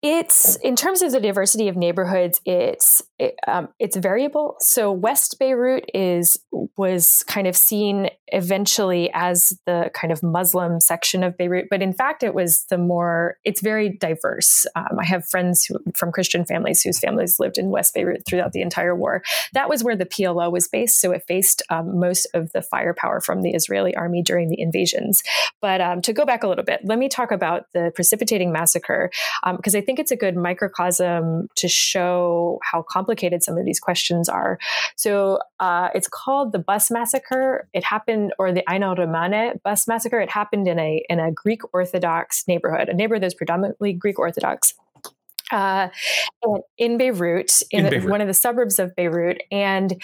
it's 0.01 0.55
in 0.57 0.75
terms 0.75 1.03
of 1.03 1.11
the 1.11 1.19
diversity 1.19 1.67
of 1.67 1.75
neighborhoods. 1.77 2.41
It's 2.43 3.03
it, 3.19 3.35
um, 3.47 3.69
it's 3.77 3.95
variable. 3.95 4.55
So 4.59 4.91
West 4.91 5.37
Beirut 5.37 5.85
is 5.93 6.39
was 6.75 7.23
kind 7.27 7.45
of 7.45 7.55
seen 7.55 8.09
eventually 8.27 9.11
as 9.13 9.53
the 9.67 9.91
kind 9.93 10.11
of 10.11 10.23
Muslim 10.23 10.79
section 10.79 11.23
of 11.23 11.37
Beirut, 11.37 11.67
but 11.69 11.83
in 11.83 11.93
fact 11.93 12.23
it 12.23 12.33
was 12.33 12.65
the 12.71 12.79
more. 12.79 13.37
It's 13.43 13.61
very 13.61 13.89
diverse. 13.89 14.65
Um, 14.75 14.97
I 14.99 15.05
have 15.05 15.27
friends 15.29 15.65
who, 15.65 15.77
from 15.95 16.11
Christian 16.11 16.45
families 16.45 16.81
whose 16.81 16.97
families 16.97 17.39
lived 17.39 17.59
in 17.59 17.69
West 17.69 17.93
Beirut 17.93 18.23
throughout 18.25 18.53
the 18.53 18.61
entire 18.61 18.95
war. 18.95 19.21
That 19.53 19.69
was 19.69 19.83
where 19.83 19.95
the 19.95 20.07
PLO 20.07 20.51
was 20.51 20.67
based, 20.67 20.99
so 20.99 21.11
it 21.11 21.25
faced 21.27 21.61
um, 21.69 21.99
most 21.99 22.27
of 22.33 22.51
the 22.53 22.63
firepower 22.63 23.21
from 23.21 23.43
the 23.43 23.51
Israeli 23.51 23.95
army 23.95 24.23
during 24.23 24.49
the 24.49 24.59
invasions. 24.59 25.21
But 25.61 25.79
um, 25.79 26.01
to 26.01 26.13
go 26.13 26.25
back 26.25 26.43
a 26.43 26.47
little 26.47 26.65
bit, 26.65 26.81
let 26.83 26.97
me 26.97 27.07
talk 27.07 27.31
about 27.31 27.65
the 27.75 27.91
precipitating 27.93 28.51
massacre 28.51 29.11
because 29.45 29.75
um, 29.75 29.79
I 29.79 29.81
think 29.81 29.90
it's 29.99 30.11
a 30.11 30.15
good 30.15 30.35
microcosm 30.35 31.47
to 31.55 31.67
show 31.67 32.59
how 32.63 32.83
complicated 32.87 33.43
some 33.43 33.57
of 33.57 33.65
these 33.65 33.79
questions 33.79 34.29
are. 34.29 34.59
So 34.95 35.39
uh, 35.59 35.89
it's 35.93 36.07
called 36.07 36.51
the 36.51 36.59
bus 36.59 36.91
massacre. 36.91 37.67
It 37.73 37.83
happened, 37.83 38.33
or 38.39 38.51
the 38.51 38.63
Ain 38.69 38.83
al 38.83 38.95
Rumane 38.95 39.61
bus 39.63 39.87
massacre. 39.87 40.19
It 40.19 40.29
happened 40.29 40.67
in 40.67 40.79
a 40.79 41.03
in 41.09 41.19
a 41.19 41.31
Greek 41.31 41.61
Orthodox 41.73 42.43
neighborhood, 42.47 42.89
a 42.89 42.93
neighborhood 42.93 43.23
that's 43.23 43.33
predominantly 43.33 43.93
Greek 43.93 44.19
Orthodox. 44.19 44.73
Uh, 45.51 45.89
in 46.77 46.97
Beirut, 46.97 47.51
in, 47.71 47.85
in 47.85 47.89
Beirut. 47.89 48.09
one 48.09 48.21
of 48.21 48.27
the 48.27 48.33
suburbs 48.33 48.79
of 48.79 48.95
Beirut. 48.95 49.43
And 49.51 50.01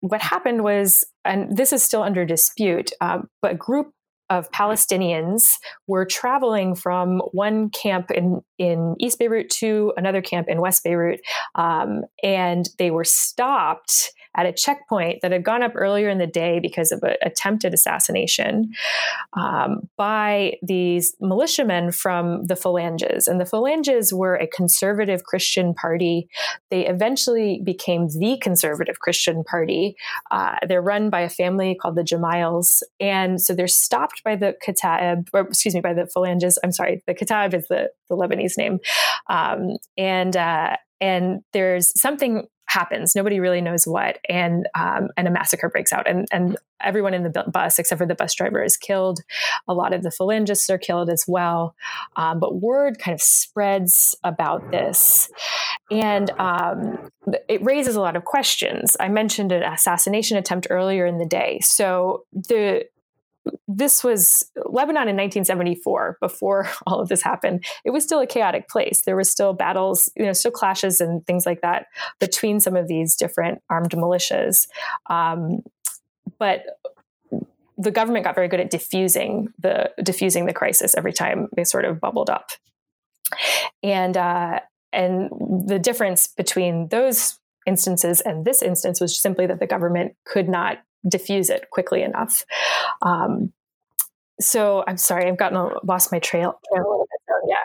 what 0.00 0.22
happened 0.22 0.64
was, 0.64 1.04
and 1.26 1.54
this 1.54 1.74
is 1.74 1.82
still 1.82 2.02
under 2.02 2.24
dispute, 2.24 2.92
uh, 3.02 3.20
but 3.42 3.52
a 3.52 3.54
group 3.54 3.92
of 4.30 4.50
Palestinians 4.50 5.54
were 5.86 6.04
traveling 6.04 6.74
from 6.74 7.20
one 7.32 7.70
camp 7.70 8.10
in, 8.10 8.40
in 8.58 8.94
East 8.98 9.18
Beirut 9.18 9.50
to 9.50 9.92
another 9.96 10.22
camp 10.22 10.48
in 10.48 10.60
West 10.60 10.84
Beirut. 10.84 11.20
Um, 11.54 12.02
and 12.22 12.68
they 12.78 12.90
were 12.90 13.04
stopped 13.04 14.12
at 14.38 14.46
a 14.46 14.52
checkpoint 14.52 15.20
that 15.20 15.32
had 15.32 15.42
gone 15.42 15.64
up 15.64 15.72
earlier 15.74 16.08
in 16.08 16.18
the 16.18 16.26
day 16.26 16.60
because 16.60 16.92
of 16.92 17.02
an 17.02 17.16
attempted 17.22 17.74
assassination 17.74 18.70
um, 19.32 19.88
by 19.96 20.54
these 20.62 21.16
militiamen 21.20 21.90
from 21.90 22.44
the 22.46 22.54
Phalanges. 22.54 23.26
And 23.26 23.40
the 23.40 23.44
Phalanges 23.44 24.14
were 24.14 24.36
a 24.36 24.46
conservative 24.46 25.24
Christian 25.24 25.74
party. 25.74 26.28
They 26.70 26.86
eventually 26.86 27.60
became 27.64 28.08
the 28.10 28.38
conservative 28.40 29.00
Christian 29.00 29.42
party. 29.42 29.96
Uh, 30.30 30.54
they're 30.68 30.80
run 30.80 31.10
by 31.10 31.22
a 31.22 31.28
family 31.28 31.74
called 31.74 31.96
the 31.96 32.04
Gemayels. 32.04 32.82
And 33.00 33.42
so 33.42 33.54
they're 33.54 33.66
stopped 33.66 34.22
by 34.22 34.36
the 34.36 34.54
Kataib, 34.64 35.28
or 35.32 35.40
excuse 35.40 35.74
me, 35.74 35.80
by 35.80 35.94
the 35.94 36.06
Phalanges. 36.06 36.60
I'm 36.62 36.70
sorry, 36.70 37.02
the 37.08 37.14
Kataib 37.14 37.54
is 37.54 37.66
the, 37.66 37.90
the 38.08 38.16
Lebanese 38.16 38.56
name. 38.56 38.78
Um, 39.28 39.78
and, 39.96 40.36
uh, 40.36 40.76
and 41.00 41.42
there's 41.52 41.98
something 42.00 42.46
happens. 42.68 43.16
Nobody 43.16 43.40
really 43.40 43.60
knows 43.60 43.86
what, 43.86 44.18
and 44.28 44.68
um, 44.74 45.08
and 45.16 45.26
a 45.26 45.30
massacre 45.30 45.68
breaks 45.68 45.92
out, 45.92 46.08
and 46.08 46.26
and 46.30 46.56
everyone 46.80 47.14
in 47.14 47.24
the 47.24 47.44
bus 47.52 47.78
except 47.78 47.98
for 47.98 48.06
the 48.06 48.14
bus 48.14 48.34
driver 48.34 48.62
is 48.62 48.76
killed. 48.76 49.20
A 49.66 49.74
lot 49.74 49.92
of 49.92 50.02
the 50.02 50.10
phalangists 50.10 50.70
are 50.70 50.78
killed 50.78 51.10
as 51.10 51.24
well, 51.26 51.74
um, 52.16 52.38
but 52.38 52.60
word 52.60 52.98
kind 52.98 53.14
of 53.14 53.20
spreads 53.20 54.14
about 54.22 54.70
this, 54.70 55.30
and 55.90 56.30
um, 56.38 57.10
it 57.48 57.64
raises 57.64 57.96
a 57.96 58.00
lot 58.00 58.16
of 58.16 58.24
questions. 58.24 58.96
I 59.00 59.08
mentioned 59.08 59.50
an 59.50 59.62
assassination 59.62 60.36
attempt 60.36 60.68
earlier 60.70 61.06
in 61.06 61.18
the 61.18 61.26
day, 61.26 61.58
so 61.60 62.24
the 62.32 62.84
this 63.66 64.02
was 64.02 64.50
Lebanon 64.56 65.08
in 65.08 65.16
1974 65.16 66.18
before 66.20 66.68
all 66.86 67.00
of 67.00 67.08
this 67.08 67.22
happened. 67.22 67.64
It 67.84 67.90
was 67.90 68.04
still 68.04 68.20
a 68.20 68.26
chaotic 68.26 68.68
place. 68.68 69.02
There 69.02 69.16
were 69.16 69.24
still 69.24 69.52
battles, 69.52 70.10
you 70.16 70.24
know, 70.24 70.32
still 70.32 70.50
clashes 70.50 71.00
and 71.00 71.26
things 71.26 71.46
like 71.46 71.60
that 71.62 71.86
between 72.20 72.60
some 72.60 72.76
of 72.76 72.88
these 72.88 73.14
different 73.14 73.62
armed 73.70 73.90
militias. 73.90 74.66
Um, 75.08 75.62
but 76.38 76.64
the 77.76 77.90
government 77.90 78.24
got 78.24 78.34
very 78.34 78.48
good 78.48 78.60
at 78.60 78.70
diffusing 78.70 79.52
the 79.58 79.90
diffusing 80.02 80.46
the 80.46 80.52
crisis 80.52 80.94
every 80.96 81.12
time 81.12 81.48
they 81.56 81.64
sort 81.64 81.84
of 81.84 82.00
bubbled 82.00 82.28
up. 82.28 82.50
And 83.82 84.16
uh, 84.16 84.60
and 84.92 85.30
the 85.66 85.78
difference 85.78 86.26
between 86.26 86.88
those 86.88 87.38
instances 87.66 88.20
and 88.20 88.44
this 88.44 88.62
instance 88.62 89.00
was 89.00 89.20
simply 89.20 89.46
that 89.46 89.60
the 89.60 89.66
government 89.66 90.16
could 90.24 90.48
not 90.48 90.78
diffuse 91.08 91.50
it 91.50 91.70
quickly 91.70 92.02
enough. 92.02 92.44
Um, 93.02 93.52
so 94.40 94.84
I'm 94.86 94.96
sorry, 94.96 95.26
I've 95.26 95.38
gotten 95.38 95.58
a, 95.58 95.70
lost 95.84 96.12
my 96.12 96.18
trail, 96.18 96.58
trail 96.72 96.82
a 96.82 96.88
little 96.88 97.06
bit. 97.10 97.20
So 97.28 97.34
yeah. 97.48 97.56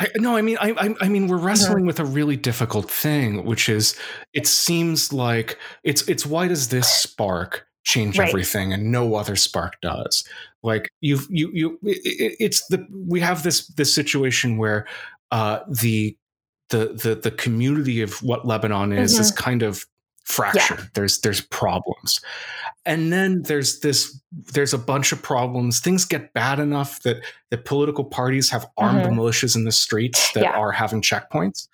I, 0.00 0.08
no, 0.16 0.36
I 0.36 0.42
mean, 0.42 0.58
I, 0.60 0.70
I, 0.70 0.94
I 1.00 1.08
mean, 1.08 1.26
we're 1.26 1.36
mm-hmm. 1.36 1.46
wrestling 1.46 1.86
with 1.86 1.98
a 1.98 2.04
really 2.04 2.36
difficult 2.36 2.90
thing, 2.90 3.44
which 3.44 3.68
is, 3.68 3.98
it 4.32 4.46
seems 4.46 5.12
like 5.12 5.58
it's 5.82 6.06
it's 6.08 6.24
why 6.24 6.46
does 6.46 6.68
this 6.68 6.88
spark 6.88 7.66
change 7.84 8.18
right. 8.18 8.28
everything 8.28 8.72
and 8.72 8.92
no 8.92 9.16
other 9.16 9.34
spark 9.34 9.80
does? 9.80 10.24
Like 10.62 10.88
you've 11.00 11.26
you 11.30 11.50
you, 11.52 11.78
it, 11.82 12.36
it's 12.38 12.66
the 12.68 12.86
we 12.92 13.20
have 13.20 13.42
this 13.42 13.66
this 13.68 13.92
situation 13.92 14.56
where 14.56 14.86
uh, 15.32 15.60
the 15.68 16.16
the 16.70 16.88
the 17.02 17.14
the 17.16 17.30
community 17.30 18.02
of 18.02 18.22
what 18.22 18.46
Lebanon 18.46 18.92
is 18.92 19.14
mm-hmm. 19.14 19.22
is 19.22 19.32
kind 19.32 19.62
of 19.62 19.84
fractured. 20.28 20.78
Yeah. 20.78 20.84
There's 20.94 21.20
there's 21.20 21.40
problems. 21.40 22.20
And 22.84 23.12
then 23.12 23.42
there's 23.42 23.80
this 23.80 24.20
there's 24.52 24.74
a 24.74 24.78
bunch 24.78 25.10
of 25.12 25.22
problems. 25.22 25.80
Things 25.80 26.04
get 26.04 26.32
bad 26.34 26.60
enough 26.60 27.02
that 27.02 27.24
that 27.50 27.64
political 27.64 28.04
parties 28.04 28.50
have 28.50 28.66
armed 28.76 29.00
mm-hmm. 29.00 29.18
militias 29.18 29.56
in 29.56 29.64
the 29.64 29.72
streets 29.72 30.32
that 30.32 30.44
yeah. 30.44 30.50
are 30.52 30.72
having 30.72 31.02
checkpoints. 31.02 31.68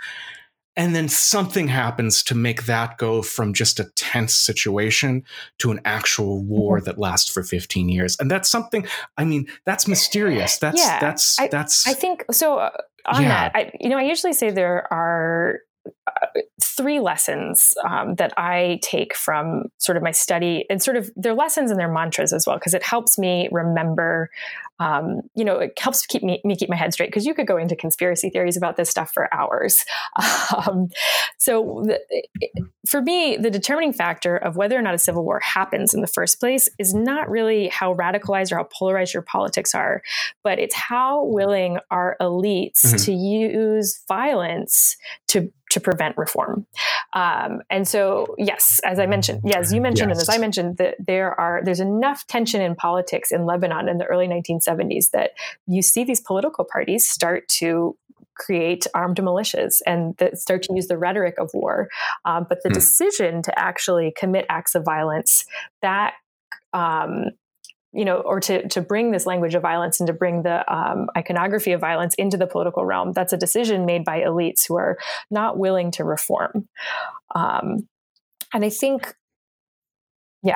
And 0.76 0.94
then 0.94 1.09
something 1.09 1.68
happens 1.68 2.22
to 2.24 2.34
make 2.34 2.66
that 2.66 2.98
go 2.98 3.22
from 3.22 3.55
just 3.55 3.78
a 3.78 3.84
tense 3.94 4.34
situation 4.34 5.22
to 5.59 5.70
an 5.70 5.80
actual 5.84 6.42
war 6.42 6.78
mm-hmm. 6.78 6.86
that 6.86 6.98
lasts 6.98 7.30
for 7.30 7.44
15 7.44 7.88
years. 7.88 8.16
And 8.18 8.28
that's 8.28 8.50
something, 8.50 8.84
I 9.16 9.24
mean, 9.24 9.46
that's 9.66 9.86
mysterious. 9.86 10.59
That's, 10.59 10.80
yeah, 10.80 10.98
that's, 10.98 11.38
I, 11.38 11.46
that's, 11.46 11.86
I 11.86 11.92
think 11.92 12.24
so. 12.32 12.59
Uh, 12.59 12.70
on 13.07 13.22
yeah. 13.22 13.28
that, 13.28 13.52
I, 13.55 13.70
you 13.78 13.88
know, 13.88 13.98
I 13.98 14.02
usually 14.02 14.32
say 14.32 14.50
there 14.50 14.92
are 14.92 15.61
three 16.76 17.00
lessons 17.00 17.74
um, 17.88 18.14
that 18.16 18.32
I 18.36 18.80
take 18.82 19.14
from 19.14 19.64
sort 19.78 19.96
of 19.96 20.02
my 20.02 20.10
study 20.10 20.64
and 20.68 20.82
sort 20.82 20.96
of 20.96 21.10
their 21.16 21.34
lessons 21.34 21.70
and 21.70 21.78
their 21.78 21.92
mantras 21.92 22.32
as 22.32 22.46
well, 22.46 22.56
because 22.56 22.74
it 22.74 22.82
helps 22.82 23.18
me 23.18 23.48
remember, 23.52 24.30
um, 24.80 25.22
you 25.34 25.44
know, 25.44 25.58
it 25.58 25.78
helps 25.78 26.04
keep 26.04 26.22
me, 26.22 26.40
me 26.44 26.56
keep 26.56 26.68
my 26.68 26.76
head 26.76 26.92
straight 26.92 27.08
because 27.08 27.24
you 27.24 27.34
could 27.34 27.46
go 27.46 27.56
into 27.56 27.76
conspiracy 27.76 28.28
theories 28.28 28.56
about 28.56 28.76
this 28.76 28.90
stuff 28.90 29.10
for 29.12 29.32
hours. 29.32 29.84
Um, 30.54 30.88
so 31.38 31.82
the, 31.84 32.00
for 32.88 33.02
me, 33.02 33.36
the 33.36 33.50
determining 33.50 33.92
factor 33.92 34.36
of 34.36 34.56
whether 34.56 34.78
or 34.78 34.82
not 34.82 34.94
a 34.94 34.98
civil 34.98 35.24
war 35.24 35.40
happens 35.40 35.94
in 35.94 36.00
the 36.00 36.06
first 36.06 36.38
place 36.38 36.68
is 36.78 36.94
not 36.94 37.28
really 37.28 37.68
how 37.68 37.94
radicalized 37.94 38.52
or 38.52 38.58
how 38.58 38.68
polarized 38.72 39.14
your 39.14 39.22
politics 39.22 39.74
are, 39.74 40.02
but 40.42 40.58
it's 40.58 40.74
how 40.74 41.24
willing 41.24 41.78
are 41.90 42.16
elites 42.20 42.84
mm-hmm. 42.84 42.96
to 42.96 43.12
use 43.12 44.02
violence 44.08 44.96
to 45.28 45.52
to 45.74 45.80
prevent 45.80 46.16
reform. 46.16 46.66
Um, 47.14 47.60
and 47.68 47.86
so, 47.86 48.36
yes, 48.38 48.80
as 48.84 49.00
I 49.00 49.06
mentioned, 49.06 49.40
yes, 49.44 49.72
you 49.72 49.80
mentioned, 49.80 50.10
yes. 50.10 50.18
and 50.18 50.28
as 50.28 50.34
I 50.34 50.38
mentioned, 50.38 50.76
that 50.76 50.94
there 51.04 51.38
are 51.38 51.62
there's 51.64 51.80
enough 51.80 52.26
tension 52.28 52.60
in 52.60 52.76
politics 52.76 53.32
in 53.32 53.44
Lebanon 53.44 53.88
in 53.88 53.98
the 53.98 54.04
early 54.04 54.28
1970s 54.66 55.10
that 55.10 55.32
you 55.66 55.82
see 55.82 56.04
these 56.04 56.20
political 56.20 56.64
parties 56.64 57.08
start 57.08 57.48
to 57.48 57.96
create 58.36 58.86
armed 58.94 59.18
militias 59.18 59.80
and 59.86 60.16
that 60.16 60.38
start 60.38 60.62
to 60.64 60.74
use 60.74 60.88
the 60.88 60.98
rhetoric 60.98 61.36
of 61.38 61.50
war. 61.54 61.88
Um, 62.24 62.46
but 62.48 62.62
the 62.62 62.68
hmm. 62.68 62.74
decision 62.74 63.42
to 63.42 63.58
actually 63.58 64.12
commit 64.16 64.46
acts 64.48 64.74
of 64.74 64.84
violence 64.84 65.44
that 65.82 66.14
um, 66.72 67.26
you 67.94 68.04
know, 68.04 68.16
or 68.16 68.40
to 68.40 68.66
to 68.68 68.80
bring 68.80 69.12
this 69.12 69.24
language 69.24 69.54
of 69.54 69.62
violence 69.62 70.00
and 70.00 70.08
to 70.08 70.12
bring 70.12 70.42
the 70.42 70.70
um, 70.72 71.06
iconography 71.16 71.70
of 71.70 71.80
violence 71.80 72.14
into 72.16 72.36
the 72.36 72.46
political 72.46 72.84
realm. 72.84 73.12
That's 73.12 73.32
a 73.32 73.36
decision 73.36 73.86
made 73.86 74.04
by 74.04 74.20
elites 74.20 74.66
who 74.66 74.76
are 74.76 74.98
not 75.30 75.58
willing 75.58 75.92
to 75.92 76.04
reform. 76.04 76.68
Um, 77.34 77.88
and 78.52 78.64
I 78.64 78.70
think 78.70 79.14
yeah 80.45 80.55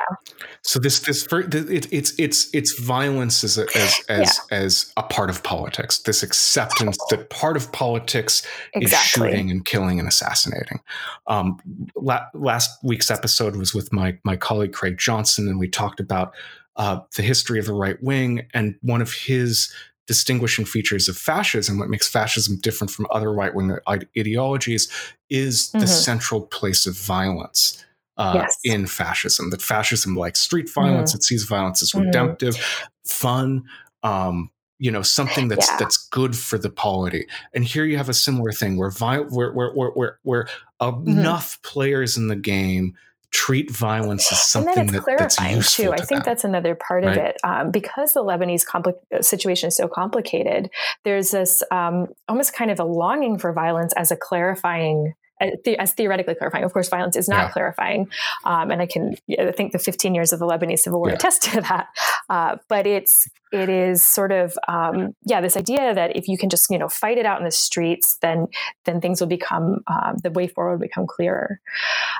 so 0.61 0.79
this 0.79 0.99
this 1.01 1.27
it, 1.31 1.91
it's 1.91 2.13
it's 2.17 2.49
it's 2.53 2.79
violence 2.79 3.43
as 3.43 3.57
a, 3.57 3.65
as 3.75 4.01
as, 4.09 4.39
yeah. 4.51 4.57
as 4.57 4.93
a 4.95 5.03
part 5.03 5.29
of 5.29 5.43
politics 5.43 5.99
this 6.03 6.23
acceptance 6.23 6.97
that 7.09 7.29
part 7.29 7.57
of 7.57 7.71
politics 7.71 8.45
exactly. 8.73 9.27
is 9.27 9.33
shooting 9.33 9.51
and 9.51 9.65
killing 9.65 9.99
and 9.99 10.07
assassinating 10.07 10.79
um, 11.27 11.59
la- 11.95 12.25
last 12.33 12.69
week's 12.83 13.11
episode 13.11 13.55
was 13.55 13.73
with 13.73 13.91
my 13.91 14.17
my 14.23 14.35
colleague 14.35 14.73
craig 14.73 14.97
johnson 14.97 15.47
and 15.47 15.59
we 15.59 15.67
talked 15.67 15.99
about 15.99 16.33
uh, 16.79 17.01
the 17.17 17.21
history 17.21 17.59
of 17.59 17.65
the 17.65 17.73
right 17.73 18.01
wing, 18.01 18.47
and 18.53 18.73
one 18.81 19.01
of 19.01 19.11
his 19.11 19.71
distinguishing 20.07 20.65
features 20.65 21.09
of 21.09 21.17
fascism, 21.17 21.77
what 21.77 21.89
makes 21.89 22.07
fascism 22.07 22.57
different 22.61 22.89
from 22.89 23.05
other 23.11 23.31
right 23.31 23.53
wing 23.53 23.77
ideologies, 24.17 24.89
is 25.29 25.67
mm-hmm. 25.67 25.79
the 25.79 25.87
central 25.87 26.41
place 26.41 26.87
of 26.87 26.97
violence. 26.97 27.85
Uh, 28.19 28.33
yes. 28.35 28.59
In 28.65 28.85
fascism, 28.85 29.49
that 29.49 29.61
fascism 29.61 30.13
likes 30.15 30.41
street 30.41 30.69
violence, 30.69 31.11
mm-hmm. 31.11 31.19
it 31.19 31.23
sees 31.23 31.45
violence 31.45 31.81
as 31.81 31.91
mm-hmm. 31.91 32.05
redemptive, 32.05 32.57
fun, 33.05 33.63
um, 34.03 34.51
you 34.77 34.91
know 34.91 35.01
something 35.01 35.47
that's 35.49 35.67
yeah. 35.69 35.77
that's 35.77 36.07
good 36.07 36.37
for 36.37 36.57
the 36.57 36.69
polity 36.69 37.27
and 37.53 37.65
here 37.65 37.83
you 37.83 37.97
have 37.97 38.07
a 38.07 38.13
similar 38.13 38.53
thing 38.53 38.77
where 38.77 38.89
vi- 38.89 39.19
where 39.19 39.51
where 39.51 39.71
where, 39.73 39.89
where, 39.89 40.19
where 40.23 40.47
mm-hmm. 40.81 41.09
enough 41.09 41.61
players 41.63 42.15
in 42.15 42.29
the 42.29 42.35
game 42.35 42.95
treat 43.31 43.69
violence 43.69 44.31
as 44.31 44.41
something 44.41 44.87
that, 44.87 45.03
that's 45.05 45.39
useful 45.39 45.85
too. 45.85 45.91
I 45.91 45.97
think 45.97 46.09
them. 46.09 46.21
that's 46.25 46.43
another 46.43 46.75
part 46.75 47.03
right? 47.03 47.17
of 47.17 47.23
it 47.23 47.37
um, 47.43 47.71
because 47.71 48.13
the 48.13 48.23
Lebanese 48.23 48.65
compli- 48.65 49.23
situation 49.23 49.67
is 49.67 49.75
so 49.75 49.87
complicated. 49.87 50.69
There's 51.03 51.31
this 51.31 51.61
um, 51.71 52.07
almost 52.27 52.53
kind 52.53 52.71
of 52.71 52.79
a 52.79 52.83
longing 52.83 53.37
for 53.37 53.53
violence 53.53 53.93
as 53.95 54.11
a 54.11 54.17
clarifying 54.17 55.13
as 55.39 55.93
theoretically 55.93 56.35
clarifying. 56.35 56.63
Of 56.63 56.73
course, 56.73 56.89
violence 56.89 57.15
is 57.15 57.27
not 57.27 57.47
yeah. 57.47 57.51
clarifying, 57.51 58.09
um, 58.45 58.71
and 58.71 58.81
I 58.81 58.85
can 58.85 59.15
I 59.39 59.51
think 59.51 59.71
the 59.71 59.79
15 59.79 60.13
years 60.15 60.33
of 60.33 60.39
the 60.39 60.45
Lebanese 60.45 60.79
civil 60.79 60.99
war 60.99 61.09
yeah. 61.09 61.15
attest 61.15 61.43
to 61.43 61.61
that. 61.61 61.87
Uh, 62.29 62.57
but 62.67 62.85
it's 62.85 63.27
it 63.51 63.69
is 63.69 64.03
sort 64.03 64.31
of 64.31 64.57
um, 64.67 65.15
yeah 65.25 65.41
this 65.41 65.57
idea 65.57 65.93
that 65.93 66.15
if 66.15 66.27
you 66.27 66.37
can 66.37 66.49
just 66.49 66.69
you 66.69 66.77
know 66.77 66.89
fight 66.89 67.17
it 67.17 67.25
out 67.25 67.39
in 67.39 67.45
the 67.45 67.51
streets, 67.51 68.17
then 68.21 68.47
then 68.85 69.01
things 69.01 69.19
will 69.19 69.27
become 69.27 69.79
um, 69.87 70.17
the 70.23 70.31
way 70.31 70.47
forward 70.47 70.73
will 70.73 70.87
become 70.87 71.07
clearer. 71.07 71.59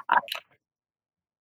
Uh, 0.09 0.17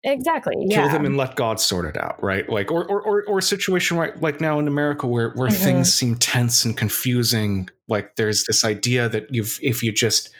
Exactly. 0.03 0.55
Kill 0.71 0.89
them 0.89 1.05
and 1.05 1.15
let 1.15 1.35
God 1.35 1.59
sort 1.59 1.85
it 1.85 1.95
out, 1.95 2.21
right? 2.23 2.49
Like, 2.49 2.71
or 2.71 2.85
or 2.85 3.01
or, 3.01 3.23
or 3.25 3.37
a 3.37 3.41
situation 3.41 3.97
right 3.97 4.19
like 4.19 4.41
now 4.41 4.57
in 4.57 4.67
America 4.67 5.05
where 5.05 5.29
where 5.35 5.49
mm-hmm. 5.49 5.63
things 5.63 5.93
seem 5.93 6.15
tense 6.15 6.65
and 6.65 6.75
confusing. 6.75 7.69
Like, 7.87 8.15
there's 8.15 8.45
this 8.45 8.65
idea 8.65 9.09
that 9.09 9.33
you've 9.33 9.59
if 9.61 9.83
you 9.83 9.91
just 9.91 10.31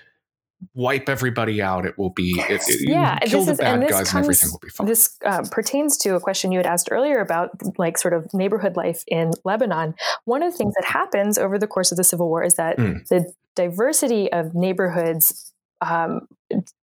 wipe 0.74 1.10
everybody 1.10 1.62
out, 1.62 1.86
it 1.86 1.98
will 1.98 2.10
be 2.12 2.40
it, 2.50 2.62
it, 2.68 2.90
yeah. 2.90 3.18
Kill 3.20 3.44
this 3.44 3.58
the 3.58 3.64
bad 3.64 3.84
is, 3.84 3.90
guys 3.90 4.10
comes, 4.10 4.14
and 4.14 4.24
everything 4.26 4.52
will 4.52 4.60
be 4.60 4.70
fine. 4.70 4.88
This 4.88 5.18
uh, 5.26 5.44
pertains 5.52 5.98
to 6.00 6.16
a 6.16 6.20
question 6.20 6.52
you 6.52 6.60
had 6.60 6.66
asked 6.66 6.90
earlier 6.92 7.20
about 7.20 7.52
like 7.78 7.98
sort 7.98 8.14
of 8.14 8.34
neighborhood 8.34 8.76
life 8.76 9.04
in 9.08 9.32
Lebanon. 9.44 9.96
One 10.26 10.44
of 10.44 10.52
the 10.52 10.58
things 10.58 10.74
that 10.76 10.86
happens 10.86 11.38
over 11.38 11.58
the 11.58 11.68
course 11.68 11.92
of 11.92 11.98
the 11.98 12.04
civil 12.04 12.30
war 12.30 12.44
is 12.44 12.56
that 12.56 12.78
mm. 12.78 13.06
the 13.08 13.34
diversity 13.56 14.32
of 14.32 14.54
neighborhoods 14.56 15.52
um, 15.82 16.28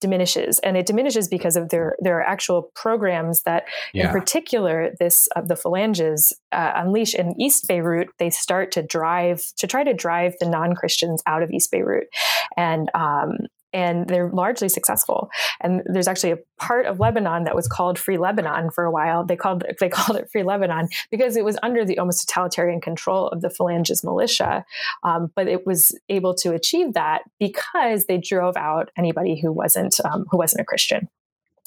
diminishes, 0.02 0.60
and 0.60 0.76
it 0.76 0.86
diminishes 0.86 1.28
because 1.28 1.56
of 1.56 1.70
their 1.70 1.96
their 2.00 2.22
actual 2.22 2.72
programs 2.74 3.44
that, 3.44 3.66
yeah. 3.94 4.08
in 4.08 4.12
particular, 4.12 4.92
this 5.00 5.30
uh, 5.36 5.42
the 5.42 5.56
phalanges 5.56 6.34
uh, 6.52 6.74
unleash 6.76 7.14
in 7.14 7.40
East 7.40 7.68
Beirut. 7.68 8.10
They 8.18 8.30
start 8.30 8.72
to 8.72 8.82
drive 8.82 9.44
to 9.58 9.68
try 9.68 9.84
to 9.84 9.94
drive 9.94 10.34
the 10.40 10.50
non 10.50 10.76
Christians 10.76 11.22
out 11.28 11.44
of 11.44 11.52
East 11.52 11.70
Beirut, 11.72 12.08
and 12.56 12.90
um, 12.96 13.38
and 13.78 14.08
they're 14.08 14.32
largely 14.32 14.70
successful. 14.70 15.30
And 15.62 15.84
there's 15.86 16.08
actually 16.08 16.32
a 16.32 16.40
part 16.58 16.88
of 16.88 17.00
Lebanon 17.00 17.44
that 17.44 17.56
was 17.56 17.68
called 17.68 18.00
Free 18.00 18.18
Lebanon 18.18 18.72
for 18.72 18.86
a 18.86 18.92
while. 18.92 19.24
They 19.24 19.36
called 19.36 19.64
they 19.80 19.88
called 19.98 20.18
it 20.18 20.32
Free 20.32 20.42
Lebanon 20.42 20.90
because 21.12 21.38
it 21.38 21.46
was 21.46 21.60
under 21.62 21.86
the 21.86 22.00
almost 22.00 22.28
totalitarian 22.28 22.82
control 22.82 23.28
of 23.28 23.42
the 23.42 23.52
Phalanges 23.52 24.04
militia, 24.04 24.66
um, 25.04 25.32
but 25.36 25.48
it 25.48 25.68
was 25.68 25.98
able 26.10 26.34
to 26.36 26.54
achieve 26.54 26.94
that 26.94 27.22
because 27.40 28.06
they 28.06 28.18
drove 28.18 28.58
out 28.58 28.90
anybody 28.98 29.40
who 29.40 29.52
wasn't 29.52 29.96
um, 30.04 30.26
who 30.32 30.38
wasn't 30.38 30.62
a 30.62 30.66
Christian, 30.66 31.08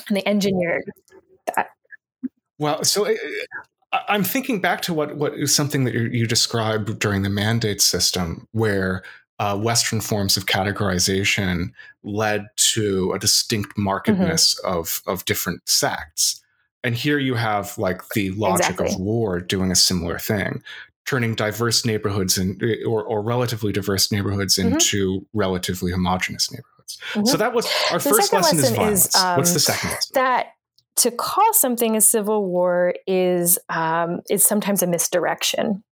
and 0.08 0.16
they 0.16 0.24
engineered 0.26 0.90
that. 1.54 1.68
Well, 2.58 2.82
so. 2.82 3.06
Uh, 3.06 3.14
I'm 3.92 4.22
thinking 4.22 4.60
back 4.60 4.82
to 4.82 4.94
what 4.94 5.16
what 5.16 5.34
is 5.34 5.52
something 5.52 5.82
that 5.82 5.94
you 5.94 6.24
described 6.24 7.00
during 7.00 7.22
the 7.22 7.28
mandate 7.28 7.82
system, 7.82 8.46
where 8.52 9.02
uh, 9.40 9.56
Western 9.56 10.02
forms 10.02 10.36
of 10.36 10.44
categorization 10.44 11.72
led 12.04 12.46
to 12.56 13.10
a 13.12 13.18
distinct 13.18 13.76
markedness 13.76 14.54
mm-hmm. 14.60 14.78
of 14.78 15.02
of 15.06 15.24
different 15.24 15.66
sects. 15.68 16.42
And 16.84 16.94
here 16.94 17.18
you 17.18 17.34
have 17.34 17.76
like 17.78 18.02
the 18.10 18.30
logic 18.32 18.70
exactly. 18.70 18.94
of 18.94 19.00
war 19.00 19.40
doing 19.40 19.72
a 19.72 19.74
similar 19.74 20.18
thing, 20.18 20.62
turning 21.06 21.34
diverse 21.34 21.86
neighborhoods 21.86 22.36
and 22.36 22.62
or, 22.86 23.02
or 23.02 23.22
relatively 23.22 23.72
diverse 23.72 24.12
neighborhoods 24.12 24.58
mm-hmm. 24.58 24.74
into 24.74 25.26
relatively 25.32 25.90
homogenous 25.90 26.52
neighborhoods. 26.52 26.98
Mm-hmm. 27.14 27.26
So 27.26 27.38
that 27.38 27.54
was 27.54 27.66
our 27.90 27.98
the 27.98 28.10
first 28.10 28.34
lesson, 28.34 28.58
lesson, 28.58 28.58
is 28.58 28.76
violence. 28.76 29.06
Is, 29.06 29.14
um, 29.16 29.36
What's 29.38 29.54
the 29.54 29.60
second 29.60 29.90
lesson? 29.90 30.10
That 30.14 30.46
to 30.96 31.10
call 31.10 31.54
something 31.54 31.96
a 31.96 32.00
civil 32.00 32.44
war 32.44 32.94
is 33.06 33.58
um, 33.70 34.20
is 34.28 34.44
sometimes 34.44 34.82
a 34.82 34.86
misdirection, 34.86 35.82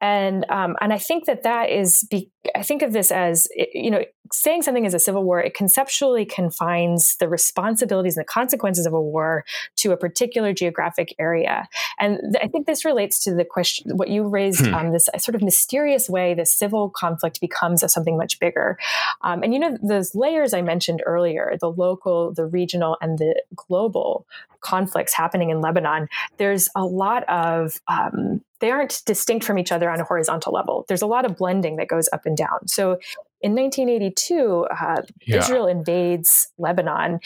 and 0.00 0.44
um, 0.50 0.74
and 0.80 0.92
I 0.92 0.98
think 0.98 1.26
that 1.26 1.44
that 1.44 1.70
is 1.70 2.04
be, 2.10 2.30
I 2.54 2.62
think 2.62 2.82
of 2.82 2.92
this 2.92 3.10
as 3.10 3.48
you 3.56 3.90
know 3.90 4.04
saying 4.32 4.62
something 4.62 4.84
is 4.84 4.94
a 4.94 4.98
civil 4.98 5.24
war. 5.24 5.40
It 5.40 5.54
conceptually 5.54 6.24
confines 6.24 7.16
the 7.16 7.28
responsibilities 7.28 8.16
and 8.16 8.22
the 8.24 8.28
consequences 8.28 8.86
of 8.86 8.92
a 8.92 9.00
war 9.00 9.44
to 9.76 9.92
a 9.92 9.96
particular 9.96 10.52
geographic 10.52 11.14
area, 11.18 11.68
and 11.98 12.18
th- 12.32 12.44
I 12.44 12.48
think 12.48 12.66
this 12.66 12.84
relates 12.84 13.22
to 13.24 13.34
the 13.34 13.44
question 13.44 13.96
what 13.96 14.08
you 14.08 14.28
raised 14.28 14.66
hmm. 14.66 14.74
um, 14.74 14.92
this 14.92 15.08
sort 15.18 15.34
of 15.34 15.42
mysterious 15.42 16.08
way 16.08 16.34
the 16.34 16.46
civil 16.46 16.90
conflict 16.90 17.40
becomes 17.40 17.82
of 17.82 17.90
something 17.90 18.16
much 18.16 18.38
bigger, 18.38 18.78
um, 19.22 19.42
and 19.42 19.52
you 19.54 19.60
know 19.60 19.76
those 19.82 20.14
layers 20.14 20.52
I 20.52 20.62
mentioned 20.62 21.02
earlier, 21.06 21.56
the 21.60 21.70
local, 21.70 22.32
the 22.32 22.46
regional, 22.46 22.96
and 23.00 23.18
the 23.18 23.40
global 23.56 24.26
conflicts 24.60 25.14
happening 25.14 25.50
in 25.50 25.60
Lebanon, 25.60 26.08
there's 26.36 26.68
a 26.74 26.84
lot 26.84 27.28
of 27.28 27.80
um, 27.88 28.42
they 28.60 28.70
aren't 28.70 29.02
distinct 29.06 29.44
from 29.44 29.58
each 29.58 29.72
other 29.72 29.90
on 29.90 30.00
a 30.00 30.04
horizontal 30.04 30.52
level. 30.52 30.84
There's 30.88 31.02
a 31.02 31.06
lot 31.06 31.24
of 31.24 31.36
blending 31.36 31.76
that 31.76 31.88
goes 31.88 32.08
up 32.12 32.26
and 32.26 32.36
down. 32.36 32.66
So 32.66 32.98
in 33.40 33.54
1982, 33.54 34.66
uh, 34.70 35.02
yeah. 35.26 35.38
Israel 35.38 35.66
invades 35.66 36.48
Lebanon 36.58 37.20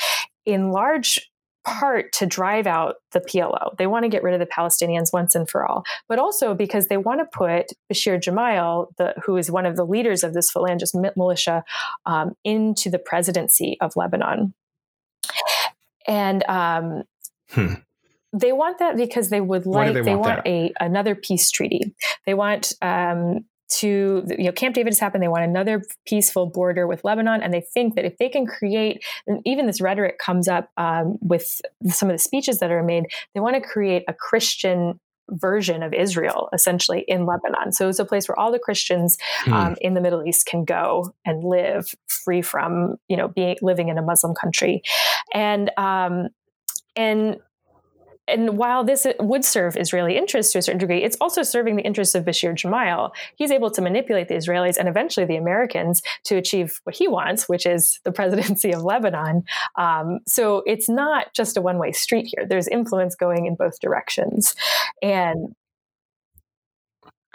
in 0.44 0.70
large 0.70 1.30
part 1.64 2.12
to 2.12 2.26
drive 2.26 2.66
out 2.66 2.96
the 3.12 3.20
PLO. 3.20 3.76
They 3.76 3.86
want 3.86 4.04
to 4.04 4.08
get 4.08 4.22
rid 4.22 4.34
of 4.34 4.40
the 4.40 4.46
Palestinians 4.46 5.12
once 5.12 5.34
and 5.34 5.48
for 5.48 5.64
all, 5.64 5.84
but 6.08 6.18
also 6.18 6.54
because 6.54 6.88
they 6.88 6.96
want 6.96 7.20
to 7.20 7.24
put 7.24 7.72
Bashir 7.92 8.18
Gemayel, 8.18 8.88
the, 8.98 9.14
who 9.24 9.36
is 9.36 9.50
one 9.50 9.66
of 9.66 9.76
the 9.76 9.84
leaders 9.84 10.24
of 10.24 10.34
this 10.34 10.52
Phalangist 10.52 10.94
militia, 11.16 11.64
um, 12.04 12.34
into 12.44 12.90
the 12.90 12.98
presidency 12.98 13.76
of 13.80 13.94
Lebanon. 13.96 14.54
And 16.06 16.42
um, 16.48 17.04
Hmm. 17.52 17.74
They 18.32 18.52
want 18.52 18.78
that 18.78 18.96
because 18.96 19.28
they 19.28 19.42
would 19.42 19.66
like 19.66 19.92
they, 19.92 20.00
they, 20.00 20.14
want, 20.14 20.36
want 20.36 20.46
a 20.46 20.72
another 20.80 21.14
peace 21.14 21.50
treaty. 21.50 21.94
They 22.24 22.32
want 22.34 22.72
um, 22.80 23.44
to 23.72 24.24
you 24.26 24.44
know 24.44 24.52
Camp 24.52 24.74
David 24.74 24.90
has 24.90 24.98
happened. 24.98 25.22
They 25.22 25.28
want 25.28 25.44
another 25.44 25.82
peaceful 26.06 26.46
border 26.46 26.86
with 26.86 27.04
Lebanon, 27.04 27.42
and 27.42 27.52
they 27.52 27.60
think 27.60 27.94
that 27.94 28.04
if 28.04 28.16
they 28.18 28.28
can 28.28 28.46
create, 28.46 29.04
and 29.26 29.40
even 29.44 29.66
this 29.66 29.80
rhetoric 29.80 30.18
comes 30.18 30.48
up 30.48 30.70
um, 30.76 31.18
with 31.20 31.60
some 31.88 32.08
of 32.08 32.14
the 32.14 32.18
speeches 32.18 32.58
that 32.58 32.70
are 32.70 32.82
made, 32.82 33.04
they 33.34 33.40
want 33.40 33.54
to 33.54 33.60
create 33.60 34.04
a 34.08 34.14
Christian 34.14 34.98
version 35.30 35.82
of 35.82 35.94
Israel, 35.94 36.48
essentially 36.52 37.04
in 37.08 37.26
Lebanon. 37.26 37.72
So 37.72 37.88
it's 37.88 37.98
a 37.98 38.04
place 38.04 38.28
where 38.28 38.38
all 38.38 38.52
the 38.52 38.58
Christians 38.58 39.16
hmm. 39.44 39.52
um, 39.52 39.76
in 39.80 39.94
the 39.94 40.00
Middle 40.00 40.24
East 40.26 40.46
can 40.46 40.64
go 40.64 41.14
and 41.24 41.44
live 41.44 41.94
free 42.08 42.42
from 42.42 42.96
you 43.08 43.16
know 43.16 43.28
being 43.28 43.56
living 43.62 43.88
in 43.88 43.98
a 43.98 44.02
Muslim 44.02 44.34
country, 44.34 44.82
and 45.32 45.70
um, 45.76 46.28
and 46.96 47.38
and 48.28 48.56
while 48.56 48.84
this 48.84 49.06
would 49.18 49.44
serve 49.44 49.76
Israeli 49.76 50.16
interests 50.16 50.52
to 50.52 50.58
a 50.58 50.62
certain 50.62 50.78
degree, 50.78 51.02
it's 51.02 51.16
also 51.20 51.42
serving 51.42 51.76
the 51.76 51.82
interests 51.82 52.14
of 52.14 52.24
Bashir 52.24 52.54
Gemayel. 52.54 53.10
He's 53.36 53.50
able 53.50 53.70
to 53.72 53.82
manipulate 53.82 54.28
the 54.28 54.34
Israelis 54.34 54.76
and 54.76 54.88
eventually 54.88 55.26
the 55.26 55.36
Americans 55.36 56.02
to 56.24 56.36
achieve 56.36 56.80
what 56.84 56.94
he 56.94 57.08
wants, 57.08 57.48
which 57.48 57.66
is 57.66 58.00
the 58.04 58.12
presidency 58.12 58.72
of 58.72 58.82
Lebanon. 58.82 59.42
Um, 59.76 60.20
so 60.26 60.62
it's 60.66 60.88
not 60.88 61.34
just 61.34 61.56
a 61.56 61.60
one 61.60 61.78
way 61.78 61.90
street 61.92 62.32
here. 62.34 62.46
There's 62.46 62.68
influence 62.68 63.16
going 63.16 63.46
in 63.46 63.56
both 63.56 63.80
directions. 63.80 64.54
And 65.02 65.54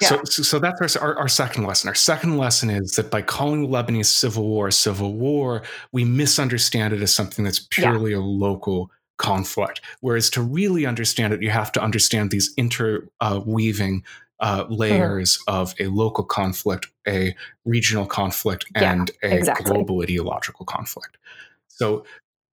yeah. 0.01 0.09
So, 0.25 0.43
so 0.43 0.59
that's 0.59 0.95
our, 0.95 1.09
our, 1.09 1.17
our, 1.17 1.27
second 1.27 1.65
lesson. 1.65 1.87
Our 1.87 1.95
second 1.95 2.37
lesson 2.37 2.69
is 2.69 2.91
that 2.91 3.09
by 3.09 3.23
calling 3.23 3.63
the 3.63 3.67
Lebanese 3.67 4.05
civil 4.05 4.47
war 4.47 4.67
a 4.67 4.71
civil 4.71 5.15
war, 5.15 5.63
we 5.91 6.05
misunderstand 6.05 6.93
it 6.93 7.01
as 7.01 7.11
something 7.11 7.43
that's 7.43 7.65
purely 7.71 8.11
yeah. 8.11 8.17
a 8.17 8.19
local 8.19 8.91
conflict. 9.17 9.81
Whereas 10.01 10.29
to 10.31 10.41
really 10.41 10.85
understand 10.85 11.33
it, 11.33 11.41
you 11.41 11.49
have 11.49 11.71
to 11.73 11.81
understand 11.81 12.31
these 12.31 12.53
interweaving 12.57 14.03
uh, 14.39 14.65
layers 14.69 15.37
mm-hmm. 15.37 15.55
of 15.55 15.75
a 15.79 15.87
local 15.87 16.23
conflict, 16.23 16.87
a 17.07 17.35
regional 17.65 18.05
conflict, 18.05 18.65
and 18.75 19.11
yeah, 19.23 19.29
a 19.29 19.35
exactly. 19.35 19.71
global 19.71 20.01
ideological 20.01 20.65
conflict. 20.65 21.17
So, 21.67 22.05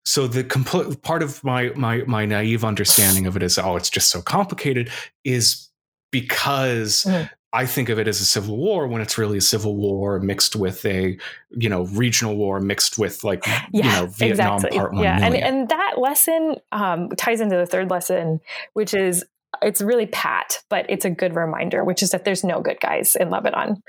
so 0.05 0.27
the 0.27 0.43
complete 0.43 1.01
part 1.01 1.23
of 1.23 1.43
my 1.43 1.71
my 1.75 2.03
my 2.07 2.25
naive 2.25 2.65
understanding 2.65 3.27
of 3.27 3.35
it 3.35 3.43
is, 3.43 3.57
oh, 3.57 3.75
it's 3.75 3.89
just 3.89 4.09
so 4.09 4.21
complicated, 4.21 4.89
is 5.23 5.69
because 6.11 7.05
mm-hmm. 7.07 7.27
I 7.51 7.65
think 7.65 7.89
of 7.89 7.97
it 7.97 8.07
as 8.07 8.21
a 8.21 8.25
civil 8.25 8.57
war 8.57 8.87
when 8.87 9.01
it's 9.01 9.17
really 9.17 9.39
a 9.39 9.41
civil 9.41 9.75
war 9.75 10.19
mixed 10.19 10.55
with 10.55 10.85
a, 10.85 11.17
you 11.51 11.69
know, 11.69 11.85
regional 11.85 12.35
war 12.35 12.59
mixed 12.59 12.99
with 12.99 13.23
like, 13.23 13.45
yeah, 13.47 13.63
you 13.71 13.83
know, 13.83 14.05
Vietnam 14.07 14.55
exactly. 14.55 14.77
Part 14.77 14.93
One. 14.93 15.03
Yeah, 15.03 15.19
and 15.25 15.35
and 15.35 15.69
that 15.69 15.95
lesson 15.97 16.57
um, 16.71 17.09
ties 17.17 17.41
into 17.41 17.57
the 17.57 17.65
third 17.65 17.89
lesson, 17.89 18.39
which 18.73 18.93
is 18.93 19.25
it's 19.63 19.81
really 19.81 20.05
pat, 20.05 20.59
but 20.69 20.85
it's 20.89 21.05
a 21.05 21.09
good 21.09 21.35
reminder, 21.35 21.83
which 21.83 22.03
is 22.03 22.11
that 22.11 22.23
there's 22.23 22.43
no 22.43 22.61
good 22.61 22.79
guys 22.79 23.15
in 23.15 23.29
Lebanon, 23.29 23.81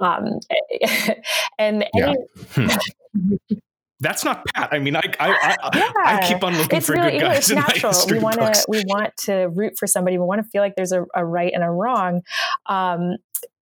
um, 0.00 0.38
and. 1.58 1.84
Yeah. 1.94 2.14
That's 4.00 4.24
not 4.24 4.44
Pat. 4.54 4.68
I 4.70 4.78
mean, 4.78 4.94
I 4.94 5.02
I, 5.18 5.30
I, 5.30 5.56
yeah. 5.74 5.92
I 5.96 6.26
keep 6.26 6.44
on 6.44 6.56
looking 6.56 6.78
it's 6.78 6.86
for 6.86 6.92
really, 6.92 7.12
good 7.12 7.22
guys. 7.22 7.38
It's 7.38 7.50
natural. 7.50 7.92
we 8.08 8.20
want 8.20 8.36
to 8.36 8.64
we 8.68 8.84
want 8.86 9.16
to 9.24 9.48
root 9.48 9.74
for 9.76 9.88
somebody. 9.88 10.18
We 10.18 10.24
want 10.24 10.42
to 10.42 10.48
feel 10.48 10.62
like 10.62 10.76
there's 10.76 10.92
a, 10.92 11.04
a 11.14 11.24
right 11.24 11.52
and 11.52 11.64
a 11.64 11.70
wrong. 11.70 12.22
Um, 12.66 13.16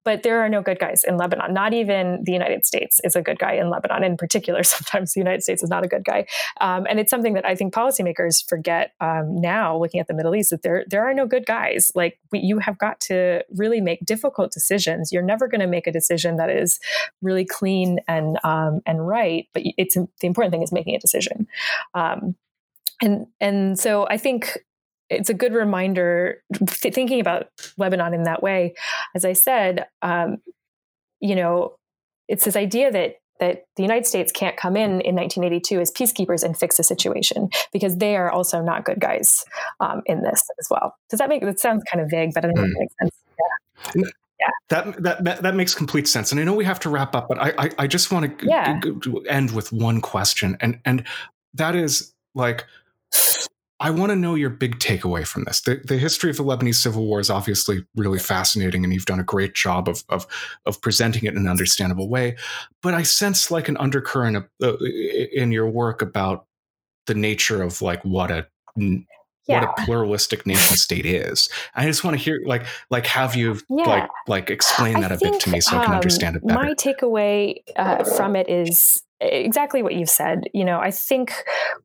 but 0.03 0.23
there 0.23 0.41
are 0.41 0.49
no 0.49 0.61
good 0.61 0.79
guys 0.79 1.03
in 1.07 1.17
Lebanon. 1.17 1.53
Not 1.53 1.73
even 1.73 2.23
the 2.23 2.31
United 2.31 2.65
States 2.65 2.99
is 3.03 3.15
a 3.15 3.21
good 3.21 3.39
guy 3.39 3.53
in 3.53 3.69
Lebanon. 3.69 4.03
In 4.03 4.17
particular, 4.17 4.63
sometimes 4.63 5.13
the 5.13 5.19
United 5.19 5.43
States 5.43 5.63
is 5.63 5.69
not 5.69 5.85
a 5.85 5.87
good 5.87 6.03
guy, 6.03 6.25
um, 6.61 6.85
and 6.89 6.99
it's 6.99 7.09
something 7.09 7.33
that 7.33 7.45
I 7.45 7.55
think 7.55 7.73
policymakers 7.73 8.47
forget 8.47 8.93
um, 9.01 9.39
now, 9.39 9.77
looking 9.77 9.99
at 9.99 10.07
the 10.07 10.13
Middle 10.13 10.35
East, 10.35 10.51
that 10.51 10.63
there 10.63 10.85
there 10.89 11.07
are 11.07 11.13
no 11.13 11.25
good 11.25 11.45
guys. 11.45 11.91
Like 11.95 12.19
we, 12.31 12.39
you 12.39 12.59
have 12.59 12.77
got 12.77 12.99
to 13.01 13.43
really 13.55 13.81
make 13.81 14.05
difficult 14.05 14.51
decisions. 14.51 15.11
You're 15.11 15.23
never 15.23 15.47
going 15.47 15.61
to 15.61 15.67
make 15.67 15.87
a 15.87 15.91
decision 15.91 16.37
that 16.37 16.49
is 16.49 16.79
really 17.21 17.45
clean 17.45 17.99
and 18.07 18.37
um, 18.43 18.81
and 18.85 19.07
right, 19.07 19.47
but 19.53 19.63
it's 19.77 19.95
the 19.95 20.27
important 20.27 20.51
thing 20.51 20.63
is 20.63 20.71
making 20.71 20.95
a 20.95 20.99
decision. 20.99 21.47
Um, 21.93 22.35
and 23.01 23.27
and 23.39 23.79
so 23.79 24.07
I 24.07 24.17
think 24.17 24.59
it's 25.13 25.29
a 25.29 25.33
good 25.33 25.53
reminder 25.53 26.41
th- 26.53 26.93
thinking 26.93 27.19
about 27.19 27.47
Lebanon 27.77 28.13
in 28.13 28.23
that 28.23 28.43
way. 28.43 28.73
As 29.15 29.25
I 29.25 29.33
said, 29.33 29.87
um, 30.01 30.37
you 31.19 31.35
know, 31.35 31.75
it's 32.27 32.45
this 32.45 32.55
idea 32.55 32.91
that 32.91 33.15
that 33.39 33.65
the 33.75 33.83
United 33.83 34.05
States 34.05 34.31
can't 34.31 34.55
come 34.55 34.77
in 34.77 35.01
in 35.01 35.15
1982 35.15 35.79
as 35.79 35.91
peacekeepers 35.91 36.43
and 36.43 36.57
fix 36.57 36.77
the 36.77 36.83
situation 36.83 37.49
because 37.73 37.97
they 37.97 38.15
are 38.15 38.29
also 38.29 38.61
not 38.61 38.85
good 38.85 38.99
guys 38.99 39.43
um, 39.79 40.01
in 40.05 40.21
this 40.21 40.43
as 40.59 40.67
well. 40.69 40.95
Does 41.09 41.17
that 41.17 41.29
make 41.29 41.41
that 41.41 41.59
sounds 41.59 41.83
kind 41.91 42.01
of 42.03 42.09
vague, 42.09 42.33
but 42.33 42.45
I 42.45 42.49
know 42.49 42.63
if 42.63 42.69
it 42.69 42.77
makes 42.77 42.95
sense. 43.01 43.15
Yeah. 43.95 44.03
Yeah. 44.39 44.49
That, 44.69 45.03
that, 45.03 45.23
that 45.23 45.41
that 45.43 45.55
makes 45.55 45.73
complete 45.73 46.07
sense, 46.07 46.31
and 46.31 46.41
I 46.41 46.43
know 46.43 46.53
we 46.53 46.65
have 46.65 46.79
to 46.81 46.89
wrap 46.89 47.15
up, 47.15 47.27
but 47.29 47.39
I 47.39 47.53
I, 47.57 47.69
I 47.79 47.87
just 47.87 48.11
want 48.11 48.39
to 48.39 48.45
yeah. 48.45 48.79
g- 48.79 48.93
g- 48.99 49.25
end 49.29 49.51
with 49.51 49.71
one 49.71 50.01
question, 50.01 50.57
and 50.59 50.79
and 50.83 51.05
that 51.53 51.75
is 51.75 52.13
like 52.35 52.65
I 53.83 53.89
want 53.89 54.11
to 54.11 54.15
know 54.15 54.35
your 54.35 54.49
big 54.49 54.79
takeaway 54.79 55.27
from 55.27 55.43
this. 55.43 55.59
The, 55.59 55.81
the, 55.85 55.97
history 55.97 56.29
of 56.29 56.37
the 56.37 56.43
Lebanese 56.43 56.75
civil 56.75 57.05
war 57.05 57.19
is 57.19 57.29
obviously 57.29 57.85
really 57.97 58.17
fascinating, 58.17 58.85
and 58.85 58.93
you've 58.93 59.05
done 59.05 59.19
a 59.19 59.25
great 59.25 59.55
job 59.55 59.89
of, 59.89 60.05
of, 60.07 60.25
of 60.65 60.79
presenting 60.79 61.25
it 61.25 61.33
in 61.33 61.39
an 61.39 61.49
understandable 61.49 62.07
way. 62.07 62.37
But 62.81 62.93
I 62.93 63.03
sense 63.03 63.51
like 63.51 63.67
an 63.67 63.75
undercurrent 63.75 64.37
of, 64.37 64.47
uh, 64.63 64.77
in 65.33 65.51
your 65.51 65.69
work 65.69 66.01
about 66.01 66.45
the 67.07 67.13
nature 67.13 67.61
of 67.61 67.81
like 67.81 68.01
what 68.05 68.31
a 68.31 68.47
yeah. 69.47 69.61
what 69.61 69.79
a 69.79 69.81
pluralistic 69.85 70.45
nation 70.45 70.77
state 70.77 71.05
is. 71.05 71.49
I 71.75 71.85
just 71.85 72.03
want 72.03 72.17
to 72.17 72.23
hear 72.23 72.41
like 72.45 72.65
like 72.89 73.05
have 73.07 73.35
you 73.35 73.59
yeah. 73.69 73.83
like 73.83 74.09
like 74.27 74.49
explain 74.49 75.01
that 75.01 75.11
I 75.11 75.15
a 75.15 75.17
think, 75.17 75.33
bit 75.33 75.41
to 75.41 75.49
me 75.49 75.61
so 75.61 75.77
I 75.77 75.81
can 75.81 75.91
um, 75.91 75.97
understand 75.97 76.35
it 76.35 76.45
better. 76.45 76.59
My 76.59 76.73
takeaway 76.73 77.57
uh, 77.75 78.03
from 78.03 78.35
it 78.35 78.49
is 78.49 79.03
exactly 79.23 79.81
what 79.83 79.95
you've 79.95 80.09
said. 80.09 80.43
You 80.53 80.65
know, 80.65 80.79
I 80.79 80.91
think 80.91 81.33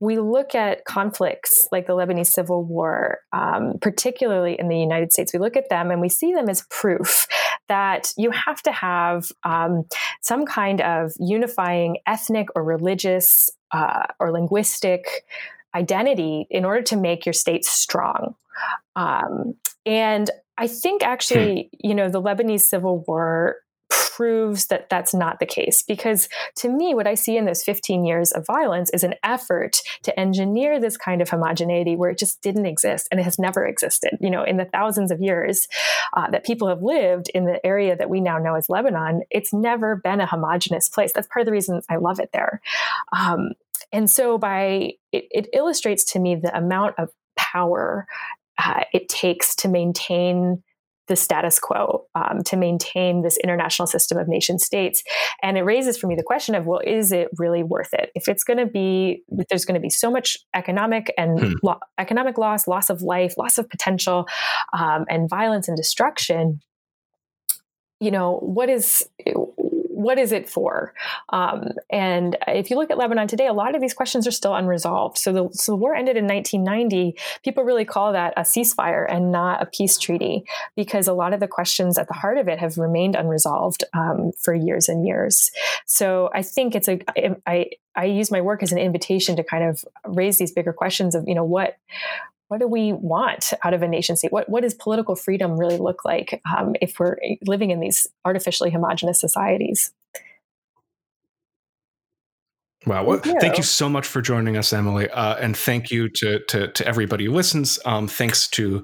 we 0.00 0.18
look 0.18 0.54
at 0.54 0.84
conflicts 0.84 1.68
like 1.70 1.86
the 1.86 1.92
Lebanese 1.92 2.26
Civil 2.26 2.64
War, 2.64 3.18
um, 3.32 3.74
particularly 3.80 4.58
in 4.58 4.68
the 4.68 4.78
United 4.78 5.12
States, 5.12 5.32
we 5.32 5.38
look 5.38 5.56
at 5.56 5.68
them 5.68 5.90
and 5.90 6.00
we 6.00 6.08
see 6.08 6.32
them 6.32 6.48
as 6.48 6.64
proof 6.70 7.26
that 7.68 8.12
you 8.16 8.30
have 8.30 8.62
to 8.62 8.72
have 8.72 9.30
um, 9.44 9.84
some 10.20 10.46
kind 10.46 10.80
of 10.80 11.12
unifying 11.20 11.98
ethnic 12.06 12.48
or 12.54 12.64
religious 12.64 13.50
uh, 13.72 14.04
or 14.18 14.32
linguistic 14.32 15.24
identity 15.74 16.46
in 16.50 16.64
order 16.64 16.82
to 16.82 16.96
make 16.96 17.26
your 17.26 17.32
state 17.32 17.64
strong. 17.64 18.34
Um, 18.96 19.54
and 19.86 20.30
I 20.56 20.66
think 20.66 21.02
actually, 21.02 21.70
hmm. 21.72 21.88
you 21.88 21.94
know, 21.94 22.08
the 22.08 22.22
Lebanese 22.22 22.62
Civil 22.62 23.04
War 23.06 23.56
proves 23.90 24.66
that 24.66 24.88
that's 24.90 25.14
not 25.14 25.38
the 25.38 25.46
case. 25.46 25.84
Because 25.84 26.28
to 26.56 26.68
me, 26.68 26.92
what 26.92 27.06
I 27.06 27.14
see 27.14 27.36
in 27.36 27.44
those 27.44 27.62
15 27.62 28.04
years 28.04 28.32
of 28.32 28.44
violence 28.44 28.90
is 28.90 29.04
an 29.04 29.14
effort 29.22 29.76
to 30.02 30.18
engineer 30.18 30.80
this 30.80 30.96
kind 30.96 31.22
of 31.22 31.30
homogeneity 31.30 31.94
where 31.94 32.10
it 32.10 32.18
just 32.18 32.42
didn't 32.42 32.66
exist 32.66 33.06
and 33.10 33.20
it 33.20 33.22
has 33.22 33.38
never 33.38 33.64
existed. 33.64 34.18
You 34.20 34.30
know, 34.30 34.42
in 34.42 34.56
the 34.56 34.64
thousands 34.64 35.12
of 35.12 35.20
years 35.20 35.68
uh, 36.16 36.28
that 36.30 36.44
people 36.44 36.66
have 36.66 36.82
lived 36.82 37.30
in 37.32 37.44
the 37.44 37.64
area 37.64 37.96
that 37.96 38.10
we 38.10 38.20
now 38.20 38.38
know 38.38 38.56
as 38.56 38.68
Lebanon, 38.68 39.22
it's 39.30 39.52
never 39.52 39.94
been 39.94 40.20
a 40.20 40.26
homogenous 40.26 40.88
place. 40.88 41.12
That's 41.14 41.28
part 41.28 41.42
of 41.42 41.46
the 41.46 41.52
reason 41.52 41.80
I 41.88 41.96
love 41.96 42.18
it 42.18 42.30
there. 42.32 42.60
Um, 43.16 43.52
and 43.92 44.10
so 44.10 44.38
by 44.38 44.92
it, 45.12 45.24
it 45.30 45.48
illustrates 45.52 46.04
to 46.12 46.18
me 46.18 46.34
the 46.36 46.56
amount 46.56 46.94
of 46.98 47.10
power 47.36 48.06
uh, 48.58 48.84
it 48.92 49.08
takes 49.08 49.54
to 49.56 49.68
maintain 49.68 50.62
the 51.08 51.16
status 51.16 51.58
quo 51.58 52.04
um, 52.14 52.42
to 52.44 52.56
maintain 52.56 53.22
this 53.22 53.38
international 53.38 53.86
system 53.86 54.18
of 54.18 54.28
nation 54.28 54.58
states. 54.58 55.02
And 55.42 55.58
it 55.58 55.62
raises 55.62 55.96
for 55.98 56.06
me 56.06 56.14
the 56.14 56.22
question 56.22 56.54
of, 56.54 56.66
well, 56.66 56.80
is 56.84 57.12
it 57.12 57.28
really 57.38 57.62
worth 57.62 57.92
it? 57.92 58.10
If 58.14 58.28
it's 58.28 58.44
going 58.44 58.58
to 58.58 58.66
be, 58.66 59.22
if 59.30 59.48
there's 59.48 59.64
going 59.64 59.74
to 59.74 59.80
be 59.80 59.90
so 59.90 60.10
much 60.10 60.36
economic 60.54 61.12
and 61.18 61.40
hmm. 61.40 61.52
lo- 61.62 61.80
economic 61.98 62.38
loss, 62.38 62.68
loss 62.68 62.90
of 62.90 63.02
life, 63.02 63.34
loss 63.36 63.58
of 63.58 63.68
potential, 63.68 64.26
um, 64.72 65.06
and 65.08 65.28
violence 65.28 65.66
and 65.66 65.76
destruction, 65.76 66.60
you 68.00 68.10
know, 68.10 68.38
what 68.42 68.68
is 68.68 69.08
what 69.98 70.16
is 70.16 70.30
it 70.30 70.48
for? 70.48 70.94
Um, 71.30 71.72
and 71.90 72.36
if 72.46 72.70
you 72.70 72.76
look 72.76 72.92
at 72.92 72.98
Lebanon 72.98 73.26
today, 73.26 73.48
a 73.48 73.52
lot 73.52 73.74
of 73.74 73.80
these 73.80 73.94
questions 73.94 74.28
are 74.28 74.30
still 74.30 74.54
unresolved. 74.54 75.18
So 75.18 75.32
the, 75.32 75.48
so 75.52 75.72
the 75.72 75.76
war 75.76 75.92
ended 75.92 76.16
in 76.16 76.24
1990. 76.24 77.18
People 77.42 77.64
really 77.64 77.84
call 77.84 78.12
that 78.12 78.32
a 78.36 78.42
ceasefire 78.42 79.04
and 79.08 79.32
not 79.32 79.60
a 79.60 79.66
peace 79.66 79.98
treaty 79.98 80.44
because 80.76 81.08
a 81.08 81.12
lot 81.12 81.32
of 81.32 81.40
the 81.40 81.48
questions 81.48 81.98
at 81.98 82.06
the 82.06 82.14
heart 82.14 82.38
of 82.38 82.46
it 82.46 82.60
have 82.60 82.78
remained 82.78 83.16
unresolved 83.16 83.82
um, 83.92 84.30
for 84.38 84.54
years 84.54 84.88
and 84.88 85.04
years. 85.04 85.50
So 85.84 86.30
I 86.32 86.42
think 86.42 86.76
it's 86.76 86.88
a 86.88 87.00
I, 87.44 87.70
I 87.96 88.04
use 88.04 88.30
my 88.30 88.40
work 88.40 88.62
as 88.62 88.70
an 88.70 88.78
invitation 88.78 89.34
to 89.34 89.42
kind 89.42 89.64
of 89.64 89.84
raise 90.06 90.38
these 90.38 90.52
bigger 90.52 90.72
questions 90.72 91.16
of 91.16 91.26
you 91.26 91.34
know 91.34 91.44
what 91.44 91.76
what 92.48 92.60
do 92.60 92.66
we 92.66 92.92
want 92.92 93.52
out 93.62 93.74
of 93.74 93.82
a 93.82 93.88
nation 93.88 94.16
state? 94.16 94.32
What, 94.32 94.48
what 94.48 94.62
does 94.62 94.74
political 94.74 95.14
freedom 95.14 95.58
really 95.58 95.78
look 95.78 96.04
like 96.04 96.40
um, 96.56 96.74
if 96.80 96.98
we're 96.98 97.16
living 97.46 97.70
in 97.70 97.80
these 97.80 98.06
artificially 98.24 98.70
homogenous 98.70 99.20
societies? 99.20 99.92
Wow. 102.86 103.04
Well, 103.04 103.18
thank, 103.18 103.34
you. 103.34 103.40
thank 103.40 103.56
you 103.58 103.64
so 103.64 103.88
much 103.88 104.06
for 104.06 104.22
joining 104.22 104.56
us, 104.56 104.72
Emily. 104.72 105.10
Uh, 105.10 105.34
and 105.36 105.54
thank 105.54 105.90
you 105.90 106.08
to, 106.08 106.38
to, 106.46 106.68
to, 106.68 106.86
everybody 106.86 107.26
who 107.26 107.32
listens. 107.32 107.78
Um, 107.84 108.08
thanks 108.08 108.48
to 108.48 108.82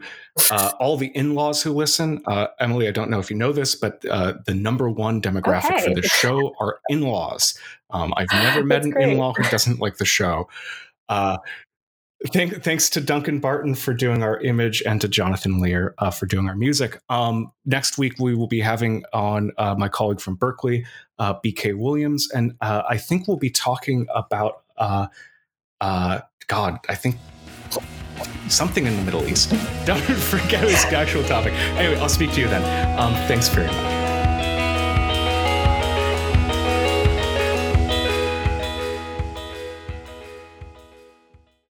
uh, 0.50 0.72
all 0.78 0.98
the 0.98 1.06
in 1.16 1.34
laws 1.34 1.62
who 1.62 1.72
listen. 1.72 2.20
Uh, 2.26 2.48
Emily, 2.60 2.86
I 2.86 2.90
don't 2.90 3.08
know 3.08 3.18
if 3.18 3.30
you 3.30 3.36
know 3.36 3.52
this, 3.52 3.74
but 3.74 4.04
uh, 4.10 4.34
the 4.44 4.54
number 4.54 4.90
one 4.90 5.22
demographic 5.22 5.76
okay. 5.76 5.84
for 5.84 5.94
the 5.94 6.02
show 6.02 6.52
are 6.60 6.80
in 6.88 7.02
laws. 7.02 7.56
Um, 7.90 8.12
I've 8.16 8.30
never 8.32 8.62
met 8.64 8.84
an 8.84 9.00
in 9.00 9.16
law 9.16 9.32
who 9.32 9.44
doesn't 9.44 9.80
like 9.80 9.96
the 9.96 10.04
show. 10.04 10.48
Uh, 11.08 11.38
Thank, 12.32 12.62
thanks 12.62 12.88
to 12.90 13.00
Duncan 13.02 13.38
Barton 13.38 13.74
for 13.74 13.92
doing 13.92 14.22
our 14.22 14.40
image 14.40 14.82
and 14.86 14.98
to 15.02 15.08
Jonathan 15.08 15.60
Lear 15.60 15.94
uh, 15.98 16.10
for 16.10 16.24
doing 16.24 16.48
our 16.48 16.54
music. 16.54 16.98
Um, 17.10 17.52
next 17.66 17.98
week, 17.98 18.14
we 18.18 18.34
will 18.34 18.46
be 18.46 18.60
having 18.60 19.04
on 19.12 19.52
uh, 19.58 19.74
my 19.76 19.88
colleague 19.88 20.20
from 20.20 20.36
Berkeley, 20.36 20.86
uh, 21.18 21.34
BK 21.44 21.76
Williams, 21.76 22.30
and 22.32 22.54
uh, 22.62 22.82
I 22.88 22.96
think 22.96 23.28
we'll 23.28 23.36
be 23.36 23.50
talking 23.50 24.06
about, 24.14 24.62
uh, 24.78 25.08
uh, 25.82 26.20
God, 26.46 26.78
I 26.88 26.94
think 26.94 27.16
something 28.48 28.86
in 28.86 28.96
the 28.96 29.02
Middle 29.02 29.26
East. 29.28 29.50
Don't 29.84 30.00
forget 30.00 30.64
his 30.68 30.82
actual 30.86 31.24
topic. 31.24 31.52
Anyway, 31.52 32.00
I'll 32.00 32.08
speak 32.08 32.32
to 32.32 32.40
you 32.40 32.48
then. 32.48 32.98
Um, 32.98 33.12
thanks 33.28 33.48
very 33.48 33.66
much. 33.66 34.03